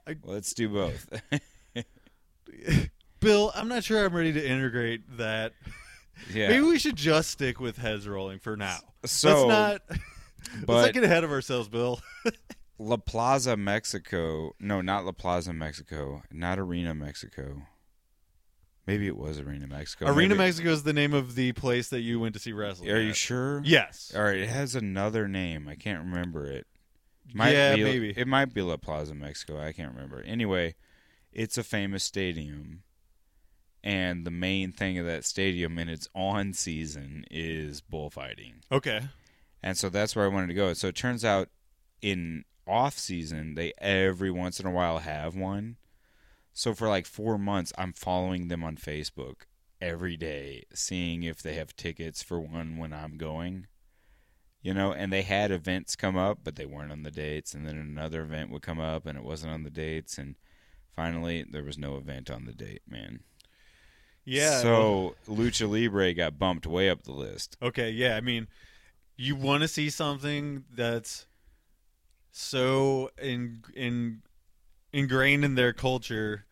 [0.07, 1.07] I- Let's do both.
[3.19, 5.53] Bill, I'm not sure I'm ready to integrate that.
[6.33, 6.49] yeah.
[6.49, 8.77] Maybe we should just stick with heads rolling for now.
[9.05, 9.49] so, let's
[9.89, 9.99] not.
[10.67, 11.99] let's not get ahead of ourselves, Bill.
[12.79, 14.53] La Plaza, Mexico.
[14.59, 16.21] No, not La Plaza, Mexico.
[16.31, 17.63] Not Arena, Mexico.
[18.87, 20.05] Maybe it was Arena, Mexico.
[20.07, 22.89] Arena Maybe- Mexico is the name of the place that you went to see wrestling.
[22.89, 23.15] Are you at.
[23.17, 23.61] sure?
[23.65, 24.13] Yes.
[24.15, 25.67] All right, it has another name.
[25.67, 26.65] I can't remember it.
[27.33, 28.13] Might yeah, be, maybe.
[28.15, 29.59] It might be La Plaza, Mexico.
[29.59, 30.21] I can't remember.
[30.21, 30.75] Anyway,
[31.33, 32.83] it's a famous stadium,
[33.83, 39.01] and the main thing of that stadium in its on season is bullfighting, Okay.
[39.61, 40.73] and so that's where I wanted to go.
[40.73, 41.49] So it turns out
[42.01, 45.75] in off season they every once in a while have one.
[46.57, 49.41] So for like four months, I'm following them on Facebook
[49.79, 53.67] every day, seeing if they have tickets for one when I'm going.
[54.63, 57.53] You know, and they had events come up, but they weren't on the dates.
[57.53, 60.17] And then another event would come up, and it wasn't on the dates.
[60.17, 60.33] And
[60.95, 63.19] finally, there was no event on the date, man.
[64.25, 64.63] Yeah.
[64.63, 67.55] well, So Lucha Libre got bumped way up the list.
[67.61, 67.91] okay.
[67.91, 68.15] Yeah.
[68.15, 68.47] I mean,
[69.15, 71.27] you want to see something that's
[72.31, 74.23] so in in
[74.91, 76.45] ingrained in their culture.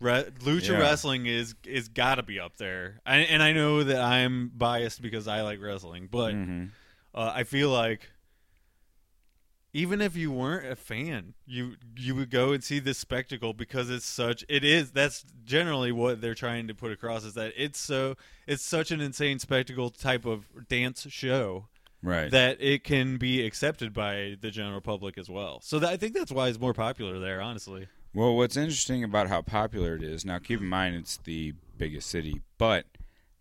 [0.00, 0.78] Re- lucha Yeah.
[0.78, 5.02] wrestling is is got to be up there, I, and I know that I'm biased
[5.02, 6.64] because I like wrestling, but hmm
[7.14, 8.08] uh, I feel like
[9.72, 13.88] even if you weren't a fan, you you would go and see this spectacle because
[13.90, 17.78] it's such it is that's generally what they're trying to put across is that it's
[17.78, 18.16] so
[18.48, 21.66] it's such an insane spectacle type of dance show
[22.02, 22.30] Right.
[22.30, 25.60] that it can be accepted by the general public as well.
[25.62, 27.88] So that, I think that's why it's more popular there, honestly.
[28.12, 32.08] Well, what's interesting about how popular it is now, keep in mind it's the biggest
[32.08, 32.86] city, but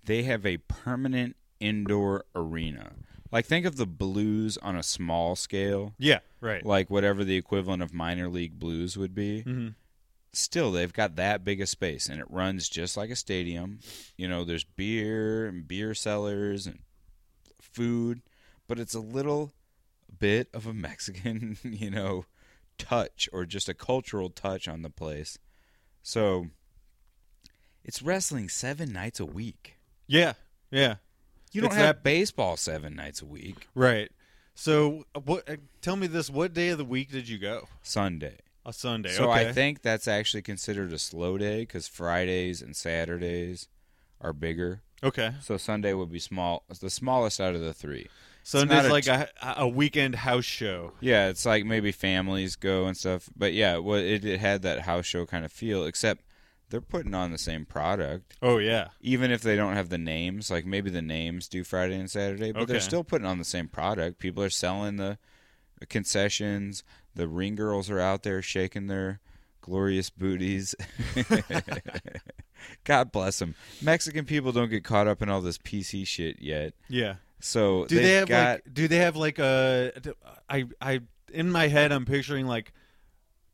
[0.03, 2.91] they have a permanent indoor arena.
[3.31, 6.63] Like, think of the blues on a small scale, Yeah, right.
[6.65, 9.41] like whatever the equivalent of minor league blues would be.
[9.41, 9.69] hmm
[10.31, 13.79] Still, they've got that big a space, and it runs just like a stadium.
[14.15, 16.79] You know, there's beer and beer sellers and
[17.59, 18.21] food,
[18.67, 19.51] but it's a little
[20.19, 22.25] bit of a Mexican, you know,
[22.79, 25.37] touch or just a cultural touch on the place.
[26.01, 26.47] So
[27.83, 29.75] it's wrestling seven nights a week.
[30.07, 30.33] Yeah,
[30.71, 30.95] yeah,
[31.51, 33.67] You don't It's have that- baseball seven nights a week.
[33.75, 34.11] right.
[34.55, 35.49] So, what?
[35.49, 37.69] uh, Tell me this: What day of the week did you go?
[37.81, 38.39] Sunday.
[38.65, 39.09] A Sunday.
[39.11, 39.47] So okay.
[39.47, 43.69] I think that's actually considered a slow day because Fridays and Saturdays
[44.19, 44.81] are bigger.
[45.01, 45.31] okay.
[45.41, 48.09] So Sunday would be small, the smallest out of the three.
[48.49, 50.93] Sunday's not a like t- a, a weekend house show.
[51.01, 53.29] Yeah, it's like maybe families go and stuff.
[53.37, 56.23] But yeah, well, it, it had that house show kind of feel, except
[56.71, 58.37] they're putting on the same product.
[58.41, 58.87] Oh yeah.
[59.01, 62.51] Even if they don't have the names, like maybe the names do Friday and Saturday,
[62.51, 64.17] but they're still putting on the same product.
[64.17, 65.19] People are selling the
[65.87, 66.83] concessions.
[67.13, 69.19] The ring girls are out there shaking their
[69.61, 70.73] glorious booties.
[72.83, 73.53] God bless them.
[73.79, 76.73] Mexican people don't get caught up in all this PC shit yet.
[76.87, 77.15] Yeah.
[77.41, 78.73] So Do they've got, like?
[78.73, 79.91] Do they have like a?
[80.49, 80.99] I I
[81.31, 82.73] in my head I'm picturing like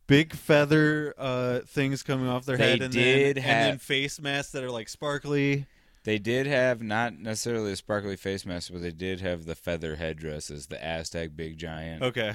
[0.07, 3.81] big feather uh things coming off their They head and did then and then have-
[3.81, 5.65] face masks that are like sparkly.
[6.03, 9.95] They did have not necessarily a sparkly face mask, but they did have the feather
[9.95, 12.33] headdresses, the Aztec big giant Okay.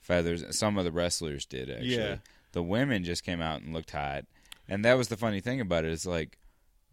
[0.00, 0.42] feathers.
[0.56, 1.96] Some of the wrestlers did actually.
[1.96, 2.16] Yeah.
[2.52, 4.24] The women just came out and looked hot,
[4.68, 5.92] and that was the funny thing about it.
[5.92, 6.38] Is like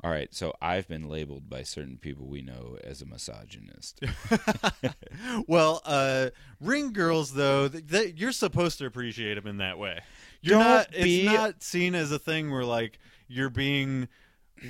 [0.03, 3.99] All right, so I've been labeled by certain people we know as a misogynist.
[5.47, 6.29] well, uh,
[6.61, 9.99] ring girls though, th- th- you're supposed to appreciate them in that way.
[10.41, 10.91] You're Don't not.
[10.91, 14.07] be- It's not seen as a thing where like you're being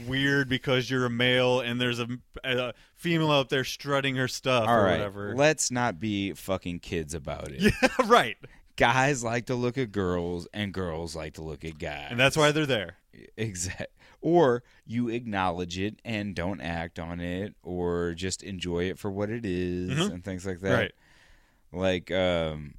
[0.08, 2.08] weird because you're a male and there's a,
[2.44, 5.34] a female out there strutting her stuff All or right, whatever.
[5.36, 7.62] let's not be fucking kids about it.
[7.82, 8.38] yeah, right.
[8.76, 12.38] Guys like to look at girls, and girls like to look at guys, And that's
[12.38, 12.98] why they're there.
[13.36, 13.88] exact.
[14.22, 19.30] Or you acknowledge it and don't act on it, or just enjoy it for what
[19.30, 20.12] it is Mhm.
[20.14, 20.74] and things like that.
[20.74, 20.92] Right.
[21.72, 22.76] Like, um,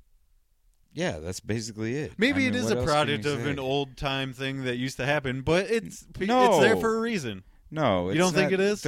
[0.92, 2.12] yeah, that's basically it.
[2.18, 5.06] Maybe I mean, is what a product of an old time thing that used to
[5.06, 7.44] happen, but it's it's there for a reason.
[7.70, 8.84] No, You don't it's think it is?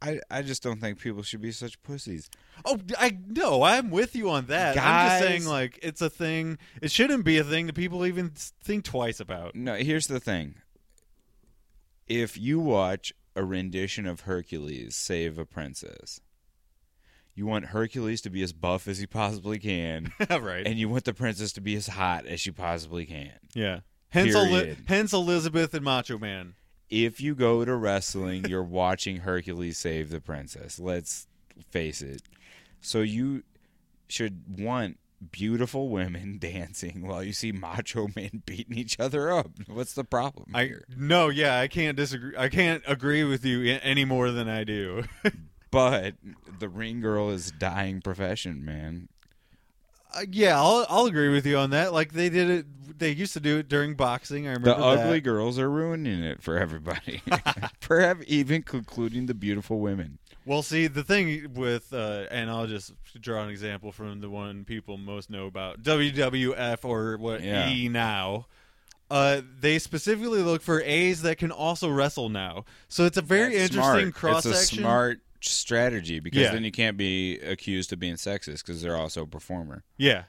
[0.00, 2.30] I I just don't think people should be such pussies.
[2.64, 4.78] Oh, I no, I'm with you on that.
[4.78, 6.58] I'm just saying, like, it's a thing.
[6.80, 8.30] It shouldn't be a thing that people even
[8.62, 9.56] think twice about.
[9.56, 10.54] No, here's the thing.
[12.08, 16.20] If you watch a rendition of Hercules save a princess,
[17.34, 20.66] you want Hercules to be as buff as he possibly can, right?
[20.66, 23.32] and you want the princess to be as hot as she possibly can.
[23.54, 23.80] yeah.
[24.10, 26.54] Hence, Eli- hence Elizabeth and Macho Man.
[26.88, 30.78] If you go to wrestling, you're watching Hercules save the princess.
[30.80, 31.26] Let's
[31.70, 32.22] face it.
[32.80, 33.42] So you
[34.08, 34.98] should want
[35.30, 39.50] beautiful women dancing while you see macho men beating each other up.
[39.66, 40.84] What's the problem I here?
[40.96, 42.34] no, yeah, I can't disagree.
[42.36, 45.04] I can't agree with you any more than I do.
[45.70, 46.14] But
[46.60, 49.10] the ring girl is dying profession, man.
[50.14, 51.92] Uh, yeah, I'll I'll agree with you on that.
[51.92, 52.98] Like they did it.
[52.98, 54.46] They used to do it during boxing.
[54.46, 55.24] I remember The ugly that.
[55.24, 57.20] girls are ruining it for everybody.
[57.80, 60.18] Perhaps even concluding the beautiful women.
[60.48, 64.64] Well, see, the thing with, uh, and I'll just draw an example from the one
[64.64, 67.68] people most know about WWF or what Yeah.
[67.68, 68.46] E now.
[69.10, 72.64] Uh, they specifically look for A's that can also wrestle now.
[72.88, 74.14] So it's a very That's interesting smart.
[74.14, 74.78] cross It's a section.
[74.78, 76.52] smart strategy because Yeah.
[76.52, 79.84] then you can't be accused of being sexist because they're also a performer.
[79.98, 80.24] Yeah.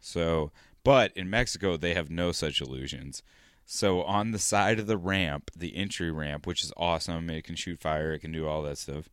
[0.00, 0.52] So,
[0.84, 3.24] but in Mexico, they have no such illusions.
[3.64, 7.56] So, on the side of the ramp, the entry ramp, which is awesome, it can
[7.56, 9.08] shoot fire, it can do all that stuff.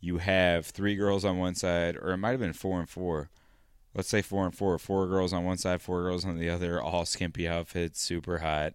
[0.00, 3.30] You have three girls on one side, or it might have been four and four.
[3.94, 4.78] Let's say four and four.
[4.78, 8.74] Four girls on one side, four girls on the other, all skimpy outfits, super hot,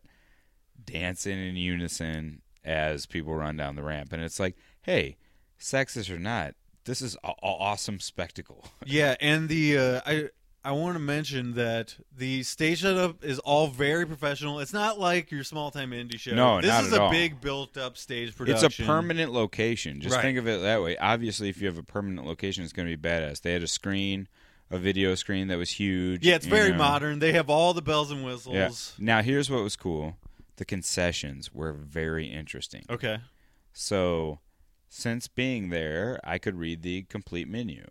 [0.83, 4.11] dancing in unison as people run down the ramp.
[4.11, 5.17] And it's like, hey,
[5.59, 6.55] sexist or not,
[6.85, 8.65] this is an awesome spectacle.
[8.85, 10.29] Yeah, and the uh, I
[10.65, 14.59] I want to mention that the stage setup is all very professional.
[14.59, 16.33] It's not like your small time indie show.
[16.33, 17.11] No, this not is at a all.
[17.11, 18.65] big built up stage production.
[18.65, 19.99] It's a permanent location.
[19.99, 20.21] Just Right.
[20.21, 20.95] think of it that way.
[20.97, 23.41] Obviously, if you have a permanent location, it's going to be badass.
[23.41, 24.29] They had a screen,
[24.71, 26.25] a video screen that was huge.
[26.25, 26.77] Yeah, it's you very know.
[26.77, 27.19] modern.
[27.19, 28.55] They have all the bells and whistles.
[28.55, 28.69] Yeah.
[29.03, 30.15] Now, here's what was cool:
[30.55, 32.85] the concessions were very interesting.
[32.89, 33.17] Okay.
[33.73, 34.39] So,
[34.87, 37.85] since being there, I could read the complete menu,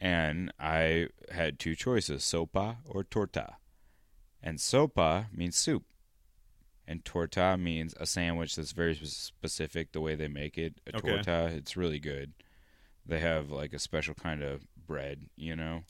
[0.00, 3.56] and I had two choices: sopa or torta.
[4.42, 5.84] And sopa means soup,
[6.86, 10.80] and torta means a sandwich that's very specific the way they make it.
[10.86, 11.08] A Okay.
[11.16, 12.32] torta, it's really good.
[13.04, 15.82] They have like a special kind of bread, you know.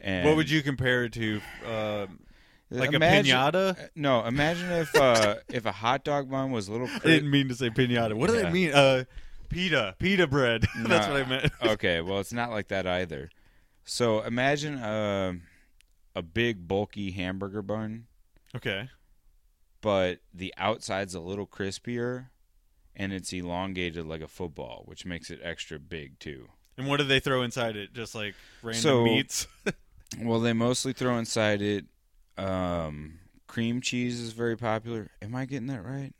[0.00, 1.40] And what would you compare it to?
[1.64, 2.20] Um,
[2.70, 3.78] like Imagine- a pinata?
[3.78, 6.88] uh, No, imagine if uh, if a hot dog bun was a little.
[6.88, 8.14] I didn't mean to say pinata.
[8.14, 8.52] What did I Yeah.
[8.52, 8.72] mean?
[8.72, 9.04] Uh,
[9.50, 9.94] pita.
[9.98, 10.66] Pita bread.
[10.78, 11.52] That's what I meant.
[11.62, 13.28] okay, well, it's not like that either.
[13.84, 15.36] So imagine a
[16.14, 18.06] a big bulky hamburger bun,
[18.56, 18.88] Okay.
[19.80, 22.26] but the outside's a little crispier,
[22.96, 26.48] and it's elongated like a football, which makes it extra big too.
[26.76, 27.92] And what do they throw inside it?
[27.92, 29.46] Just like random So- meats?
[30.18, 31.84] Well, they mostly throw inside it
[32.36, 35.08] um, cream cheese is very popular.
[35.22, 36.12] Am I getting that right?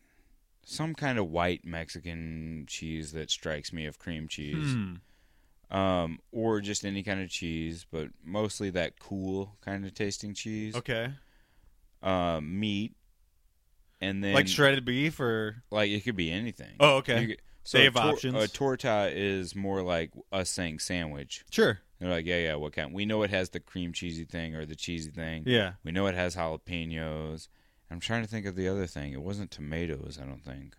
[0.70, 4.72] Some kind of white Mexican cheese that strikes me of cream cheese.
[4.72, 4.94] Hmm.
[5.76, 10.74] um, or just any kind of cheese, but mostly that cool kind of tasting cheese.
[10.76, 11.12] Okay.
[12.02, 12.94] Um, meat,
[14.00, 16.74] and then like shredded beef or like it could be anything.
[16.80, 17.26] Oh, okay.
[17.26, 18.34] Could- so They a have tor- options.
[18.42, 21.44] A torta is more like us saying sandwich.
[21.50, 21.80] sure.
[21.98, 22.94] They're like, yeah, yeah, what kind?
[22.94, 25.42] We know it has the cream cheesy thing or the cheesy thing.
[25.46, 25.72] Yeah.
[25.84, 27.48] We know it has jalapenos.
[27.90, 29.12] I'm trying to think of the other thing.
[29.12, 30.74] It wasn't tomatoes, I don't think.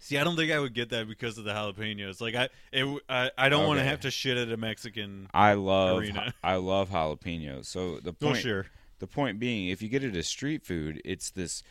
[0.00, 2.20] See, I don't think I would get that because of the jalapenos.
[2.20, 5.28] Like I, it, I, I don't want to have to shit at a Mexican.
[5.34, 6.32] I love Arena.
[6.42, 7.66] I love jalapenos.
[7.66, 8.66] So the Oh, point sure.
[9.00, 11.62] The point being, if you get it as street food, it's this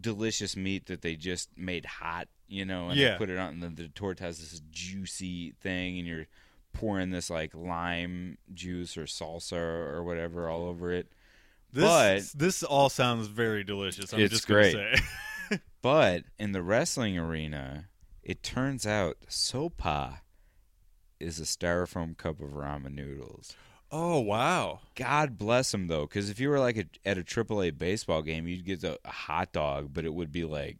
[0.00, 3.12] delicious meat that they just made hot, you know, and Yeah.
[3.12, 6.26] they put it on, and then the torta has this juicy thing, and you're
[6.72, 11.08] pouring this like lime juice or salsa or whatever all over it.
[11.72, 14.12] This, But- this all sounds very delicious.
[14.12, 14.74] I'm It's just great.
[14.74, 15.02] gonna say.
[15.82, 17.88] But in the wrestling arena,
[18.22, 20.18] it turns out sopa
[21.20, 23.54] is a styrofoam cup of ramen noodles.
[23.92, 24.80] Oh wow.
[24.96, 28.48] God bless them though, because if you were like a, at a AAA baseball game,
[28.48, 30.78] you'd get a, a hot dog, but it would be like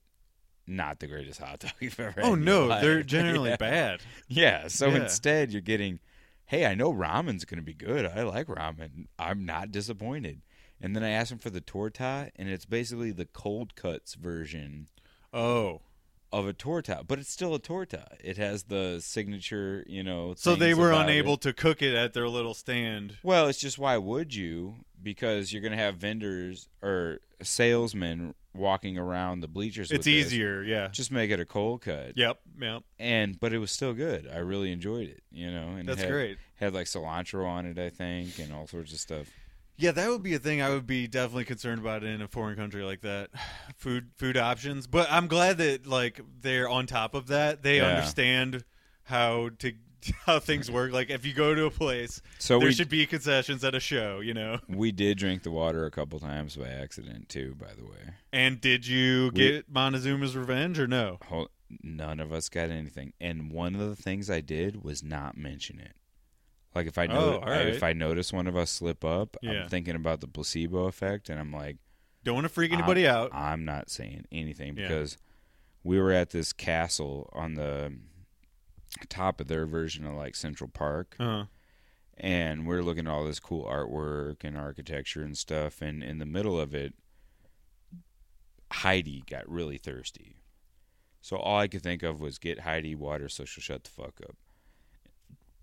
[0.67, 2.25] not the greatest hot dog you've ever had.
[2.25, 2.83] Oh no, life.
[2.83, 3.57] they're generally yeah.
[3.57, 4.01] bad.
[4.27, 4.67] Yeah.
[4.67, 5.03] So Yeah.
[5.03, 6.01] instead, you're getting,
[6.47, 8.07] hey, I know ramen's going to be good.
[8.07, 9.07] I like ramen.
[9.21, 10.43] I'm not disappointed.
[10.81, 14.89] And then I asked them for the torta, and it's basically the cold cuts version
[15.33, 15.81] Oh.
[16.33, 18.07] of a torta, but it's still a torta.
[18.23, 20.35] It has the signature, you know.
[20.37, 21.41] So they were unable it.
[21.43, 23.17] to cook it at their little stand.
[23.23, 24.77] Well, it's just why would you?
[25.03, 29.91] Because you're going to have vendors or salesmen walking around the bleachers.
[29.91, 30.27] with It's this.
[30.27, 30.89] easier, yeah.
[30.89, 32.17] Just make it a cold cut.
[32.17, 32.83] Yep, yep.
[32.99, 34.29] And but it was still good.
[34.33, 35.23] I really enjoyed it.
[35.31, 36.39] You know, and That's had, great.
[36.57, 39.27] Had like cilantro on it, I think, and all sorts of stuff.
[39.79, 42.57] Yeah, that would be a thing I would be definitely concerned about in a foreign
[42.57, 43.31] country like that.
[43.77, 44.87] Food food options.
[44.87, 47.63] But I'm glad that like they're on top of that.
[47.63, 47.89] They Yeah.
[47.89, 48.65] understand
[49.05, 49.73] how to
[50.27, 50.93] how things work.
[50.93, 53.81] Like if you go to a place, So there we should be concessions at a
[53.81, 54.59] show, you know.
[54.69, 57.55] we did drink the water a couple times by accident too.
[57.59, 61.19] By the way, And did you We- get Montezuma's revenge or no?
[61.83, 63.13] None of us got anything.
[63.21, 65.97] And one of the things I did was not mention it.
[66.77, 67.67] Like if I know, Oh, right.
[67.69, 69.63] if I notice one of us slip up, Yeah.
[69.63, 71.79] I'm thinking about the placebo effect, and I'm like,
[72.23, 73.31] Don't want to freak anybody out.
[73.35, 74.87] I'm not saying anything Yeah.
[74.89, 75.17] because
[75.83, 77.95] we were at this castle on the
[79.09, 81.45] top of their version of like Central Park, Uh,
[82.19, 86.27] and we're looking at all this cool artwork and architecture and stuff, and in the
[86.27, 86.93] middle of it,
[88.73, 90.37] Heidi got really thirsty.
[91.21, 94.21] So all I could think of was get Heidi water so she'll shut the fuck
[94.23, 94.37] up.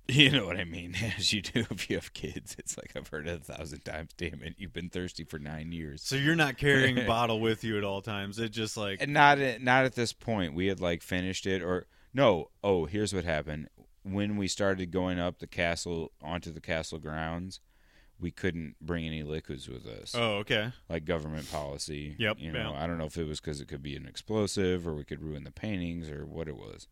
[0.10, 0.96] You know what I mean?
[1.18, 2.56] As you do if you have kids.
[2.60, 4.12] It's like I've heard it a thousand times.
[4.18, 6.02] Damn it, you've been thirsty for nine years.
[6.04, 8.38] so you're not carrying a bottle with you at all times.
[8.38, 10.54] It just like And not at, not at this point.
[10.54, 12.50] We had like finished it, or no.
[12.64, 13.70] Oh, here's what happened.
[14.04, 17.62] When we started going up the castle onto the castle grounds,
[18.20, 20.74] we couldn't bring any liquids with us, Oh, okay.
[20.90, 22.16] like government policy.
[22.20, 22.84] Yep, You know, yeah.
[22.84, 25.22] I don't know if it was because it could be an explosive, or we could
[25.22, 26.88] ruin the paintings, or what it was.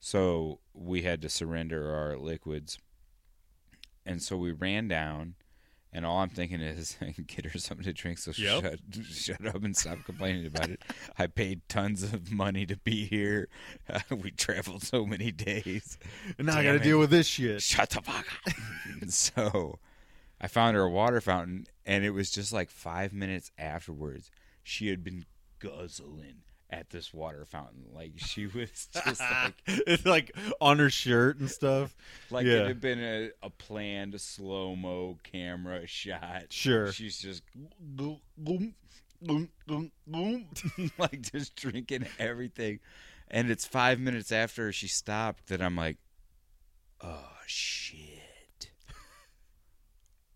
[0.00, 2.78] So we had to surrender our liquids,
[4.06, 5.34] and so we ran down.
[5.90, 8.62] And all I'm thinking is get her something to drink so Yep.
[8.62, 10.82] shut shut up and stop complaining about it.
[11.18, 13.48] I paid tons of money to be here.
[14.10, 15.96] we traveled so many days.
[16.36, 17.62] And now I got to deal with this shit.
[17.62, 19.08] Shut the fuck up.
[19.08, 19.78] so
[20.38, 24.30] I found her a water fountain, and it was just like five minutes afterwards.
[24.62, 25.24] She had been
[25.58, 27.84] guzzling at this water fountain.
[27.92, 31.94] Like she was just like it's like on her shirt and stuff.
[32.30, 32.62] like Yeah.
[32.62, 36.46] it had been a, a planned slow mo camera shot.
[36.50, 36.92] Sure.
[36.92, 37.42] She's just
[37.80, 38.74] boom, boom,
[39.22, 40.46] boom, boom, boom,
[40.98, 42.80] like just drinking everything.
[43.30, 45.98] And it's five minutes after she stopped that I'm like,
[47.02, 48.70] oh shit.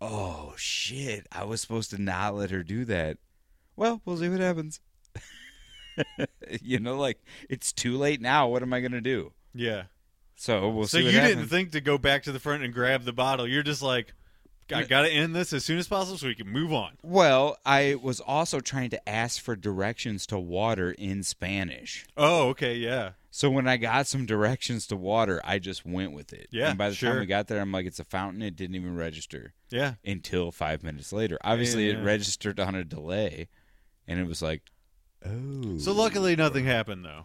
[0.01, 1.27] Oh shit.
[1.31, 3.19] I was supposed to not let her do that.
[3.77, 4.81] Well, we'll see what happens.
[6.63, 8.49] you know, like it's too late now.
[8.49, 9.33] What am I gonna do?
[9.55, 9.85] Yeah.
[10.37, 11.11] So we'll so see.
[11.11, 13.47] you what didn't think to go back to the front and grab the bottle.
[13.47, 14.13] You're just like,
[14.75, 16.93] I got to end this as soon as possible so we can move on.
[17.03, 22.07] Well, I was also trying to ask for directions to water in Spanish.
[22.17, 23.11] Oh, okay, yeah.
[23.31, 26.49] So when I got some directions to water, I just went with it.
[26.51, 27.11] Yeah, And by the sure.
[27.11, 28.43] time we got there, I'm like, it's a fountain.
[28.43, 29.95] It didn't even register Yeah.
[30.05, 31.39] until five minutes later.
[31.45, 31.99] Obviously, Yeah.
[31.99, 33.49] it registered on a delay,
[34.09, 34.63] and it was like,
[35.27, 35.79] oh.
[35.79, 37.25] So luckily nothing happened though.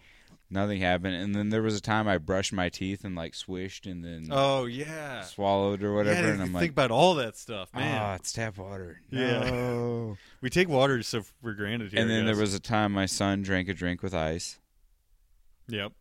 [0.49, 1.15] nothing happened.
[1.15, 4.28] And then there was a time I brushed my teeth and like swished and then
[4.32, 5.22] Oh, yeah.
[5.24, 8.02] swallowed or whatever, yeah, and I'm like, think like, about all that stuff, man.
[8.02, 9.02] ah, it's tap water.
[9.10, 9.49] Yeah.
[9.49, 10.18] No.
[10.41, 12.02] we take water so for granted here.
[12.02, 12.41] and I then there guess.
[12.41, 14.60] was a time my son drank a drink with ice.
[15.68, 15.91] Yep.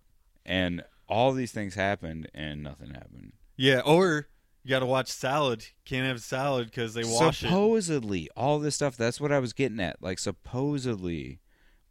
[0.45, 3.33] and all these things happened and nothing happened.
[3.57, 4.29] Yeah, or
[4.65, 5.65] you got to watch salad.
[5.85, 7.47] Can't have salad because they wash it.
[7.47, 8.97] supposedly, all this stuff.
[8.97, 10.03] That's what I was getting at.
[10.03, 11.39] Like supposedly,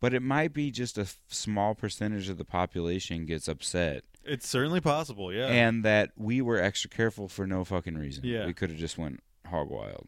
[0.05, 4.79] but it might be just a small percentage of the population gets upset, It's certainly
[4.81, 5.33] possible.
[5.33, 5.47] Yeah.
[5.47, 8.23] and that we were extra careful for no fucking reason.
[8.23, 8.45] Yeah.
[8.45, 10.07] we could have just went hog wild,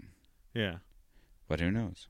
[0.54, 0.76] yeah.
[1.48, 2.08] but who knows?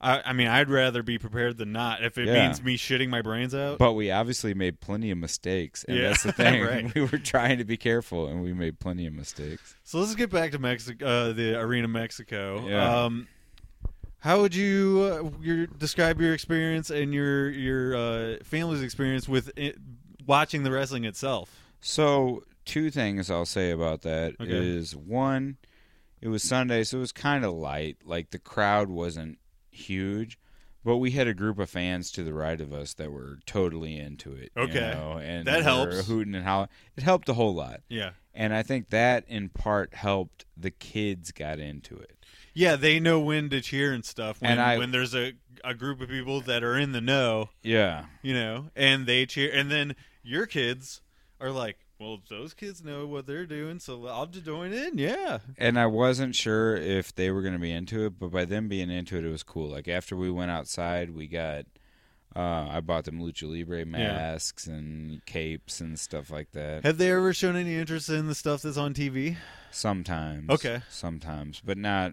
[0.00, 2.04] I, I mean, I'd rather be prepared than not.
[2.04, 2.46] If it Yeah.
[2.46, 3.78] means me shitting my brains out.
[3.78, 6.62] But we obviously made plenty of mistakes, and Yeah, that's the thing.
[6.64, 6.92] right.
[6.94, 9.74] We were trying to be careful, and we made plenty of mistakes.
[9.84, 12.66] So let's get back to Mexico, uh, the Arena Mexico.
[12.68, 13.04] Yeah.
[13.04, 13.26] Um,
[14.20, 19.50] how would you uh, your, describe your experience and your your uh, family's experience with
[19.56, 19.76] it,
[20.26, 21.54] watching the wrestling itself?
[21.80, 25.02] So, two things I'll say about that is Okay.
[25.06, 25.56] one,
[26.20, 27.98] it was Sunday, so it was kind of light.
[28.04, 29.38] Like the crowd wasn't
[29.70, 30.38] huge,
[30.88, 33.98] But we had a group of fans to the right of us that were totally
[33.98, 34.50] into it.
[34.56, 34.80] you Okay.
[34.94, 36.06] know, and That were helps.
[36.06, 36.70] Hooting and hollering.
[36.96, 37.82] It helped a whole lot.
[37.90, 38.12] Yeah.
[38.32, 42.16] And I think that in part helped the kids got into it.
[42.54, 44.40] Yeah, they know when to cheer and stuff.
[44.40, 47.50] When, And I- when there's a, a group of people that are in the know,
[47.62, 48.06] Yeah.
[48.22, 51.02] you know, and they cheer, and then your kids
[51.38, 55.38] are like, "Well, those kids know what they're doing, so I'll just join in." Yeah,
[55.56, 58.68] And I wasn't sure if they were going to be into it, but by them
[58.68, 59.68] being into it, it was cool.
[59.68, 61.64] Like after we went outside, we got.
[62.36, 66.84] Uh, I bought them lucha libre masks and capes and stuff like that.
[66.84, 69.36] have they ever shown any interest in the stuff that's on TV?
[69.70, 70.82] Sometimes, Okay.
[70.90, 72.12] sometimes, but not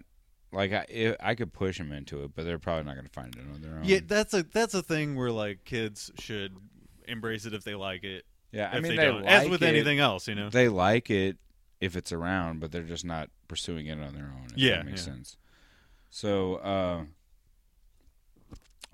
[0.52, 0.86] like I.
[0.88, 3.44] If, I could push them into it, but they're probably not going to find it
[3.54, 3.84] on their own.
[3.84, 6.56] Yeah, that's a that's a thing where like kids should
[7.06, 8.24] embrace it if they like it.
[8.56, 8.70] Yeah.
[8.72, 9.66] I mean, they, they, like as with it.
[9.66, 10.48] anything else, you know.
[10.48, 11.36] they like it
[11.80, 14.46] if it's around, but they're just not pursuing it on their own.
[14.52, 15.12] If Yeah, that makes yeah.
[15.12, 15.36] sense.
[16.10, 17.04] So, uh,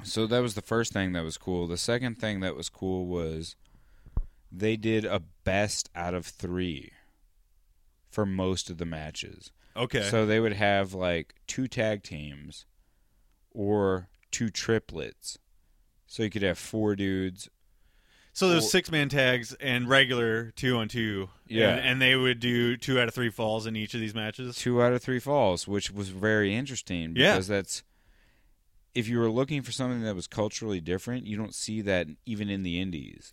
[0.02, 1.66] so that was the first thing that was cool.
[1.68, 3.54] The second thing that was cool was
[4.50, 6.90] they did a best out of three
[8.10, 9.52] for most of the matches.
[9.76, 10.02] Okay.
[10.02, 12.66] So they would have like two tag teams
[13.52, 15.38] or two triplets.
[16.06, 17.48] So you could have four dudes
[18.34, 21.28] So there's six man tags and regular two on two.
[21.46, 21.68] Yeah.
[21.74, 24.56] And, and they would do two out of three falls in each of these matches.
[24.56, 27.32] two out of three falls, which was very interesting Yeah.
[27.34, 27.82] because that's
[28.94, 32.48] if you were looking for something that was culturally different, you don't see that even
[32.50, 33.32] in the indies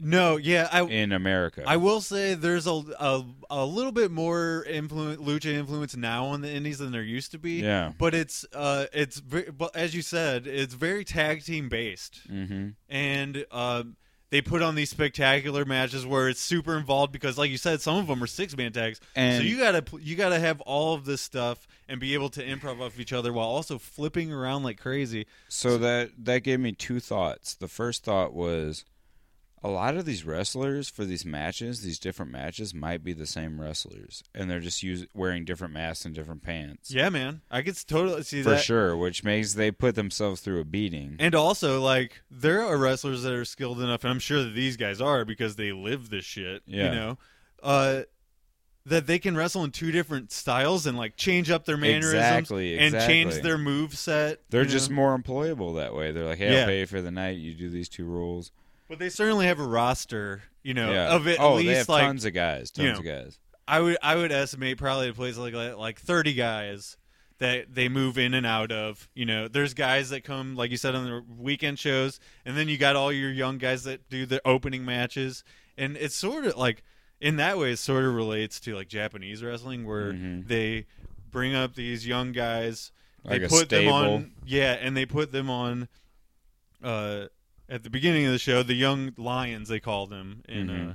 [0.00, 1.62] No, yeah, I in America.
[1.66, 6.40] I will say there's a, a a little bit more influence lucha influence now on
[6.40, 7.60] the indies than there used to be.
[7.62, 7.92] yeah.
[7.98, 12.20] But it's uh it's but as you said, it's very tag team based.
[12.28, 12.68] Mm-hmm.
[12.88, 13.84] and uh,
[14.32, 17.98] they put on these spectacular matches where it's super involved because, like you said, some
[17.98, 18.98] of them are six man tags.
[19.14, 22.42] And so you gotta you gotta have all of this stuff and be able to
[22.44, 25.26] improv off each other while also flipping around like crazy.
[25.48, 27.54] so that that gave me two thoughts.
[27.54, 28.86] The first thought was
[29.64, 33.60] a lot of these wrestlers for these matches, these different matches, might be the same
[33.60, 36.90] wrestlers, and they're just use, wearing different masks and different pants.
[36.90, 38.56] Yeah, man, I could totally see for that.
[38.58, 41.16] For sure, which makes they put themselves through a beating.
[41.20, 44.76] And also, like, there are wrestlers that are skilled enough, and I'm sure that these
[44.76, 46.62] guys are because they live this shit.
[46.66, 46.84] Yeah.
[46.84, 47.18] You know,
[47.62, 48.02] uh,
[48.86, 52.78] that they can wrestle in two different styles and like change up their mannerisms Exactly,
[52.78, 54.40] and change their move set.
[54.50, 54.96] They're just know?
[54.96, 56.10] more employable that way.
[56.10, 56.60] They're like, hey, Yeah.
[56.62, 57.38] I'll pay you for the night.
[57.38, 58.50] You do these two rules.
[58.92, 61.14] But they certainly have a roster, you know, yeah.
[61.14, 62.70] of at oh, least they have like tons of guys.
[62.70, 63.38] Tons you know, of guys.
[63.66, 66.98] I would I would estimate probably a place like like thirty guys
[67.38, 69.08] that they move in and out of.
[69.14, 72.68] You know, there's guys that come like you said on the weekend shows, and then
[72.68, 75.42] you got all your young guys that do the opening matches,
[75.78, 76.82] and it's sort of like
[77.18, 80.46] in that way it sort of relates to like Japanese wrestling where Mhm.
[80.46, 80.84] they
[81.30, 82.92] bring up these young guys,
[83.24, 85.88] they Like a put them on yeah, and they put them on.
[86.82, 87.28] Uh,
[87.72, 90.90] at the beginning of the show, the young lions they call them in Mhm.
[90.90, 90.94] uh,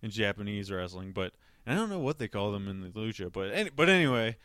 [0.00, 1.34] in Japanese wrestling, but
[1.66, 3.30] I don't know what they call them in the lucha.
[3.32, 4.36] But any, but anyway,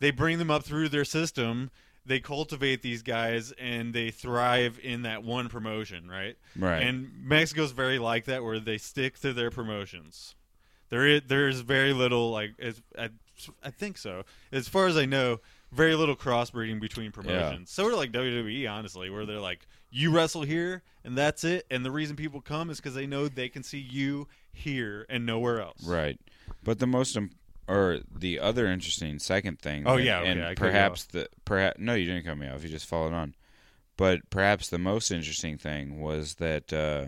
[0.00, 1.70] they bring them up through their system.
[2.04, 6.36] They cultivate these guys, and they thrive in that one promotion, right?
[6.56, 6.82] Right.
[6.82, 10.34] And Mexico's very like that, where they stick to their promotions.
[10.88, 13.10] There is there's very little like as, I,
[13.62, 14.24] I think so.
[14.50, 15.40] As far as I know,
[15.70, 17.70] very little crossbreeding between promotions.
[17.70, 21.66] Sort of like WWE, honestly, where they're like, you wrestle here and that's it.
[21.70, 25.24] And the reason people come is because they know they can see you here and
[25.26, 25.84] nowhere else.
[25.86, 26.18] right.
[26.64, 27.30] But the most, im-
[27.68, 29.84] or the other interesting second thing.
[29.86, 32.62] Oh, that- yeah, okay, and I perhaps the perhaps no, you didn't cut me off.
[32.62, 33.34] You just followed on.
[33.96, 37.06] But perhaps the most interesting thing was that uh,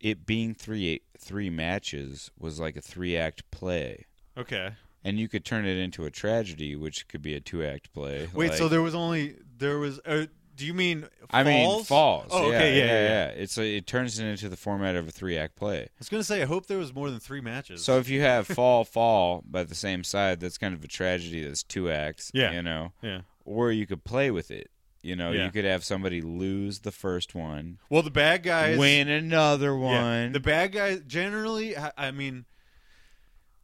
[0.00, 4.06] it being three three matches was like a three act play.
[4.36, 4.70] Okay.
[5.04, 8.28] and you could turn it into a tragedy, which could be a two act play.
[8.32, 10.00] Wait, like- so there was only there was.
[10.06, 10.26] Uh,
[10.56, 11.06] do you mean?
[11.30, 11.86] I mean falls?
[11.88, 12.26] falls.
[12.30, 13.42] Oh, yeah, okay, yeah, yeah, yeah, yeah.
[13.42, 15.82] It's a, it turns it into the format of a three act play.
[15.82, 17.84] I was gonna say, I hope there was more than three matches.
[17.84, 21.42] So if you have fall fall by the same side, that's kind of a tragedy.
[21.42, 22.30] That's two acts.
[22.34, 22.52] Yeah.
[22.52, 22.92] you know.
[23.02, 23.22] yeah.
[23.44, 24.70] Or you could play with it.
[25.02, 25.46] You know, Yeah.
[25.46, 30.02] you could have somebody lose the first one, Well, the bad guys win another Yeah,
[30.22, 30.32] one.
[30.32, 32.44] the bad guys generally, I mean,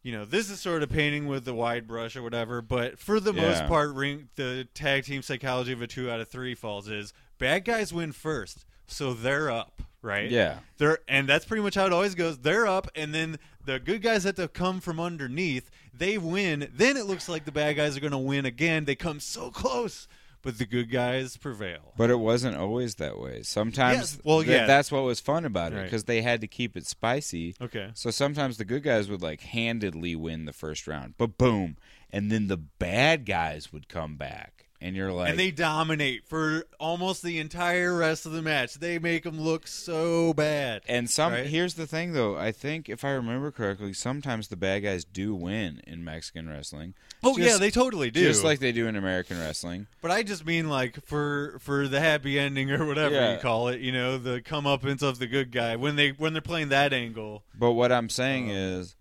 [0.03, 3.21] you know, this is sort of painting with the wide brush or whatever, but for
[3.21, 6.89] the most part, ring the tag team psychology of a two out of three falls
[6.89, 10.31] is bad guys win first, so they're up, right?
[10.31, 12.39] yeah, They're and that's pretty much how it always goes.
[12.39, 15.71] They're up, and then the good guys have to come from underneath.
[15.93, 16.71] They win.
[16.73, 18.85] Then it looks like the bad guys are going to win again.
[18.85, 20.07] They come so close,
[20.43, 21.93] but the good guys prevail.
[21.97, 23.43] but it wasn't always that way.
[23.43, 24.67] Sometimes, Yes, well, th- yeah.
[24.67, 25.83] that's what was fun about it Right.
[25.85, 27.55] because they had to keep it spicy.
[27.61, 27.91] Okay.
[27.95, 31.77] So sometimes the good guys would like handedly win the first round, but boom,
[32.11, 36.65] and then the bad guys would come back and you're like, and they dominate for
[36.79, 38.75] almost the entire rest of the match.
[38.75, 40.83] They make them look so bad.
[40.89, 41.47] And some right?
[41.47, 45.35] here's the thing though, I think if I remember correctly, sometimes the bad guys do
[45.35, 46.95] win in Mexican wrestling.
[47.25, 48.23] Oh Just- yeah, they totally do.
[48.23, 49.89] Just like they do in American wrestling.
[50.01, 53.35] but I just mean like for for the happy ending or whatever Yeah.
[53.35, 53.81] you call it.
[53.81, 57.43] You know, the comeuppance of the good guy when they when they're playing that angle.
[57.59, 58.95] But what I'm saying Um, is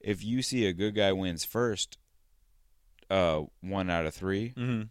[0.00, 1.98] if you see a good guy wins first,
[3.10, 4.82] uh one out of 3 hmm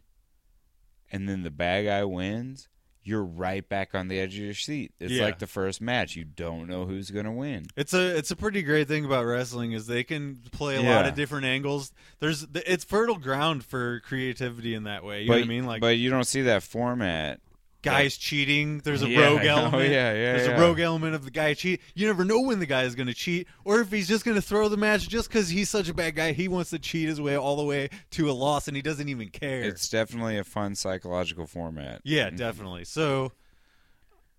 [1.13, 2.67] and then the bad guy wins,
[3.03, 4.93] you're right back on the edge of your seat.
[4.99, 5.23] It's Yeah.
[5.23, 6.15] like the first match.
[6.15, 7.65] You don't know who's going to win.
[7.75, 11.05] It's a it's a pretty great thing about wrestling is they can play a lot
[11.05, 11.91] of different angles.
[12.19, 15.21] There's it's fertile ground for creativity in that way.
[15.21, 15.65] You but, know what I mean?
[15.65, 17.39] Like but you don't see that format.
[17.83, 18.79] Guys cheating.
[18.79, 19.57] There's a Yeah, rogue I know.
[19.57, 19.83] element.
[19.91, 20.57] Yeah, yeah, There's yeah.
[20.57, 21.81] a rogue element of the guy cheat.
[21.93, 24.35] You never know when the guy is going to cheat, or if he's just going
[24.35, 26.31] to throw the match just because he's such a bad guy.
[26.31, 29.09] He wants to cheat his way all the way to a loss, and he doesn't
[29.09, 29.61] even care.
[29.63, 32.01] It's definitely a fun psychological format.
[32.03, 32.85] yeah, definitely.
[32.85, 33.31] So,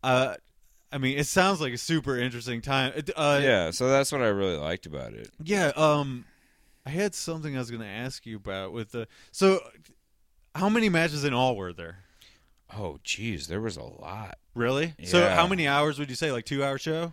[0.02, 0.34] uh,
[0.92, 2.92] I mean, it sounds like a super interesting time.
[2.96, 5.30] It- Uh, yeah, so that's what I really liked about it.
[5.42, 6.24] Yeah, um
[6.86, 9.60] I had something I was going to ask you about with the So
[10.54, 12.03] how many matches in all were there?
[12.76, 14.38] Oh, geez, there was a lot.
[14.54, 14.94] Really?
[15.04, 15.34] So Yeah.
[15.34, 17.12] how many hours would you say like 2-hour show?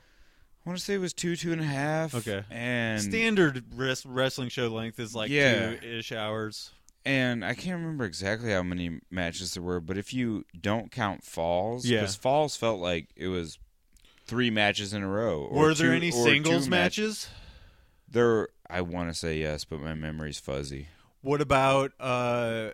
[0.65, 2.13] I want to say it was two, two and a half.
[2.15, 2.43] Okay.
[2.51, 5.73] and Standard res- wrestling show length is like Yeah.
[5.75, 6.71] 2ish hours.
[7.03, 11.23] and I can't remember exactly how many matches there were, but if you don't count
[11.23, 12.01] falls, Yeah.
[12.01, 13.57] because falls felt like it was
[14.27, 15.41] three matches in a row.
[15.45, 17.27] or were there two- any or singles two match- matches?
[18.07, 20.87] There, I want to say yes, but my memory's fuzzy.
[21.21, 22.71] What about uh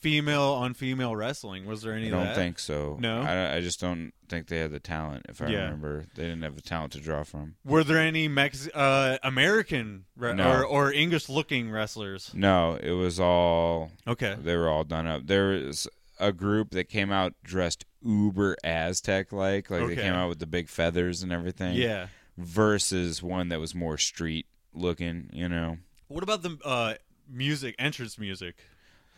[0.00, 1.66] female on female wrestling?
[1.66, 2.34] Was there any I don't that?
[2.36, 2.96] think so.
[3.00, 3.22] No?
[3.22, 5.26] I, I just don't think they had the talent.
[5.28, 5.64] If I Yeah.
[5.64, 7.56] remember, they didn't have the talent to draw from.
[7.64, 10.50] Were there any Mex- uh American re- No.
[10.60, 12.30] or or English looking wrestlers?
[12.34, 14.36] No, it was all Okay.
[14.40, 15.26] they were all done up.
[15.26, 15.88] There was
[16.20, 19.94] a group that came out dressed uber Aztec like, like Okay.
[19.94, 21.74] they came out with the big feathers and everything.
[21.76, 22.08] Yeah.
[22.36, 25.78] Versus one that was more street looking, you know.
[26.06, 26.94] What about the uh,
[27.28, 28.56] music, entrance music?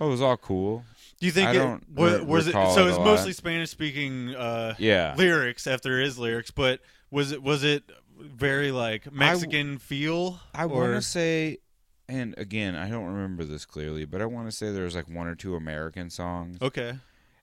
[0.00, 0.84] Oh, it was all cool.
[1.18, 2.52] Do you think I it don't was, was it?
[2.52, 3.32] So it's mostly.
[3.32, 5.14] Spanish speaking uh, Yeah.
[5.16, 6.50] lyrics, if there is lyrics.
[6.50, 7.84] But was it was it
[8.18, 10.40] very like Mexican feel?
[10.54, 11.58] I want to say,
[12.08, 15.08] and again, I don't remember this clearly, but I want to say there was like
[15.10, 16.94] one or two American songs, okay,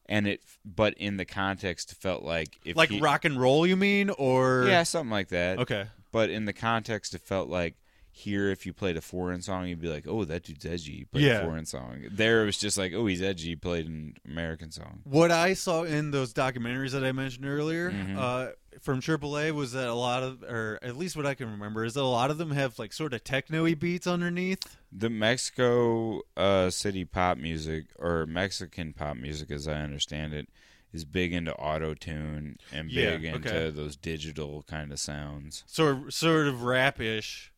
[0.08, 3.68] and it, but in the context, felt like if like he- rock and roll.
[3.68, 5.60] You mean or yeah, something like that.
[5.60, 7.76] Okay, But in the context, it felt like
[8.18, 11.06] here, if you played a foreign song, you'd be like, "Oh, that dude's edgy." He
[11.06, 11.40] played Yeah.
[11.40, 12.06] a foreign song.
[12.12, 15.02] There, it was just like, "Oh, he's edgy." He played an American song.
[15.04, 18.18] what I saw in those documentaries that I mentioned earlier Mhm.
[18.18, 21.84] uh, from AAA was that a lot of, or at least what I can remember,
[21.84, 24.78] is that a lot of them have like sort of techno-y beats underneath.
[24.92, 30.50] The Mexico uh, City pop music, or Mexican pop music, as I understand it,
[30.94, 35.64] is big into auto tune and Yeah, big into those digital kind of sounds.
[35.68, 37.52] Sort sort of rap-ish,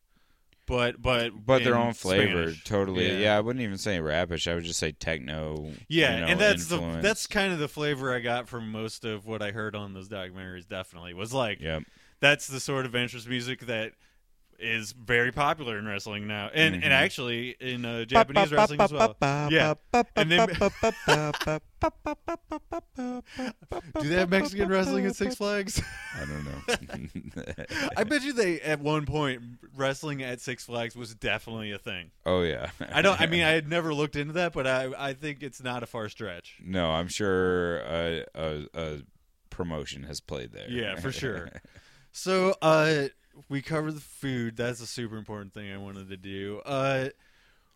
[0.70, 2.64] but but But their own flavor, Spanish.
[2.64, 3.08] totally.
[3.08, 3.18] Yeah.
[3.18, 3.36] Yeah.
[3.36, 4.48] I wouldn't even say rapish.
[4.48, 5.72] I would just say techno.
[5.88, 9.04] Yeah, you know, and that's the that's kind of the flavor I got from most
[9.04, 10.66] of what I heard on those documentaries.
[10.68, 11.82] Definitely was like Yep.
[12.20, 13.92] that's the sort of entrance music that
[14.60, 16.84] is very popular in wrestling now, and Mhm.
[16.84, 19.16] and actually in uh, Japanese wrestling as well.
[19.50, 19.74] Yeah,
[20.16, 20.48] and then
[24.00, 25.82] do they have Mexican wrestling at Six Flags?
[26.16, 27.54] I don't know.
[27.96, 29.42] I bet you they at one point
[29.74, 32.10] wrestling at Six Flags was definitely a thing.
[32.26, 32.70] oh yeah.
[32.92, 33.20] I don't.
[33.20, 35.86] I mean, I had never looked into that, but I I think it's not a
[35.86, 36.58] far stretch.
[36.62, 38.98] no, I'm sure a, a, a
[39.50, 40.68] promotion has played there.
[40.68, 41.50] Yeah, for sure.
[42.12, 43.04] So, uh,
[43.48, 44.56] we covered the food.
[44.56, 46.60] That's a super important thing I wanted to do.
[46.64, 47.08] Uh,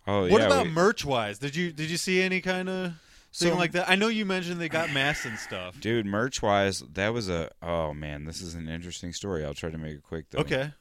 [0.07, 0.47] oh what yeah.
[0.47, 1.39] about we- merch wise?
[1.39, 2.93] Did you did you see any kind of
[3.33, 3.89] thing So- like that?
[3.89, 5.81] I know you mentioned they got masks and stuff.
[5.81, 9.45] Dude, merch wise, that was a oh man, this is an interesting story.
[9.45, 10.41] I'll try to make it quick though.
[10.41, 10.73] Okay.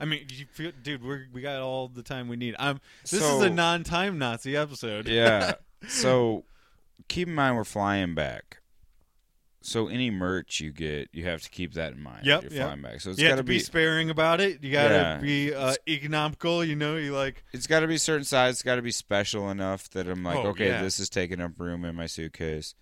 [0.00, 2.56] I mean, you feel, dude, we we got all the time we need.
[2.58, 5.06] Um, this is a non-time Nazi episode.
[5.06, 5.54] Yeah.
[5.88, 6.44] so
[7.08, 8.58] keep in mind we're flying back.
[9.64, 12.26] So any merch you get, you have to keep that in mind.
[12.26, 12.62] Yep, You're yep.
[12.66, 13.00] flying back.
[13.00, 14.62] So it's you have gotta be, be sparing about it.
[14.62, 15.18] You gotta Yeah.
[15.18, 16.64] be uh, economical.
[16.64, 20.08] You know, you like it's gotta be certain size, it's gotta be special enough that
[20.08, 20.82] I'm like, Oh, okay, yeah.
[20.82, 22.74] this is taking up room in my suitcase.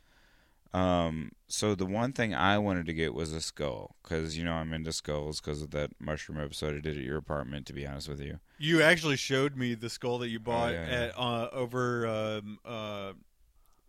[0.72, 4.52] Um, so the one thing I wanted to get was a skull because you know
[4.52, 7.66] I'm into skulls because of that mushroom episode I did at your apartment.
[7.66, 10.72] To be honest with you, you actually showed me the skull that you bought Oh,
[10.72, 10.86] yeah.
[11.08, 13.12] at uh, over um, uh,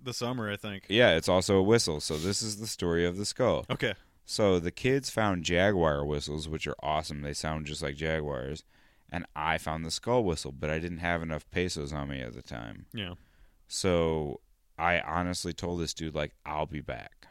[0.04, 0.86] the summer, I think.
[0.90, 2.00] yeah, it's also a whistle.
[2.00, 3.66] So this is the story of the skull.
[3.70, 3.94] Okay.
[4.26, 7.22] So the kids found jaguar whistles, which are awesome.
[7.22, 8.64] They sound just like jaguars.
[9.12, 12.34] And I found the skull whistle, but I didn't have enough pesos on me at
[12.34, 12.86] the time.
[12.94, 13.16] Yeah.
[13.68, 14.40] So
[14.80, 17.28] I honestly told this dude like I'll be back.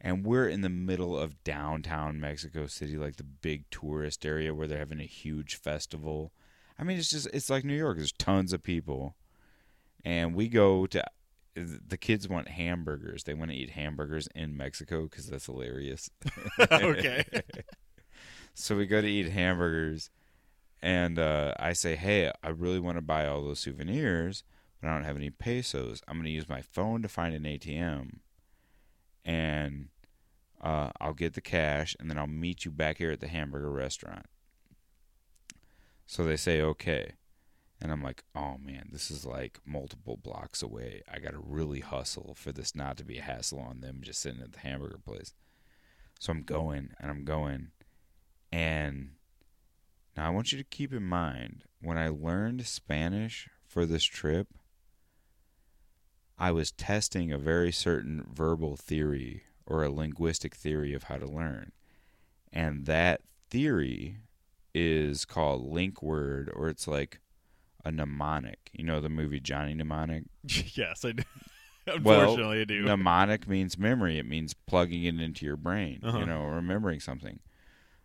[0.00, 4.66] And we're in the middle of downtown Mexico City, like the big tourist area where
[4.66, 6.32] they're having a huge festival.
[6.78, 7.98] I mean, it's just it's like New York.
[7.98, 9.14] There's tons of people,
[10.04, 11.04] and we go to.
[11.54, 13.24] The kids want hamburgers.
[13.24, 16.08] They want to eat hamburgers in Mexico because that's hilarious.
[16.72, 17.24] okay.
[18.54, 20.10] So we go to eat hamburgers,
[20.82, 24.44] and uh, I say, "Hey, I really want to buy all those souvenirs,
[24.80, 26.02] but I don't have any pesos.
[26.06, 28.18] I'm going to use my phone to find an ATM,
[29.24, 29.88] and
[30.60, 33.70] uh, I'll get the cash, and then I'll meet you back here at the hamburger
[33.70, 34.26] restaurant."
[36.06, 37.12] So they say, "Okay."
[37.82, 41.02] And I'm like, oh man, this is like multiple blocks away.
[41.12, 44.20] I got to really hustle for this not to be a hassle on them just
[44.20, 45.34] sitting at the hamburger place.
[46.20, 47.72] So I'm going and I'm going.
[48.52, 49.14] And
[50.16, 54.46] now I want you to keep in mind when I learned Spanish for this trip,
[56.38, 61.26] I was testing a very certain verbal theory or a linguistic theory of how to
[61.26, 61.72] learn.
[62.52, 64.18] And that theory
[64.72, 67.18] is called link word, or it's like
[67.84, 68.70] a mnemonic.
[68.72, 70.24] You know the movie Johnny Mnemonic?
[70.44, 71.22] yes, I do.
[71.84, 72.84] Well, Unfortunately, I do.
[72.84, 74.16] Mnemonic means memory.
[74.16, 76.18] It means plugging it into your brain, Uh-huh.
[76.20, 77.40] you know, remembering something.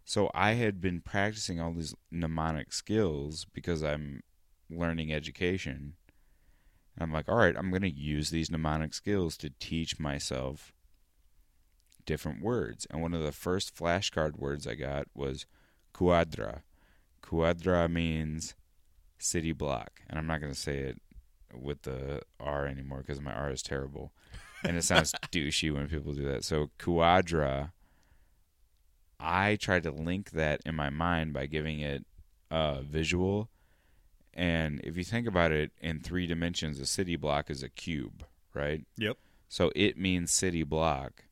[0.04, 4.24] So I had been practicing all these mnemonic skills because I'm
[4.68, 5.94] learning education.
[6.96, 10.74] And I'm like, all right, I'm going to use these mnemonic skills to teach myself
[12.06, 12.88] different words.
[12.90, 15.46] And one of the first flashcard words I got was
[15.94, 16.62] cuadra.
[17.22, 18.56] Cuadra means
[19.18, 20.02] city block.
[20.10, 21.02] And I'm not going to say it
[21.54, 24.12] with the R anymore because my R is terrible.
[24.64, 26.44] And it sounds douchey when people do that.
[26.44, 27.72] So cuadra,
[29.20, 32.06] I tried to link that in my mind by giving it
[32.52, 33.50] a visual.
[34.34, 38.24] And if you think about it in three dimensions, a city block is a cube,
[38.54, 38.86] right?
[38.98, 39.18] Yep.
[39.50, 41.24] So it means city block.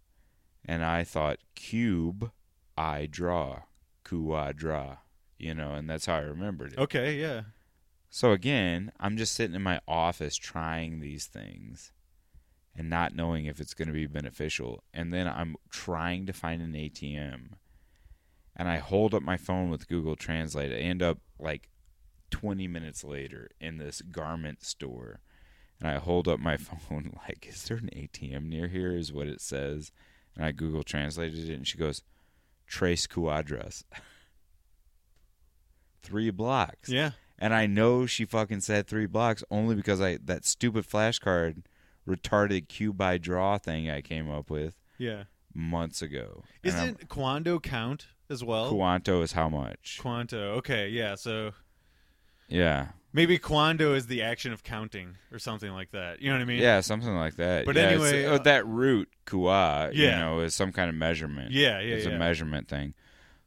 [0.67, 2.31] And I thought cube,
[2.75, 3.63] I draw,
[4.03, 4.97] cuadra,
[5.37, 6.79] you know, and that's how I remembered it.
[6.79, 7.41] Okay, yeah.
[8.15, 11.91] So again, I'm just sitting in my office trying these things
[12.73, 14.85] and not knowing if it's going to be beneficial.
[14.93, 17.55] And then I'm trying to find an ATM.
[18.55, 20.71] And I hold up my phone with Google Translate.
[20.71, 21.67] I end up like
[22.31, 25.19] 20 minutes later in this garment store.
[25.81, 28.95] And I hold up my phone like, is there an ATM near here?
[28.95, 29.91] Is what it says.
[30.37, 32.01] And I Google translated it and she goes,
[32.65, 33.83] Tres Cuadras.
[36.01, 36.87] Three blocks.
[36.87, 37.11] Yeah.
[37.37, 41.63] And I know she fucking said three blocks only because I that stupid flashcard
[42.07, 45.23] retarded cue by draw thing I came up with Yeah.
[45.53, 46.43] months ago.
[46.63, 48.69] Isn't Quando count as well?
[48.69, 49.97] Quanto is how much?
[50.01, 50.53] Quanto.
[50.55, 51.15] Okay, yeah.
[51.15, 51.51] So
[52.47, 52.89] Yeah.
[53.11, 56.21] maybe Quando is the action of counting or something like that.
[56.21, 56.61] You know what I mean?
[56.61, 57.65] Yeah, something like that.
[57.65, 61.51] But Yeah, anyway, uh, that root kua, you know, is some kind of measurement.
[61.51, 62.13] Yeah, yeah, it's yeah.
[62.13, 62.93] a measurement thing.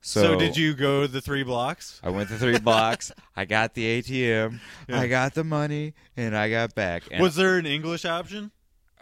[0.01, 2.01] So, So, did you go the three blocks?
[2.05, 3.11] I went the three blocks.
[3.37, 4.61] I got the ATM.
[4.89, 5.01] Yeah.
[5.01, 7.03] I got the money, and I got back.
[7.11, 8.51] And Was there an English option?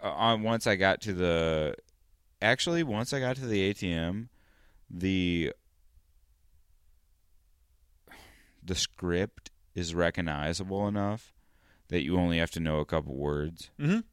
[0.03, 1.75] uh, on once I got to the
[2.41, 4.27] actually once I got to the ATM,
[4.89, 5.53] the
[8.63, 11.33] the script is recognizable enough
[11.89, 13.69] that you only have to know a couple words.
[13.79, 14.03] Mhm.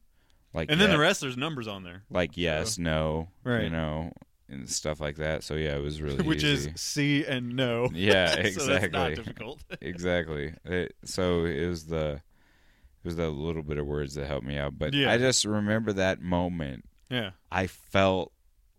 [0.53, 3.63] Like And then the rest, there's numbers on there, like yes, no, Right.
[3.63, 4.13] you know,
[4.49, 5.43] and stuff like that.
[5.43, 6.69] So yeah, it was really which easy.
[6.71, 7.89] is C and no.
[7.93, 9.15] Yeah, so that's not exactly.
[9.15, 9.59] difficult.
[9.81, 10.53] exactly.
[10.65, 12.21] It, so it was the
[13.03, 14.77] it was the little bit of words that helped me out.
[14.79, 15.11] But Yeah.
[15.11, 17.31] I just remember that moment yeah.
[17.51, 18.31] I felt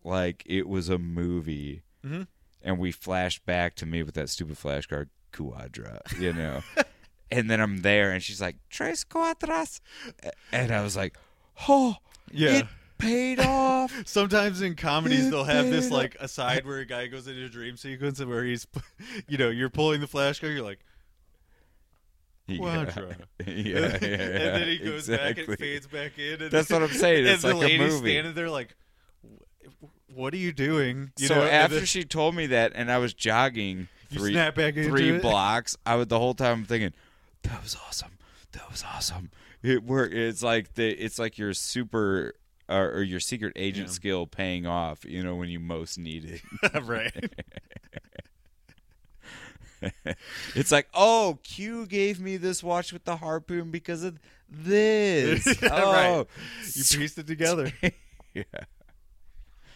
[0.02, 2.22] like it was a movie, hmm
[2.62, 6.62] and we flashed back to me with that stupid flashcard, Cuadra, you know.
[7.30, 9.78] and then I'm there, and she's like, Tres Cuadras.
[10.52, 11.16] And I was like,
[11.68, 11.97] oh,
[12.32, 12.51] Yeah.
[12.59, 12.66] it
[12.98, 13.93] paid off.
[14.06, 17.48] Sometimes in comedies It they'll have this like aside where a guy goes into a
[17.48, 18.66] dream sequence and where he's,
[19.28, 20.81] you know, you're pulling the flashcard, you're like,
[22.48, 23.16] Cuadra.
[23.47, 26.43] Yeah, yeah, yeah, and then he goes back and fades back in.
[26.43, 27.20] And That's what I'm saying.
[27.24, 28.10] And It's the like a lady's movie.
[28.12, 28.74] standing there like,
[30.14, 31.10] what are you doing?
[31.18, 34.32] You so know, after then she told me that, and I was jogging you three
[34.32, 35.23] snap back three it.
[35.23, 36.93] blocks, I was the whole time I'm thinking,
[37.43, 38.12] "That was awesome.
[38.52, 39.31] That was awesome."
[39.62, 40.14] It worked.
[40.14, 42.35] It's like the it's like your super
[42.68, 43.93] uh, or your secret agent Yeah.
[43.93, 45.05] skill paying off.
[45.05, 46.43] You know when you most need it.
[46.82, 47.12] right.
[50.55, 54.18] it's like, oh, Q gave me this watch with the harpoon because of
[54.48, 55.47] this.
[55.70, 56.26] Oh, right.
[56.74, 57.72] You pieced it together.
[58.34, 58.43] yeah.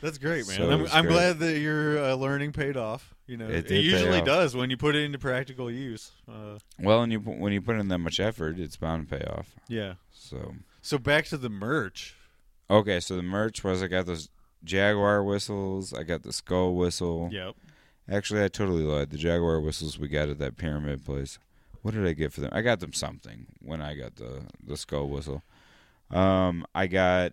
[0.01, 0.57] That's great, man.
[0.57, 1.12] So I'm, I'm great.
[1.12, 3.15] glad that your uh, learning paid off.
[3.27, 6.11] You know, It it, usually does when you put it into practical use.
[6.27, 9.25] Uh, Well, and you when you put in that much effort, it's bound to pay
[9.27, 9.55] off.
[9.69, 9.95] yeah.
[10.12, 12.17] So So back to the merch.
[12.71, 14.29] Okay, so the merch was I got those
[14.65, 15.93] Jaguar whistles.
[15.93, 17.29] I got the skull whistle.
[17.33, 17.55] Yep.
[18.09, 19.11] Actually, I totally lied.
[19.11, 21.39] The Jaguar whistles we got at that pyramid place.
[21.83, 22.51] What did I get for them?
[22.53, 25.43] I got them something when I got the the skull whistle.
[26.11, 27.33] Um, I got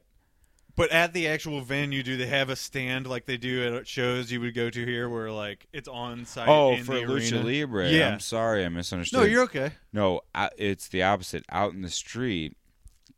[0.76, 4.32] But at the actual venue, do they have a stand like they do at shows
[4.32, 6.48] you would go to here, where like it's on site?
[6.48, 7.44] oh in for the Lucha?
[7.44, 7.90] Libre.
[7.90, 8.14] Yeah.
[8.14, 9.20] I'm sorry, I misunderstood.
[9.20, 9.72] No, you're okay.
[9.92, 11.44] No, I- it's the opposite.
[11.50, 12.56] Out in the street,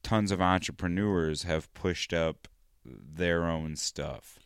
[0.04, 2.48] tons of entrepreneurs have pushed up
[2.86, 4.40] their own stuff.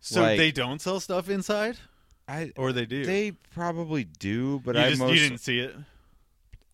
[0.00, 1.78] So Like- they don't sell stuff inside,
[2.26, 3.04] I or they do.
[3.04, 5.74] they probably do, but you I just most you didn't see it.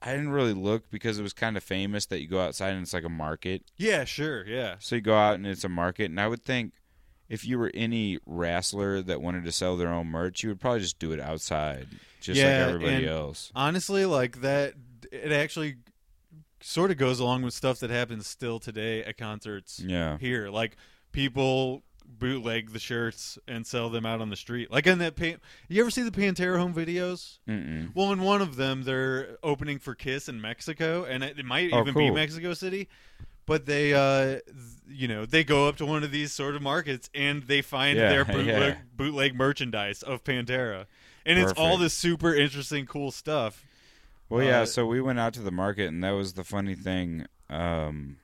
[0.02, 2.82] I didn't really look because it was kind of famous that you go outside and
[2.82, 3.62] it's like a market.
[3.78, 4.76] Yeah, sure, yeah.
[4.78, 6.74] So you go out and it's a market, and I would think
[7.30, 10.80] if you were any wrestler that wanted to sell their own merch, you would probably
[10.80, 11.88] just do it outside,
[12.20, 13.50] just Yeah, like everybody else.
[13.54, 14.74] Honestly, like that,
[15.10, 15.76] it actually
[16.66, 20.48] sort of goes along with stuff that happens still today at concerts Yeah, here.
[20.48, 20.76] Like
[21.12, 24.70] people bootleg the shirts and sell them out on the street.
[24.70, 27.38] Like in that, pan- you ever see the Pantera home videos?
[27.48, 27.94] Mm-mm.
[27.94, 31.70] Well, in one of them, they're opening for Kiss in Mexico, and it, it might
[31.72, 32.10] Oh, even be.
[32.10, 32.88] Mexico City.
[33.46, 34.42] But they, uh, th-
[34.88, 37.98] you know, they go up to one of these sort of markets and they find
[37.98, 38.76] Yeah, their bootleg, yeah.
[38.96, 40.86] bootleg merchandise of Pantera,
[41.26, 43.62] and it's all this super interesting, cool stuff.
[44.34, 44.60] Well, yeah.
[44.62, 47.26] Uh, So we went out to the market, and that was the funny thing.
[47.50, 48.16] Um,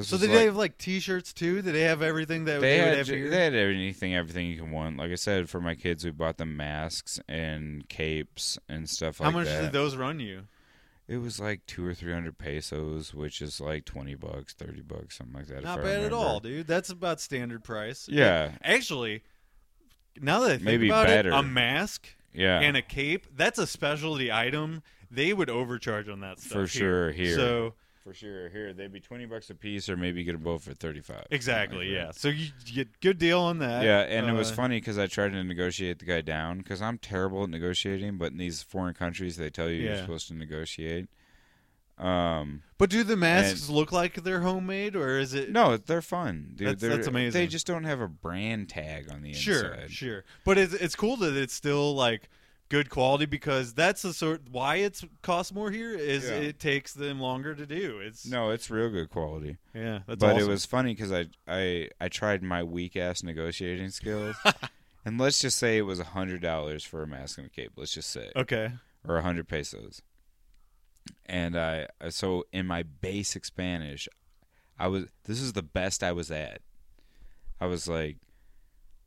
[0.00, 1.60] So did like, they have like T-shirts too?
[1.62, 4.70] Did they have everything that they had have ju- they had anything, everything you can
[4.70, 4.96] want.
[4.96, 9.30] Like I said, for my kids, we bought them masks and capes and stuff How
[9.30, 9.60] much that.
[9.62, 10.42] did those run you?
[11.08, 15.16] It was like two or three hundred pesos, which is like twenty bucks, thirty bucks,
[15.16, 15.64] something like that.
[15.64, 16.66] Not bad at all, dude.
[16.66, 18.06] That's about standard price.
[18.10, 19.22] Yeah, Actually,
[20.20, 21.30] now that I think Maybe about better.
[21.30, 24.82] it, a mask yeah, and a cape, that's a specialty item.
[25.10, 26.52] They would overcharge on that stuff.
[26.52, 27.34] For sure, here.
[27.36, 27.74] So
[28.04, 28.48] for sure.
[28.48, 31.26] Here, they'd be twenty bucks a piece, or maybe get them both for thirty-five.
[31.30, 32.04] exactly, like yeah.
[32.06, 32.14] that.
[32.16, 33.84] So you, you get good deal on that.
[33.84, 36.80] Yeah, and it was Uh, funny because I tried to negotiate the guy down because
[36.82, 38.16] I'm terrible at negotiating.
[38.18, 41.08] But in these foreign countries, they tell you you're supposed to negotiate.
[41.98, 45.50] Um, But do the masks look like they're homemade, or is it?
[45.50, 46.68] no, they're fun, dude.
[46.68, 47.32] That's- They're- that's amazing.
[47.40, 49.90] They just don't have a brand tag on the Sure, inside.
[49.90, 50.24] Sure, sure.
[50.44, 52.28] But it's it's cool that it's still like
[52.68, 56.36] good quality because that's the sort why it's costs more here is Yeah.
[56.36, 57.98] it takes them longer to do.
[58.00, 59.56] It's No, it's real good quality.
[59.74, 63.90] yeah, that's but it was funny because I, I I tried my weak ass negotiating
[63.90, 64.36] skills,
[65.04, 67.72] and let's just say it was a hundred dollars for a mask and a cape.
[67.76, 68.72] Let's just say, okay.
[69.06, 70.02] or a hundred pesos.
[71.26, 74.08] And I so in my basic Spanish,
[74.78, 76.60] I was this is the best I was at.
[77.60, 78.18] I was like,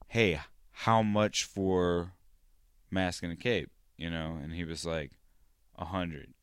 [0.07, 0.39] "Hey,
[0.71, 2.13] how much for
[2.91, 5.11] mask and a cape?" You know, and he was like,
[5.77, 6.34] "A hundred."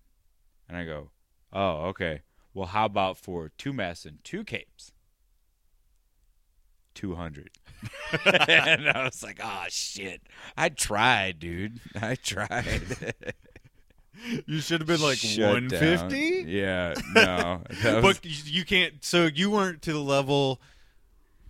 [0.68, 1.10] And I go,
[1.52, 2.22] "Oh, okay.
[2.54, 4.92] Well, how about for two masks and two capes?"
[6.94, 7.50] Two hundred.
[8.24, 10.22] and I was like, "Oh shit!
[10.56, 11.80] I tried, dude.
[12.00, 13.14] I tried."
[14.46, 16.42] You should have been like Shut one fifty.
[16.42, 16.48] down.
[16.50, 17.62] Yeah, no.
[17.82, 19.04] That was, But you can't.
[19.04, 20.60] So you weren't to the level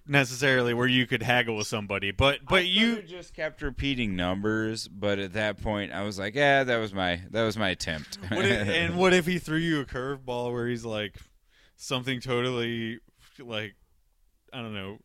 [0.08, 2.10] necessarily where you could haggle with somebody.
[2.10, 6.34] But but I you just kept repeating numbers, but at that point, I was like,
[6.34, 9.58] "Yeah, that was my that was my attempt." what if, and what if he threw
[9.58, 11.16] you a curveball where he's like
[11.76, 13.00] something totally
[13.38, 13.74] like
[14.52, 14.98] I don't know.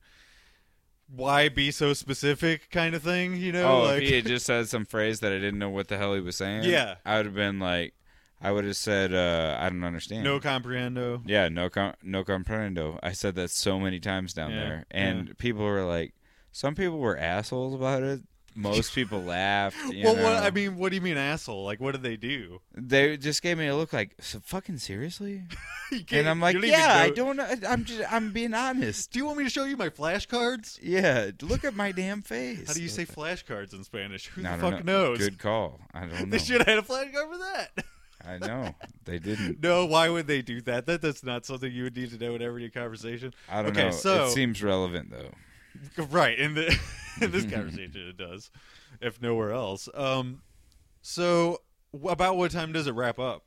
[1.07, 3.35] Why be so specific, kind of thing?
[3.35, 5.69] You know, oh, like if he had just said some phrase that I didn't know
[5.69, 6.95] what the hell he was saying, Yeah.
[7.05, 7.93] I would have been like,
[8.43, 11.21] I would have said, uh, "I don't understand." no comprendo.
[11.25, 12.99] Yeah, no, com- no comprendo.
[13.01, 16.13] I said that so many times down Yeah, there, and people were like,
[16.51, 18.21] some people were assholes about it.
[18.55, 19.77] Most people laughed.
[20.03, 20.23] Well, know?
[20.23, 21.63] what I mean, what do you mean, asshole?
[21.63, 22.61] Like, what did they do?
[22.75, 25.43] they just gave me a look like, "So fucking seriously?
[26.11, 27.35] And I'm like, you don't even yeah, I don't.
[27.37, 27.47] know.
[27.69, 29.11] I'm just, I'm being honest.
[29.11, 30.79] Do you want me to show you my flashcards?
[30.81, 32.65] Yeah, look at my damn face.
[32.67, 34.25] How do you say flashcards in Spanish?
[34.29, 35.09] Who the fuck know.
[35.09, 35.19] knows?
[35.19, 35.79] Good call.
[35.93, 36.25] I don't know.
[36.25, 37.85] They should have had a flashcard for that.
[38.27, 38.73] I know
[39.05, 39.61] they didn't.
[39.61, 40.85] no, why would they do that?
[40.85, 43.33] That that's not something you would need to know in every conversation.
[43.49, 43.91] I don't Okay, know.
[43.91, 45.31] so- it seems relevant though.
[46.05, 46.67] Right in the
[47.21, 48.51] in this conversation, it does,
[49.01, 49.89] if nowhere else.
[49.93, 50.41] Um,
[51.01, 51.59] so
[52.07, 53.43] about what time does it wrap up?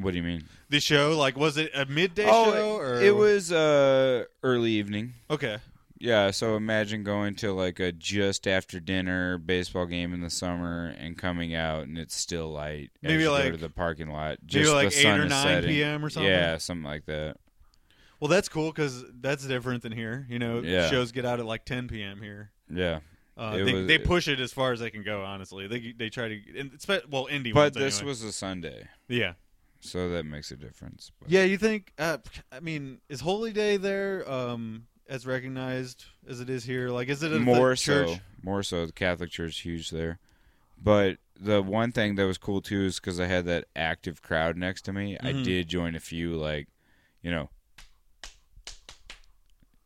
[0.00, 0.44] What do you mean?
[0.68, 5.14] The show, like, was it a midday oh, show or it was uh early evening.
[5.30, 5.56] okay?
[5.98, 10.94] Yeah, so imagine going to like a just after dinner baseball game in the summer
[10.98, 12.90] and coming out and it's still light.
[13.02, 14.38] Maybe you like- go to the parking lot.
[14.42, 15.70] maybe Just like the 8 sun or is 9 setting.
[15.70, 16.04] p.m.
[16.04, 16.30] or something?
[16.30, 17.36] Yeah, something like that.
[18.20, 20.26] Well, that's cool because that's different than here.
[20.28, 20.88] You know, Yeah.
[20.90, 22.20] shows get out at like 10 p.m.
[22.22, 22.50] here.
[22.70, 23.00] Yeah,
[23.38, 25.22] Uh, It they, was- they push it as far as they can go.
[25.22, 26.58] Honestly, they they try to.
[26.58, 27.52] and spe- Well, indie.
[27.54, 28.08] but ones this anyway.
[28.08, 29.34] was a Sunday, yeah.
[29.80, 31.12] so that makes a difference.
[31.20, 31.92] But Yeah, you think?
[31.98, 32.18] Uh,
[32.50, 36.88] I mean, is Holy Day there um, as recognized as it is here?
[36.90, 38.08] Like, is it a more th- church?
[38.10, 38.86] so, more so.
[38.86, 40.18] The Catholic Church huge there,
[40.82, 44.56] but the one thing that was cool too is because I had that active crowd
[44.56, 45.16] next to me.
[45.20, 45.44] I Mhm.
[45.44, 46.68] did join a few, like,
[47.22, 47.50] you know,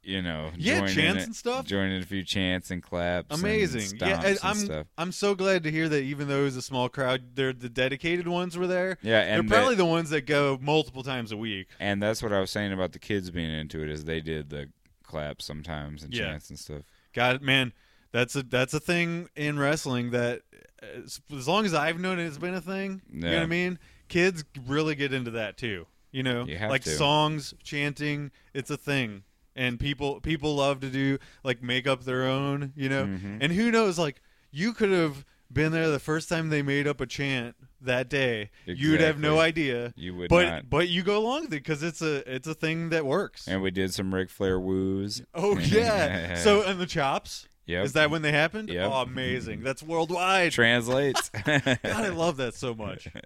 [0.03, 1.67] you know, Yeah, chants and stuff.
[1.67, 3.99] joining a few chants and claps, and Amazing.
[4.01, 4.87] Yeah, I, and I'm stuff.
[4.97, 6.03] I'm so glad to hear that.
[6.03, 8.97] Even though it was a small crowd, they're the dedicated ones were there.
[9.03, 11.69] Yeah, They're and probably that- the ones that go multiple times a week.
[11.79, 14.49] and that's what I was saying about the kids being into it is they did
[14.49, 14.71] the
[15.11, 16.27] claps sometimes and Yeah.
[16.27, 16.83] chants and stuff.
[17.13, 17.73] God, man,
[18.13, 20.43] that's a that's a thing in wrestling that
[20.83, 23.03] as, as long as I've known it, it's been a thing.
[23.13, 23.79] You know what I mean?
[24.09, 25.87] Kids really get into that too.
[26.13, 26.91] You know, You like to.
[26.91, 29.23] songs, chanting, it's a thing,
[29.55, 32.73] and people people love to do like make up their own.
[32.77, 33.39] You know, Mhm.
[33.41, 33.99] and who knows?
[33.99, 34.21] Like
[34.51, 38.51] you could have been there the first time they made up a chant that day.
[38.67, 39.93] You'd have no idea.
[39.97, 40.71] You would But not.
[40.71, 43.47] but you go along with it because it's a it's a thing that works.
[43.49, 45.23] And we did some Ric Flair woos.
[45.35, 46.35] Oh yeah.
[46.35, 47.47] so and the chops.
[47.67, 47.85] Yep.
[47.85, 48.69] Is that when they happened?
[48.69, 48.91] Yep.
[48.91, 49.63] Oh, amazing!
[49.63, 50.51] That's worldwide.
[50.51, 51.29] translates?
[51.45, 53.09] God, I love that so much.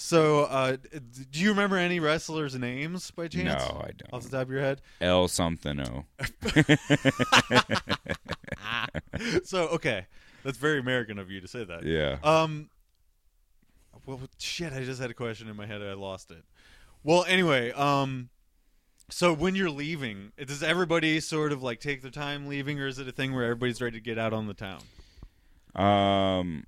[0.00, 0.76] So, uh,
[1.32, 3.48] do you remember any wrestlers' names by chance?
[3.68, 4.12] No, I don't.
[4.12, 4.80] Off the top of your head.
[5.00, 6.04] L something O.
[9.42, 10.06] So, okay,
[10.44, 11.82] that's very American of you to say that.
[11.84, 12.18] Yeah.
[12.22, 12.70] Um.
[14.08, 14.72] Well, shit!
[14.72, 15.82] I just had a question in my head.
[15.82, 16.42] I lost it.
[17.04, 18.30] Well, anyway, um,
[19.10, 22.98] so when you're leaving, does everybody sort of like take their time leaving, or is
[22.98, 24.80] it a thing where everybody's ready to get out on the town?
[25.74, 26.64] Um.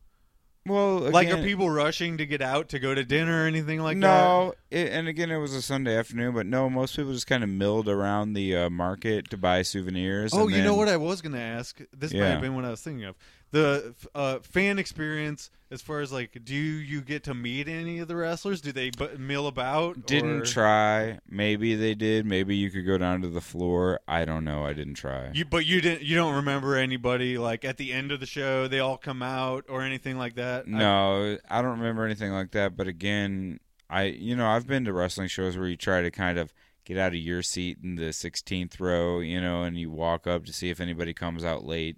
[0.67, 3.97] Well, like, are people rushing to get out to go to dinner or anything like
[3.97, 4.01] that?
[4.01, 7.49] no, and again, it was a Sunday afternoon, but no, most people just kind of
[7.49, 10.35] milled around the uh, market to buy souvenirs.
[10.35, 11.81] Oh, you know what I was going to ask?
[11.97, 13.17] This might have been what I was thinking of.
[13.52, 18.06] The uh, fan experience, as far as like, do you get to meet any of
[18.06, 18.60] the wrestlers?
[18.60, 20.06] Do they bu- mill about?
[20.06, 21.18] Didn't or- try.
[21.28, 22.27] Maybe they did.
[22.27, 23.98] Maybe you could go down to the floor.
[24.06, 24.64] I don't know.
[24.64, 25.31] I didn't try.
[25.32, 26.02] You, but you didn't.
[26.02, 28.68] You don't remember anybody like at the end of the show?
[28.68, 30.66] They all come out or anything like that?
[30.66, 32.77] I- No, I don't remember anything like that.
[32.77, 33.59] But again,
[33.89, 36.52] I you know I've been to wrestling shows where you try to kind of
[36.85, 40.44] get out of your seat in the 16th row, you know, and you walk up
[40.47, 41.97] to see if anybody comes out late,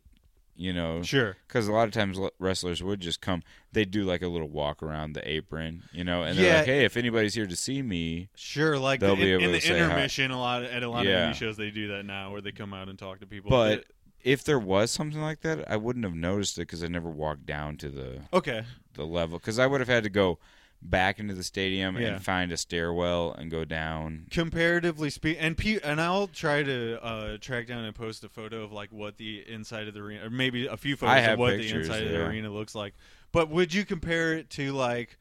[0.55, 1.37] you know, sure.
[1.49, 3.43] because a lot of times wrestlers would just come.
[3.73, 6.57] They do like a little walk around the apron, you know, and they're Yeah.
[6.59, 9.45] like, "Hey, if anybody's here to see me, Sure, like They'll the, be in, able
[9.45, 9.85] in to the say hi.
[9.87, 11.31] intermission, a lot at a lot Yeah.
[11.31, 13.51] of shows they do that now, where they come out and talk to people.
[13.51, 13.87] But-
[14.25, 17.45] if there was something like that, I wouldn't have noticed it because I never walked
[17.45, 18.65] down to the okay,
[18.95, 20.39] the level because I would have had to go
[20.85, 22.09] back into the stadium Yeah.
[22.15, 24.27] and find a stairwell and go down.
[24.31, 28.63] comparatively speak and pe- and I'll try to uh, track down and post a photo
[28.65, 31.55] of like what the inside of the arena or maybe a few photos of what
[31.57, 32.95] pictures, the inside of the arena looks like.
[33.31, 35.19] But would you compare it to like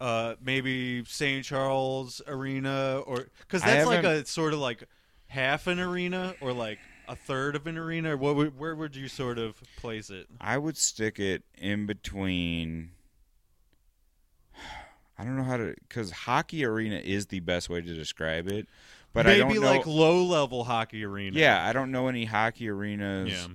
[0.00, 1.44] uh, maybe St.
[1.44, 4.84] Charles Arena or cuz that's like a sort of like
[5.28, 9.08] half an arena or like a third of an arena what would, where would you
[9.08, 10.26] sort of place it?
[10.40, 12.90] I would stick it in between.
[15.18, 18.68] I don't know how to because hockey arena is the best way to describe it,
[19.12, 19.66] but maybe I don't know.
[19.70, 21.38] like low level hockey arena.
[21.38, 23.48] yeah, I don't know any hockey arenas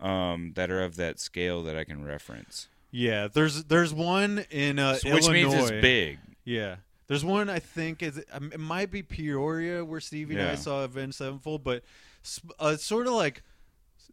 [0.00, 0.32] Yeah.
[0.32, 2.68] um, that are of that scale that I can reference.
[2.90, 5.80] Yeah, there's there's one in uh, So- which means it's Illinois.
[5.80, 6.18] big.
[6.44, 6.76] Yeah.
[7.06, 10.54] There's one I think is um, it might be Peoria where Stevie and I Yeah.
[10.56, 11.82] saw Avenged Sevenfold, but
[12.60, 13.42] uh, sort of like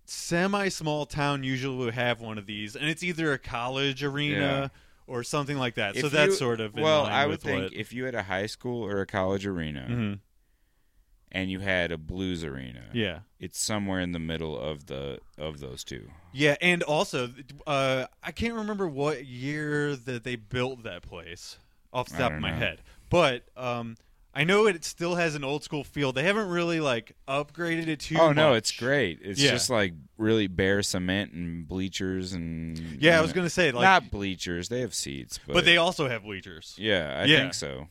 [0.05, 4.71] semi small town usually will have one of these, and it's either a college arena
[5.07, 5.95] or something like that.
[5.95, 7.05] so that's you- sort of in well.
[7.05, 10.19] I would think what- if you had a high school or a college arena Mhm.
[11.31, 15.59] and you had a blues arena, yeah, it's somewhere in the middle of the of
[15.59, 16.09] those two.
[16.33, 17.33] yeah, and also
[17.65, 21.57] uh, I can't remember what year that they built that place
[21.93, 22.57] off the top of my know.
[22.57, 23.95] head, but um.
[24.39, 26.13] I know it still has an old school feel.
[26.13, 29.17] They haven't really like upgraded it too oh no, it's great.
[29.23, 29.49] It's Yeah.
[29.49, 33.81] just like really bare cement and bleachers and Yeah, I was know- gonna say like
[33.83, 34.69] not bleachers.
[34.69, 36.75] They have seats, but, but they also have bleachers.
[36.77, 37.37] yeah, I Yeah.
[37.39, 37.87] think so.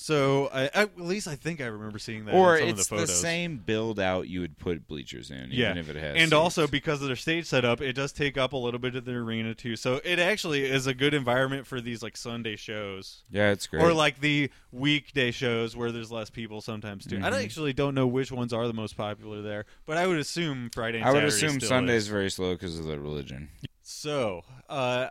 [0.00, 2.34] So I, I, at least I think I remember seeing that.
[2.34, 5.48] Or in some it's of the, the, same build out you would put bleachers in,
[5.50, 5.70] Yeah.
[5.70, 6.12] even if it has.
[6.14, 6.32] And seats.
[6.34, 9.10] also because of their stage setup, it does take up a little bit of the
[9.14, 9.74] arena too.
[9.74, 13.24] So it actually is a good environment for these like Sunday shows.
[13.28, 13.82] yeah, it's great.
[13.82, 17.16] Or like the weekday shows where there's less people sometimes too.
[17.16, 17.42] I Mhm.
[17.44, 20.98] actually don't know which ones are the most popular there, but I would assume Friday
[20.98, 22.04] and I would Saturday assume still Sunday is.
[22.04, 23.48] is very slow because of the religion.
[23.82, 25.08] So, uh,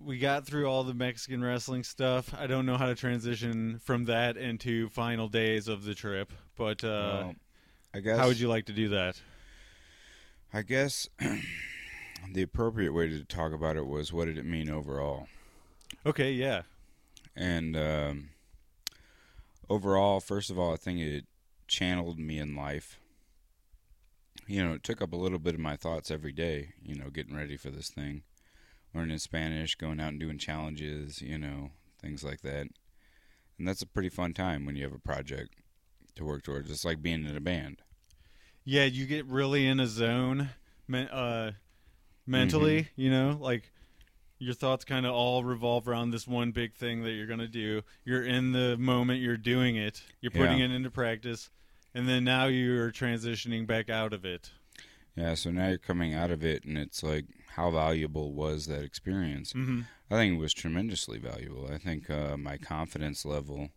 [0.00, 2.32] we got through all the Mexican wrestling stuff.
[2.38, 6.82] I don't know how to transition from that into final days of the trip, but
[6.84, 6.88] uh,
[7.22, 7.34] Well,
[7.94, 9.20] I guess how would you like to do that?
[10.52, 11.08] I guess
[12.32, 15.28] the appropriate way to talk about it was what did it mean overall,
[16.06, 16.62] Okay, yeah.
[17.36, 18.30] and um,
[19.68, 21.24] overall, first of all, I think it
[21.68, 22.98] channeled me in life.
[24.46, 26.70] You know, it took up a little bit of my thoughts every day.
[26.82, 28.22] You know, getting ready for this thing,
[28.94, 31.20] learning Spanish, going out and doing challenges.
[31.22, 32.66] You know, things like that.
[33.58, 35.54] And that's a pretty fun time when you have a project
[36.14, 36.70] to work towards.
[36.70, 37.82] It's like being in a band.
[38.64, 40.50] Yeah, you get really in a zone,
[40.92, 41.52] uh,
[42.26, 42.82] mentally.
[42.82, 43.00] Mm-hmm.
[43.00, 43.72] You know, like
[44.38, 47.82] your thoughts kind of all revolve around this one big thing that you're gonna do.
[48.04, 49.20] You're in the moment.
[49.20, 50.02] You're doing it.
[50.20, 50.66] You're putting Yeah.
[50.66, 51.50] it into practice,
[51.94, 54.50] and then now you're transitioning back out of it.
[55.16, 57.26] Yeah, so now you're coming out of it, and it's like,
[57.60, 59.52] how valuable was that experience?
[59.52, 59.82] Mm-hmm.
[60.10, 61.68] I think it was tremendously valuable.
[61.70, 63.68] I think uh, my confidence level,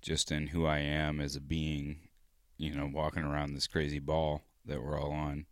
[0.00, 2.08] just in who I am as a being,
[2.56, 5.46] you know, walking around this crazy ball that we're all on,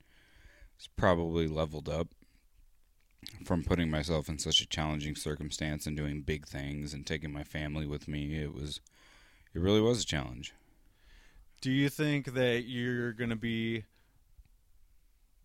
[0.79, 2.09] is probably leveled up
[3.45, 7.43] from putting myself in such a challenging circumstance and doing big things and taking my
[7.43, 8.41] family with me.
[8.41, 8.81] It was,
[9.53, 10.55] it really was a challenge.
[11.61, 13.85] Do you think that you're gonna be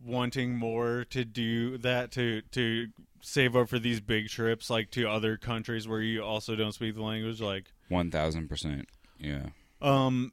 [0.03, 2.87] wanting more to do that to to
[3.21, 6.95] save up for these big trips, like to other countries where you also don't speak
[6.95, 7.71] the language, like?
[7.89, 8.87] One thousand percent.
[9.19, 9.47] Yeah.
[9.81, 10.31] Um,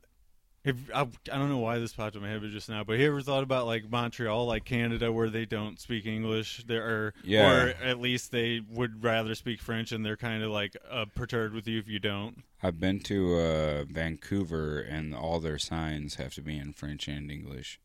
[0.64, 2.92] have, I, I don't know why this popped in my head but just now, but
[2.94, 6.64] have you ever thought about like Montreal, like Canada, where they don't speak English?
[6.66, 7.50] There are, Yeah.
[7.52, 11.54] or at least they would rather speak French, and they're kind of like uh, perturbed
[11.54, 12.44] with you if you don't.
[12.62, 17.30] I've been to uh, Vancouver, and all their signs have to be in French and
[17.30, 17.78] English.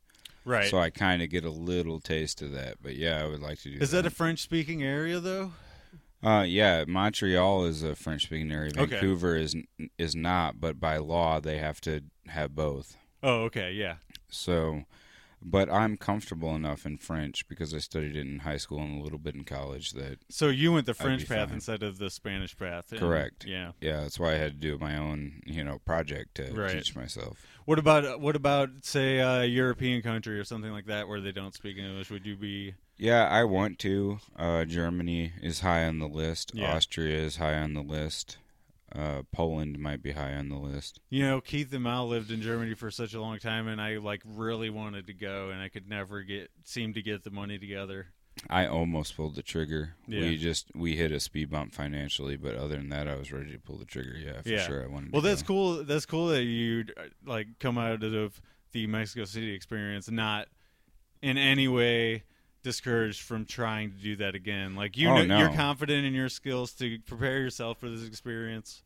[0.50, 0.68] Right.
[0.68, 2.78] So I kind of get a little taste of that.
[2.82, 3.78] But yeah, I would like to do.
[3.80, 5.52] Is that a French-speaking area though?
[6.24, 8.72] Uh, yeah, Montreal is a French-speaking area.
[8.76, 8.96] Okay.
[8.96, 9.56] Vancouver is
[10.00, 12.98] is not, but by law they have to have both.
[13.22, 13.98] Oh, okay, yeah.
[14.28, 14.86] So,
[15.42, 19.04] but I'm comfortable enough in French because I studied it in high school and a
[19.04, 19.92] little bit in college.
[19.92, 21.56] That So you went the French path fine.
[21.56, 22.92] instead of the Spanish path.
[22.92, 23.46] and- Correct.
[23.46, 23.72] Yeah.
[23.82, 26.72] yeah, that's why I had to do my own you know project to Right.
[26.72, 27.46] teach myself.
[27.66, 31.54] What about what about say a European country or something like that where they don't
[31.54, 32.10] speak English?
[32.10, 32.74] Would you be?
[32.98, 34.20] Yeah, I want to.
[34.36, 36.52] Uh, Germany is high on the list.
[36.54, 36.74] Yeah.
[36.76, 38.38] Austria is high on the list.
[38.96, 41.00] Uh, Poland might be high on the list.
[41.10, 43.98] You know, Keith and Mal lived in Germany for such a long time, and I
[43.98, 47.58] like really wanted to go, and I could never get seem to get the money
[47.60, 48.08] together.
[48.50, 49.96] I almost pulled the trigger.
[50.08, 50.22] Yeah.
[50.22, 53.52] We just we hit a speed bump financially, but other than that, I was ready
[53.52, 54.16] to pull the trigger.
[54.18, 54.66] Yeah, for Yeah.
[54.66, 54.84] sure.
[54.84, 55.12] I wanted.
[55.12, 55.48] Well, that's go.
[55.48, 55.84] cool.
[55.84, 56.86] That's cool that you
[57.26, 58.42] like come out of
[58.72, 60.48] the Mexico City experience not
[61.22, 62.24] in any way
[62.64, 64.76] discouraged from trying to do that again.
[64.76, 65.40] Like you, Oh, know, no.
[65.40, 68.84] you're confident in your skills to prepare yourself for this experience,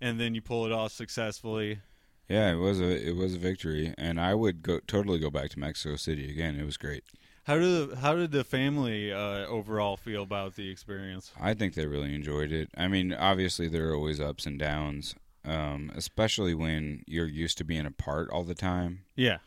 [0.00, 1.80] and then you pull it off successfully.
[2.28, 5.48] Yeah, it was a it was a victory, and I would go totally go back
[5.50, 6.56] to Mexico City again.
[6.60, 7.02] It was great.
[7.44, 11.32] How did how did the family uh, overall feel about the experience?
[11.40, 12.68] I think they really enjoyed it.
[12.76, 15.14] I mean, obviously there are always ups and downs,
[15.46, 19.04] um, especially when you're used to being apart all the time.
[19.16, 19.38] Yeah,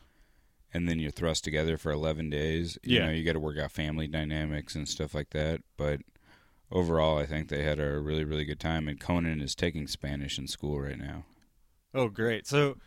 [0.73, 2.77] and then you're thrust together for 11 days.
[2.83, 3.05] You Yeah.
[3.07, 5.61] know, you got to work out family dynamics and stuff like that.
[5.77, 6.01] But
[6.71, 8.87] overall, I think they had a really, really good time.
[8.87, 11.25] And Conan is taking Spanish in school right now.
[11.93, 12.47] Oh, great.
[12.47, 12.77] So,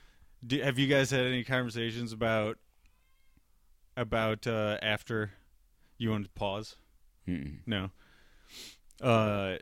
[0.47, 2.59] do, have you guys had any conversations about
[3.97, 5.32] about uh, after
[5.98, 6.77] you want to pause?
[7.28, 7.59] Mm-mm.
[7.66, 7.90] No.
[9.01, 9.56] Uh.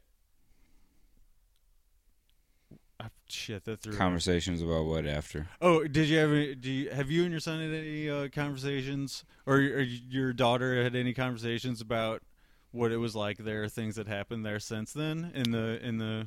[3.03, 3.95] Ah, Shit, that threw.
[3.97, 5.49] Conversations about what after?
[5.61, 6.55] oh, did you ever?
[6.55, 10.83] Do you have you and your son had any uh, conversations, or, or your daughter
[10.83, 12.23] had any conversations about
[12.73, 16.27] what it was like there, things that happened there since then in the in the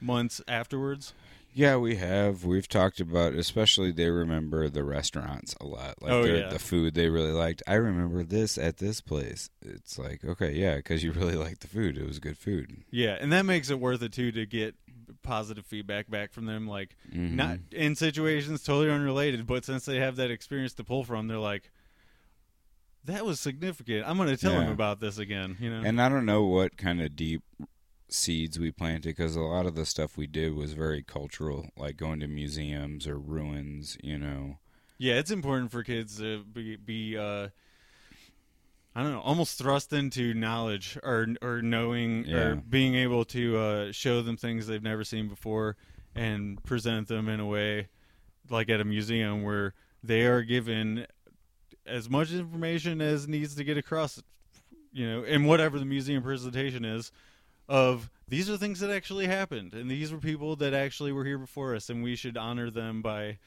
[0.00, 1.12] months afterwards?
[1.54, 2.44] Yeah, we have.
[2.44, 6.00] We've talked about, especially they remember the restaurants a lot.
[6.00, 6.50] Like Oh, yeah.
[6.50, 7.62] the food they really liked.
[7.66, 9.48] I remember this at this place.
[9.62, 11.96] It's like, okay, yeah, because you really liked the food.
[11.96, 12.84] It was good food.
[12.90, 14.76] Yeah, and that makes it worth it too to get
[15.22, 16.66] positive feedback back from them.
[16.66, 17.32] Like Mhm.
[17.32, 21.38] not in situations totally unrelated, but since they have that experience to pull from, they're
[21.38, 21.70] like,
[23.04, 24.06] "That was significant.
[24.06, 25.82] I'm going to tell him about this again." You know?
[25.82, 27.42] And I don't know what kind of deep
[28.10, 31.96] seeds we planted because a lot of the stuff we did was very cultural, like
[31.96, 34.58] going to museums or ruins, you know.
[34.96, 37.48] yeah, it's important for kids to be, be uh,
[38.98, 42.36] I don't know, almost thrust into knowledge or or knowing Yeah.
[42.36, 45.76] or being able to uh, show them things they've never seen before
[46.16, 47.86] and present them in a way
[48.50, 51.06] like at a museum where they are given
[51.86, 54.20] as much information as needs to get across
[54.92, 57.12] you know in whatever the museum presentation is
[57.68, 61.38] of these are things that actually happened and these were people that actually were here
[61.38, 63.38] before us and we should honor them by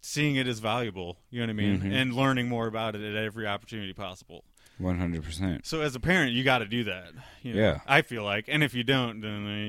[0.00, 1.92] seeing it as valuable you know what i mean Mhm.
[1.92, 4.44] and learning more about it at every opportunity possible
[4.78, 5.66] One hundred percent.
[5.66, 7.08] So as a parent, you got to do that.
[7.42, 7.80] you know, Yeah.
[7.86, 9.66] I feel like, and if you don't, then uh,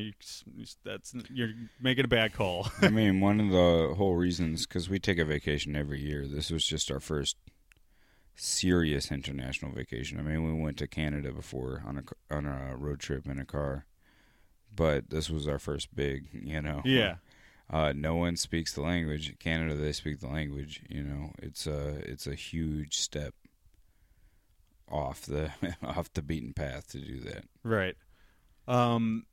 [0.55, 1.49] you, that's you're
[1.81, 2.69] making a bad call.
[2.81, 6.25] I mean, one of the whole reasons because we take a vacation every year.
[6.25, 7.35] This was just our first
[8.35, 10.17] serious international vacation.
[10.19, 13.45] I mean, we went to Canada before on a on a road trip in a
[13.45, 13.85] car,
[14.73, 16.27] but this was our first big.
[16.31, 16.81] You know.
[16.85, 17.15] yeah,
[17.71, 19.33] Uh, no one speaks the language.
[19.39, 20.81] Canada, they speak the language.
[20.89, 23.33] You know, it's a it's a huge step
[24.91, 25.51] off the
[25.83, 27.45] off the beaten path to do that.
[27.63, 27.95] right.
[28.67, 29.25] Um.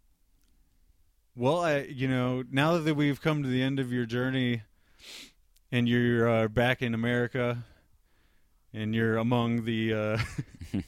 [1.34, 4.62] Well, I you know now that we've come to the end of your journey,
[5.72, 7.64] and you're uh, back in America,
[8.72, 10.18] and you're among the uh,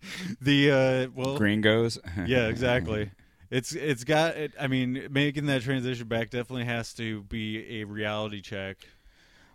[0.40, 1.98] the uh, well Gringos.
[2.26, 3.10] yeah, exactly.
[3.50, 4.36] It's it's got.
[4.36, 8.78] It, I mean, making that transition back definitely has to be a reality check.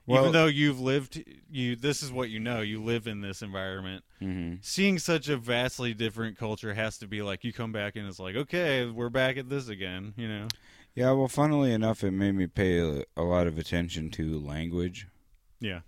[0.08, 2.62] Well- Even though you've lived, you this is what you know.
[2.62, 4.04] You live in this environment.
[4.20, 8.08] hmm Seeing such a vastly different culture has to be like you come back and
[8.08, 10.14] it's like, okay, we're back at this again.
[10.18, 10.48] You know?
[10.96, 15.08] Yeah, well, funnily enough, it made me pay a, a lot of attention to language.
[15.60, 15.82] Yeah.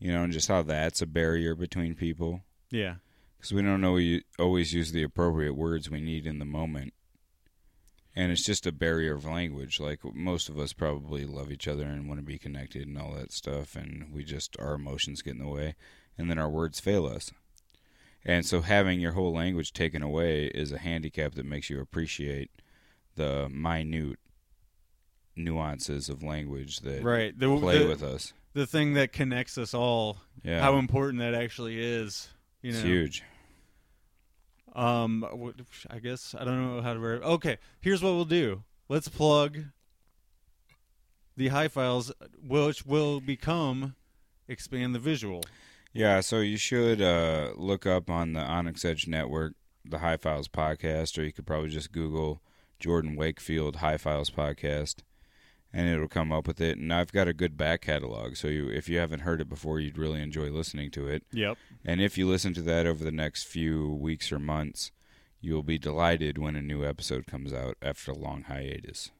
[0.00, 2.96] You know, and just how that's a barrier between people Yeah.
[3.36, 6.92] because we don't know we always use the appropriate words we need in the moment.
[8.18, 9.78] And it's just a barrier of language.
[9.78, 13.12] Like most of us probably love each other and want to be connected and all
[13.12, 15.74] that stuff, and we just our emotions get in the way,
[16.16, 17.30] and then our words fail us.
[18.24, 22.50] And so having your whole language taken away is a handicap that makes you appreciate
[23.14, 24.18] the minute
[25.36, 27.38] nuances of language that Right.
[27.38, 28.32] The, play the, with us.
[28.54, 30.18] the thing that connects us all.
[30.42, 32.28] Yeah, How important that actually is.
[32.62, 32.78] You know.
[32.78, 33.22] it's huge.
[34.76, 35.26] Um,
[35.90, 37.00] I guess I don't know how to.
[37.00, 38.62] Ver- okay, here's what we'll do.
[38.88, 39.58] Let's plug
[41.36, 42.12] the high files,
[42.46, 43.96] which will become
[44.46, 45.42] expand the visual.
[45.92, 49.54] Yeah, so you should uh, look up on the Onyx Edge Network
[49.88, 52.42] the High Files podcast, or you could probably just Google
[52.78, 54.96] Jordan Wakefield High Files podcast,
[55.76, 56.78] and it'll come up with it.
[56.78, 59.78] And I've got a good back catalog, so you, if you haven't heard it before,
[59.78, 61.22] you'd really enjoy listening to it.
[61.32, 61.58] Yep.
[61.84, 64.90] And if you listen to that over the next few weeks or months,
[65.38, 69.10] you'll be delighted when a new episode comes out after a long hiatus.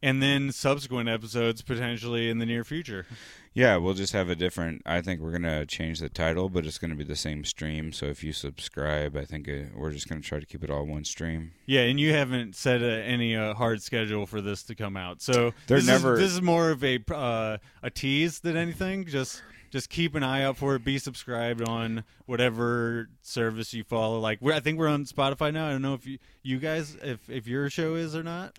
[0.00, 3.04] And then subsequent episodes potentially in the near future.
[3.52, 4.82] Yeah, we'll just have a different.
[4.86, 7.92] I think we're gonna change the title, but it's gonna be the same stream.
[7.92, 10.84] So if you subscribe, I think uh, we're just gonna try to keep it all
[10.86, 11.50] one stream.
[11.66, 15.20] Yeah, and you haven't set a, any uh, hard schedule for this to come out,
[15.20, 19.04] so They're this never- Is, this is more of a uh, a tease than anything.
[19.04, 20.84] Just just keep an eye out for it.
[20.84, 24.20] Be subscribed on whatever service you follow.
[24.20, 25.66] Like we're, I think we're on Spotify now.
[25.66, 28.56] I don't know if you you guys if if your show is or not.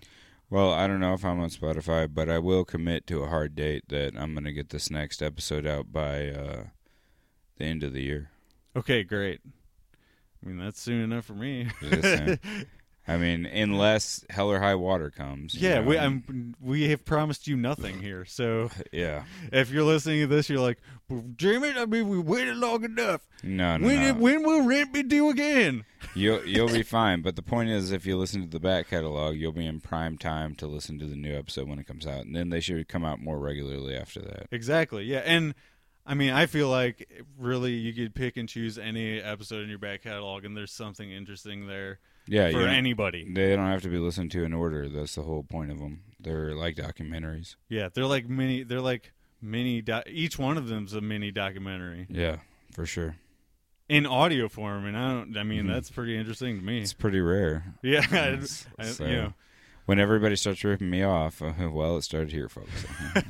[0.50, 3.54] Well, I don't know if I'm on Spotify, but I will commit to a hard
[3.54, 6.64] date that I'm gonna get this next episode out by uh,
[7.56, 8.30] the end of the year.
[8.74, 9.40] Okay, great.
[10.42, 11.68] I mean that's soon enough for me.
[13.08, 15.54] I mean, unless hell or high water comes.
[15.54, 18.24] yeah, know, we I'm we have promised you nothing here.
[18.24, 19.24] So yeah.
[19.52, 20.78] if you're listening to this, you're like,
[21.08, 21.72] well, Jamie.
[21.76, 23.26] I mean, we waited long enough.
[23.42, 24.14] No, no, When no.
[24.14, 25.84] when will rent be due again?
[26.14, 27.22] You'll you'll be fine.
[27.22, 30.18] But the point is, if you listen to the back catalog, you'll be in prime
[30.18, 32.86] time to listen to the new episode when it comes out, and then they should
[32.86, 34.46] come out more regularly after that.
[34.52, 35.04] Exactly.
[35.04, 35.54] Yeah, and
[36.06, 37.08] I mean, I feel like
[37.38, 41.10] really you could pick and choose any episode in your back catalog, and there's something
[41.10, 41.98] interesting there
[42.30, 43.26] Yeah, for anybody.
[43.30, 44.88] they don't have to be listened to in order.
[44.88, 46.02] That's the whole point of them.
[46.20, 47.56] They're like documentaries.
[47.68, 48.62] Yeah, they're like mini.
[48.62, 49.12] They're like
[49.42, 49.82] mini.
[49.82, 52.36] Do- each one of them's a mini documentary Yeah,
[52.72, 53.16] for sure.
[53.88, 55.36] in audio form, and I don't.
[55.36, 55.72] I mean, Mhm.
[55.72, 56.80] that's pretty interesting to me.
[56.80, 57.74] It's pretty rare.
[57.82, 58.38] Yeah, I,
[58.78, 59.34] I- so- you know.
[59.86, 62.86] When everybody starts ripping me off, uh, well, it started here, folks.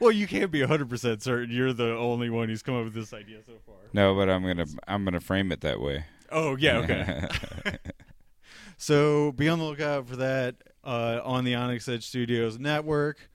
[0.00, 2.94] Well, you can't be 100 percent certain you're the only one who's come up with
[2.94, 3.74] this idea so far.
[3.92, 6.04] no, but I'm gonna I'm gonna frame it that way.
[6.32, 7.28] Oh yeah, okay.
[8.82, 13.30] So be on the lookout for that uh, on the Onyx Edge Studios network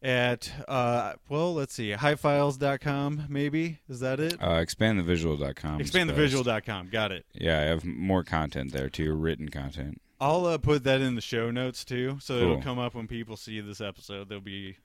[0.00, 3.80] at uh, well, let's see, highfiles.com maybe.
[3.88, 4.34] Is that it?
[4.40, 5.80] uh, expandthevisual.com.
[5.80, 6.08] is best.
[6.08, 6.88] Expandthevisual.com.
[6.90, 7.26] Got it.
[7.34, 10.00] Yeah, I have more content there too, written content.
[10.20, 13.36] I'll uh, put that in the show notes too, so it'll come up when people
[13.36, 14.28] see this episode.
[14.28, 14.76] There'll be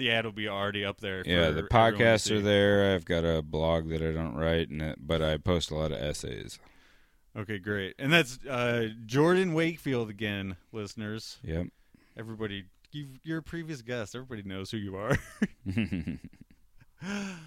[0.00, 1.22] the ad will be already up there.
[1.26, 2.94] Yeah, the podcasts are there.
[2.94, 5.92] I've got a blog that I don't write, and it, but I post a lot
[5.92, 6.58] of essays.
[7.36, 7.94] Okay, great.
[7.98, 11.36] And that's uh, Jordan Wakefield again, listeners.
[11.44, 11.66] Yep.
[12.18, 14.14] Everybody, you, you're a previous guest.
[14.14, 15.16] Everybody knows who you are.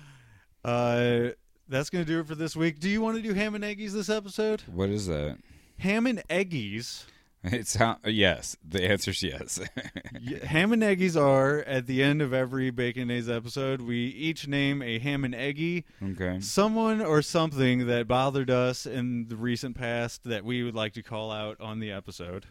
[0.66, 1.32] Uh,
[1.68, 2.80] that's gonna do it for this week.
[2.80, 4.64] Do you want to do ham and eggies this episode?
[4.72, 5.38] what is that?
[5.80, 7.04] Ham and eggies
[7.46, 8.56] It's how, yes.
[8.68, 9.60] The answer's yes.
[10.46, 13.82] Ham and eggies are at the end of every Bacon Days episode.
[13.82, 16.40] We each name a ham and eggie, okay.
[16.40, 21.04] someone or something that bothered us in the recent past that we would like to
[21.04, 22.46] call out on the episode.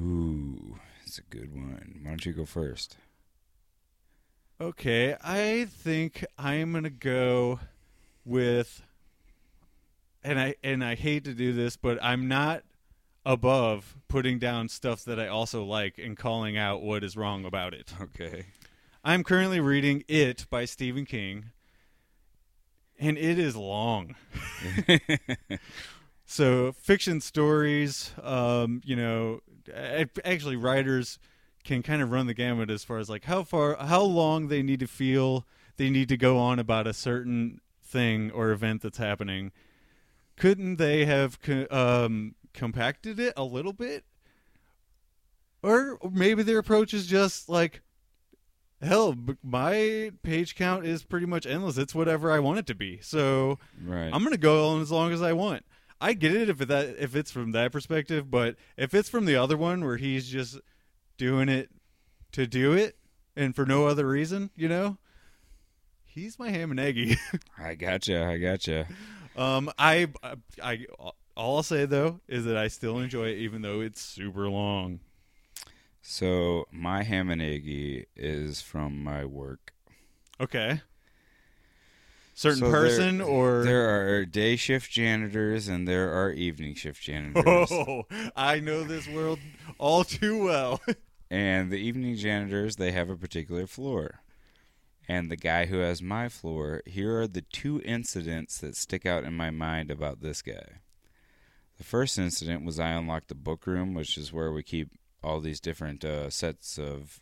[0.00, 2.00] Ooh, it's a good one.
[2.02, 2.96] Why don't you go first?
[4.60, 7.60] Okay, I think I'm gonna go
[8.24, 8.82] with,
[10.24, 12.62] and I and I hate to do this, but I'm not
[13.24, 17.74] above putting down stuff that I also like and calling out what is wrong about
[17.74, 17.92] it.
[18.00, 18.46] Okay.
[19.04, 21.46] I'm currently reading It by Stephen King,
[23.00, 24.14] and it is long.
[26.32, 29.40] So fiction stories, um, you know,
[30.24, 31.18] actually writers
[31.62, 34.62] can kind of run the gamut as far as like how far, how long they
[34.62, 35.46] need to feel
[35.76, 39.52] they need to go on about a certain thing or event that's happening.
[40.38, 41.38] Couldn't they have
[41.70, 44.04] um, compacted it a little bit?
[45.62, 47.82] Or maybe their approach is just like,
[48.80, 51.78] hell, my page count is pretty much endless.
[51.78, 52.98] It's whatever I want it to be.
[53.00, 54.10] So right.
[54.12, 55.64] I'm gonna go on as long as I want.
[56.00, 59.24] I get it if it, that if it's from that perspective, but if it's from
[59.24, 60.58] the other one where he's just
[61.16, 61.70] doing it
[62.32, 62.96] to do it
[63.36, 64.98] and for no other reason, you know,
[66.04, 67.16] he's my ham and eggy.
[67.58, 68.24] I gotcha.
[68.24, 68.88] I gotcha.
[69.36, 70.08] um, I,
[70.60, 70.86] I,
[71.36, 75.00] all I'll say though is that I still enjoy it, even though it's super long.
[76.00, 79.72] So my ham and eggy is from my work.
[80.40, 80.80] Okay.
[82.34, 87.02] Certain So there- person or There are day shift janitors and there are evening shift
[87.02, 87.44] janitors.
[87.70, 88.04] oh,
[88.34, 89.38] I know this world
[89.78, 90.80] all too well.
[91.30, 94.20] And the evening janitors, they have a particular floor.
[95.08, 99.24] And the guy who has my floor, here are the two incidents that stick out
[99.24, 100.81] in my mind about this guy.
[101.82, 105.40] The first incident was I unlocked the book room, which is where we keep all
[105.40, 107.20] these different uh, sets of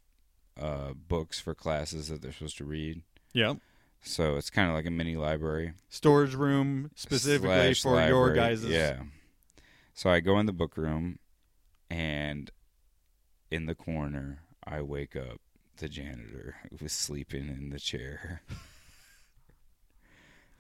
[0.60, 3.00] uh, books for classes that they're supposed to read.
[3.32, 3.56] yep.
[4.02, 5.72] So it's kind of like a mini library.
[5.88, 8.34] storage room specifically slash for your library.
[8.36, 9.04] guys' Yeah.
[9.94, 11.20] So I go in the book room,
[11.88, 12.50] and
[13.50, 15.40] in the corner, I wake up
[15.78, 18.42] the janitor who was sleeping in the chair.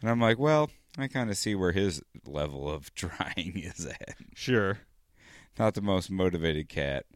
[0.00, 4.16] and I'm like, well, I kind of see where his level of trying is at.
[4.34, 4.78] Sure.
[5.58, 7.06] Not the most motivated cat.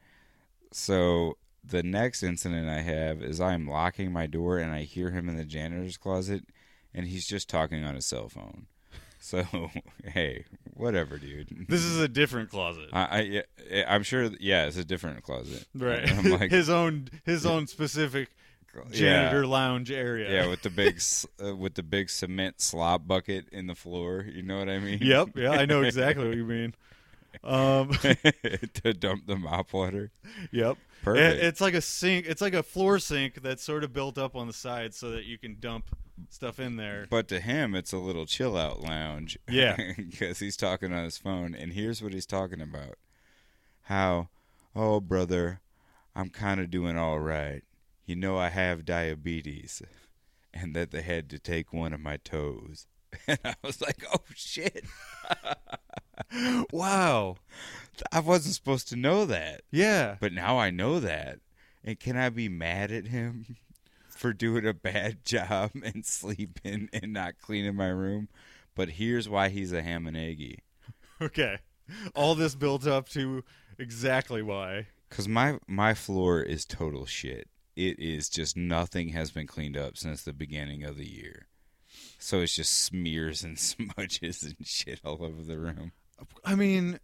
[0.72, 5.28] So the next incident I have is I'm locking my door and I hear him
[5.28, 6.44] in the janitor's closet
[6.92, 8.66] and he's just talking on his cell phone.
[9.24, 9.70] So,
[10.04, 10.44] hey,
[10.74, 11.64] whatever, dude.
[11.66, 12.90] This is a different closet.
[12.92, 13.42] I,
[13.72, 14.28] I, I'm sure.
[14.38, 15.66] Yeah, it's a different closet.
[15.74, 16.06] right.
[16.12, 18.28] I'm like, his own his own specific
[18.90, 20.30] janitor lounge area.
[20.30, 21.00] Yeah, yeah, with the big
[21.44, 24.26] uh, with the big cement slop bucket in the floor.
[24.28, 24.98] You know what I mean?
[25.00, 25.36] Yep.
[25.36, 26.74] Yeah, I know exactly what you mean.
[27.42, 27.90] Um,
[28.82, 30.12] to dump the mop water.
[30.52, 30.76] yep.
[31.02, 31.36] Perfect.
[31.38, 32.26] It- it's like a sink.
[32.26, 35.24] It's like a floor sink that's sort of built up on the side so that
[35.24, 35.86] you can dump
[36.30, 37.06] stuff in there.
[37.10, 39.36] But to him, it's a little chill out lounge.
[39.48, 39.76] Yeah.
[39.96, 42.94] because he's talking on his phone, and here's what he's talking about:
[43.82, 44.28] how,
[44.76, 45.60] oh brother,
[46.14, 47.62] I'm kind of doing all right.
[48.06, 49.80] You know, I have diabetes,
[50.52, 52.86] and that they had to take one of my toes.
[53.28, 54.84] And I was like, oh shit,
[56.72, 57.36] Wow.
[58.10, 60.16] I wasn't supposed to know that, Yeah.
[60.20, 61.38] but now I know that.
[61.84, 63.56] And can I be mad at him
[64.08, 68.28] for doing a bad job and sleeping and not cleaning my room?
[68.74, 70.60] But here's why he's a ham and eggy.
[71.22, 71.58] Okay.
[72.14, 73.44] All this built up to
[73.78, 74.88] exactly why.
[75.10, 77.48] Cause my my floor is total shit.
[77.76, 81.46] It is just nothing has been cleaned up since the beginning of the year.
[82.18, 85.92] So it's just smears and smudges and shit all over the room.
[86.44, 87.00] I mean,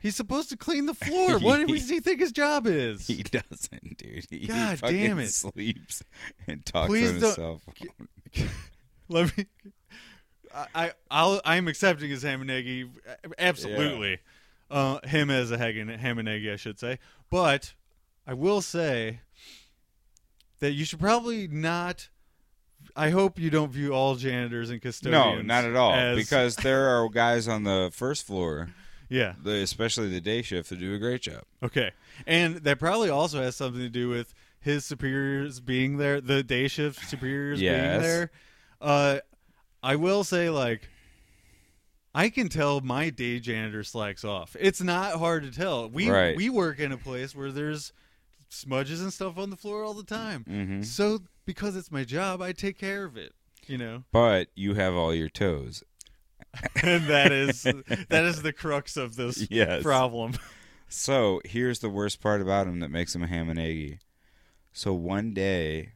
[0.00, 1.38] he's supposed to clean the floor.
[1.38, 3.06] what does he think his job is?
[3.06, 4.26] He doesn't, dude.
[4.30, 5.30] He God damn it.
[5.30, 6.02] sleeps
[6.46, 7.60] and talks Please on his don't- cell
[8.36, 8.48] phone.
[9.08, 9.46] Let me.
[10.54, 12.90] I, I I'll, I'm accepting his ham and eggy,
[13.38, 14.18] absolutely.
[14.70, 16.98] Uh, him as a ham and eggy, I should say.
[17.30, 17.72] But
[18.26, 19.20] I will say
[20.60, 22.08] that you should probably not.
[22.96, 25.36] I hope you don't view all janitors and custodians.
[25.36, 25.94] No, not at all.
[25.94, 28.68] as- because there are guys on the first floor,
[29.08, 31.42] yeah, the, especially the day shift, that do a great job.
[31.62, 31.90] okay,
[32.26, 36.66] and that probably also has something to do with his superiors being there, the day
[36.68, 38.30] shift superiors being there.
[38.80, 39.18] Uh,
[39.82, 40.88] I will say, like,
[42.14, 44.56] I can tell my day janitor slacks off.
[44.58, 45.88] It's not hard to tell.
[45.88, 46.36] We Right.
[46.36, 47.92] we work in a place where there's
[48.48, 50.44] smudges and stuff on the floor all the time.
[50.44, 53.32] hmm So because it's my job, I take care of it.
[53.66, 54.04] You know.
[54.12, 55.82] But you have all your toes.
[56.82, 57.62] and that is
[58.08, 59.82] that is the crux of this Yes.
[59.82, 60.34] problem.
[60.88, 63.98] So here's the worst part about him that makes him a ham and eggy.
[64.72, 65.92] So one day,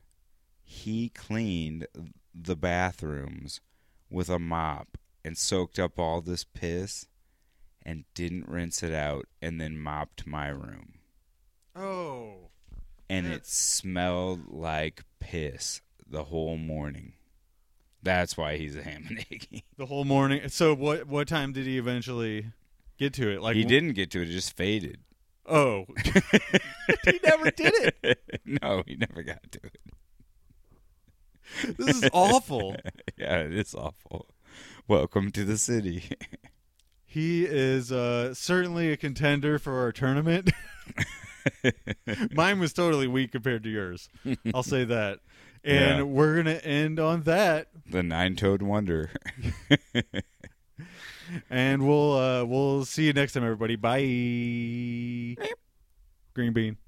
[0.63, 1.87] he cleaned
[2.35, 3.61] the bathrooms
[4.11, 7.07] with a mop and soaked up all this piss
[7.85, 10.95] and didn't rinse it out and then mopped my room.
[11.75, 12.51] Oh,
[13.09, 17.15] And it smelled like piss the whole morning.
[18.03, 19.65] That's why he's a ham and eggy.
[19.77, 20.49] the whole morning.
[20.49, 22.47] So what what time did he eventually
[22.99, 23.41] get to it?
[23.41, 24.99] Like he didn't get to it; it just faded.
[25.47, 25.87] Oh,
[27.05, 28.41] he never did it.
[28.63, 31.77] no, he never got to it.
[31.77, 32.77] This is awful.
[33.17, 34.27] yeah, it is awful.
[34.89, 36.05] Welcome to the city.
[37.05, 40.51] He is uh, certainly a contender for our tournament.
[42.33, 44.09] Mine was totally weak compared to yours.
[44.55, 45.19] I'll say that.
[45.65, 46.03] And Yeah.
[46.03, 49.11] we're gonna end on that, the nine-toed wonder.
[51.51, 53.77] and we'll uh, we'll see you next time, everybody.
[53.77, 55.37] Bye.
[56.35, 56.79] Green bean.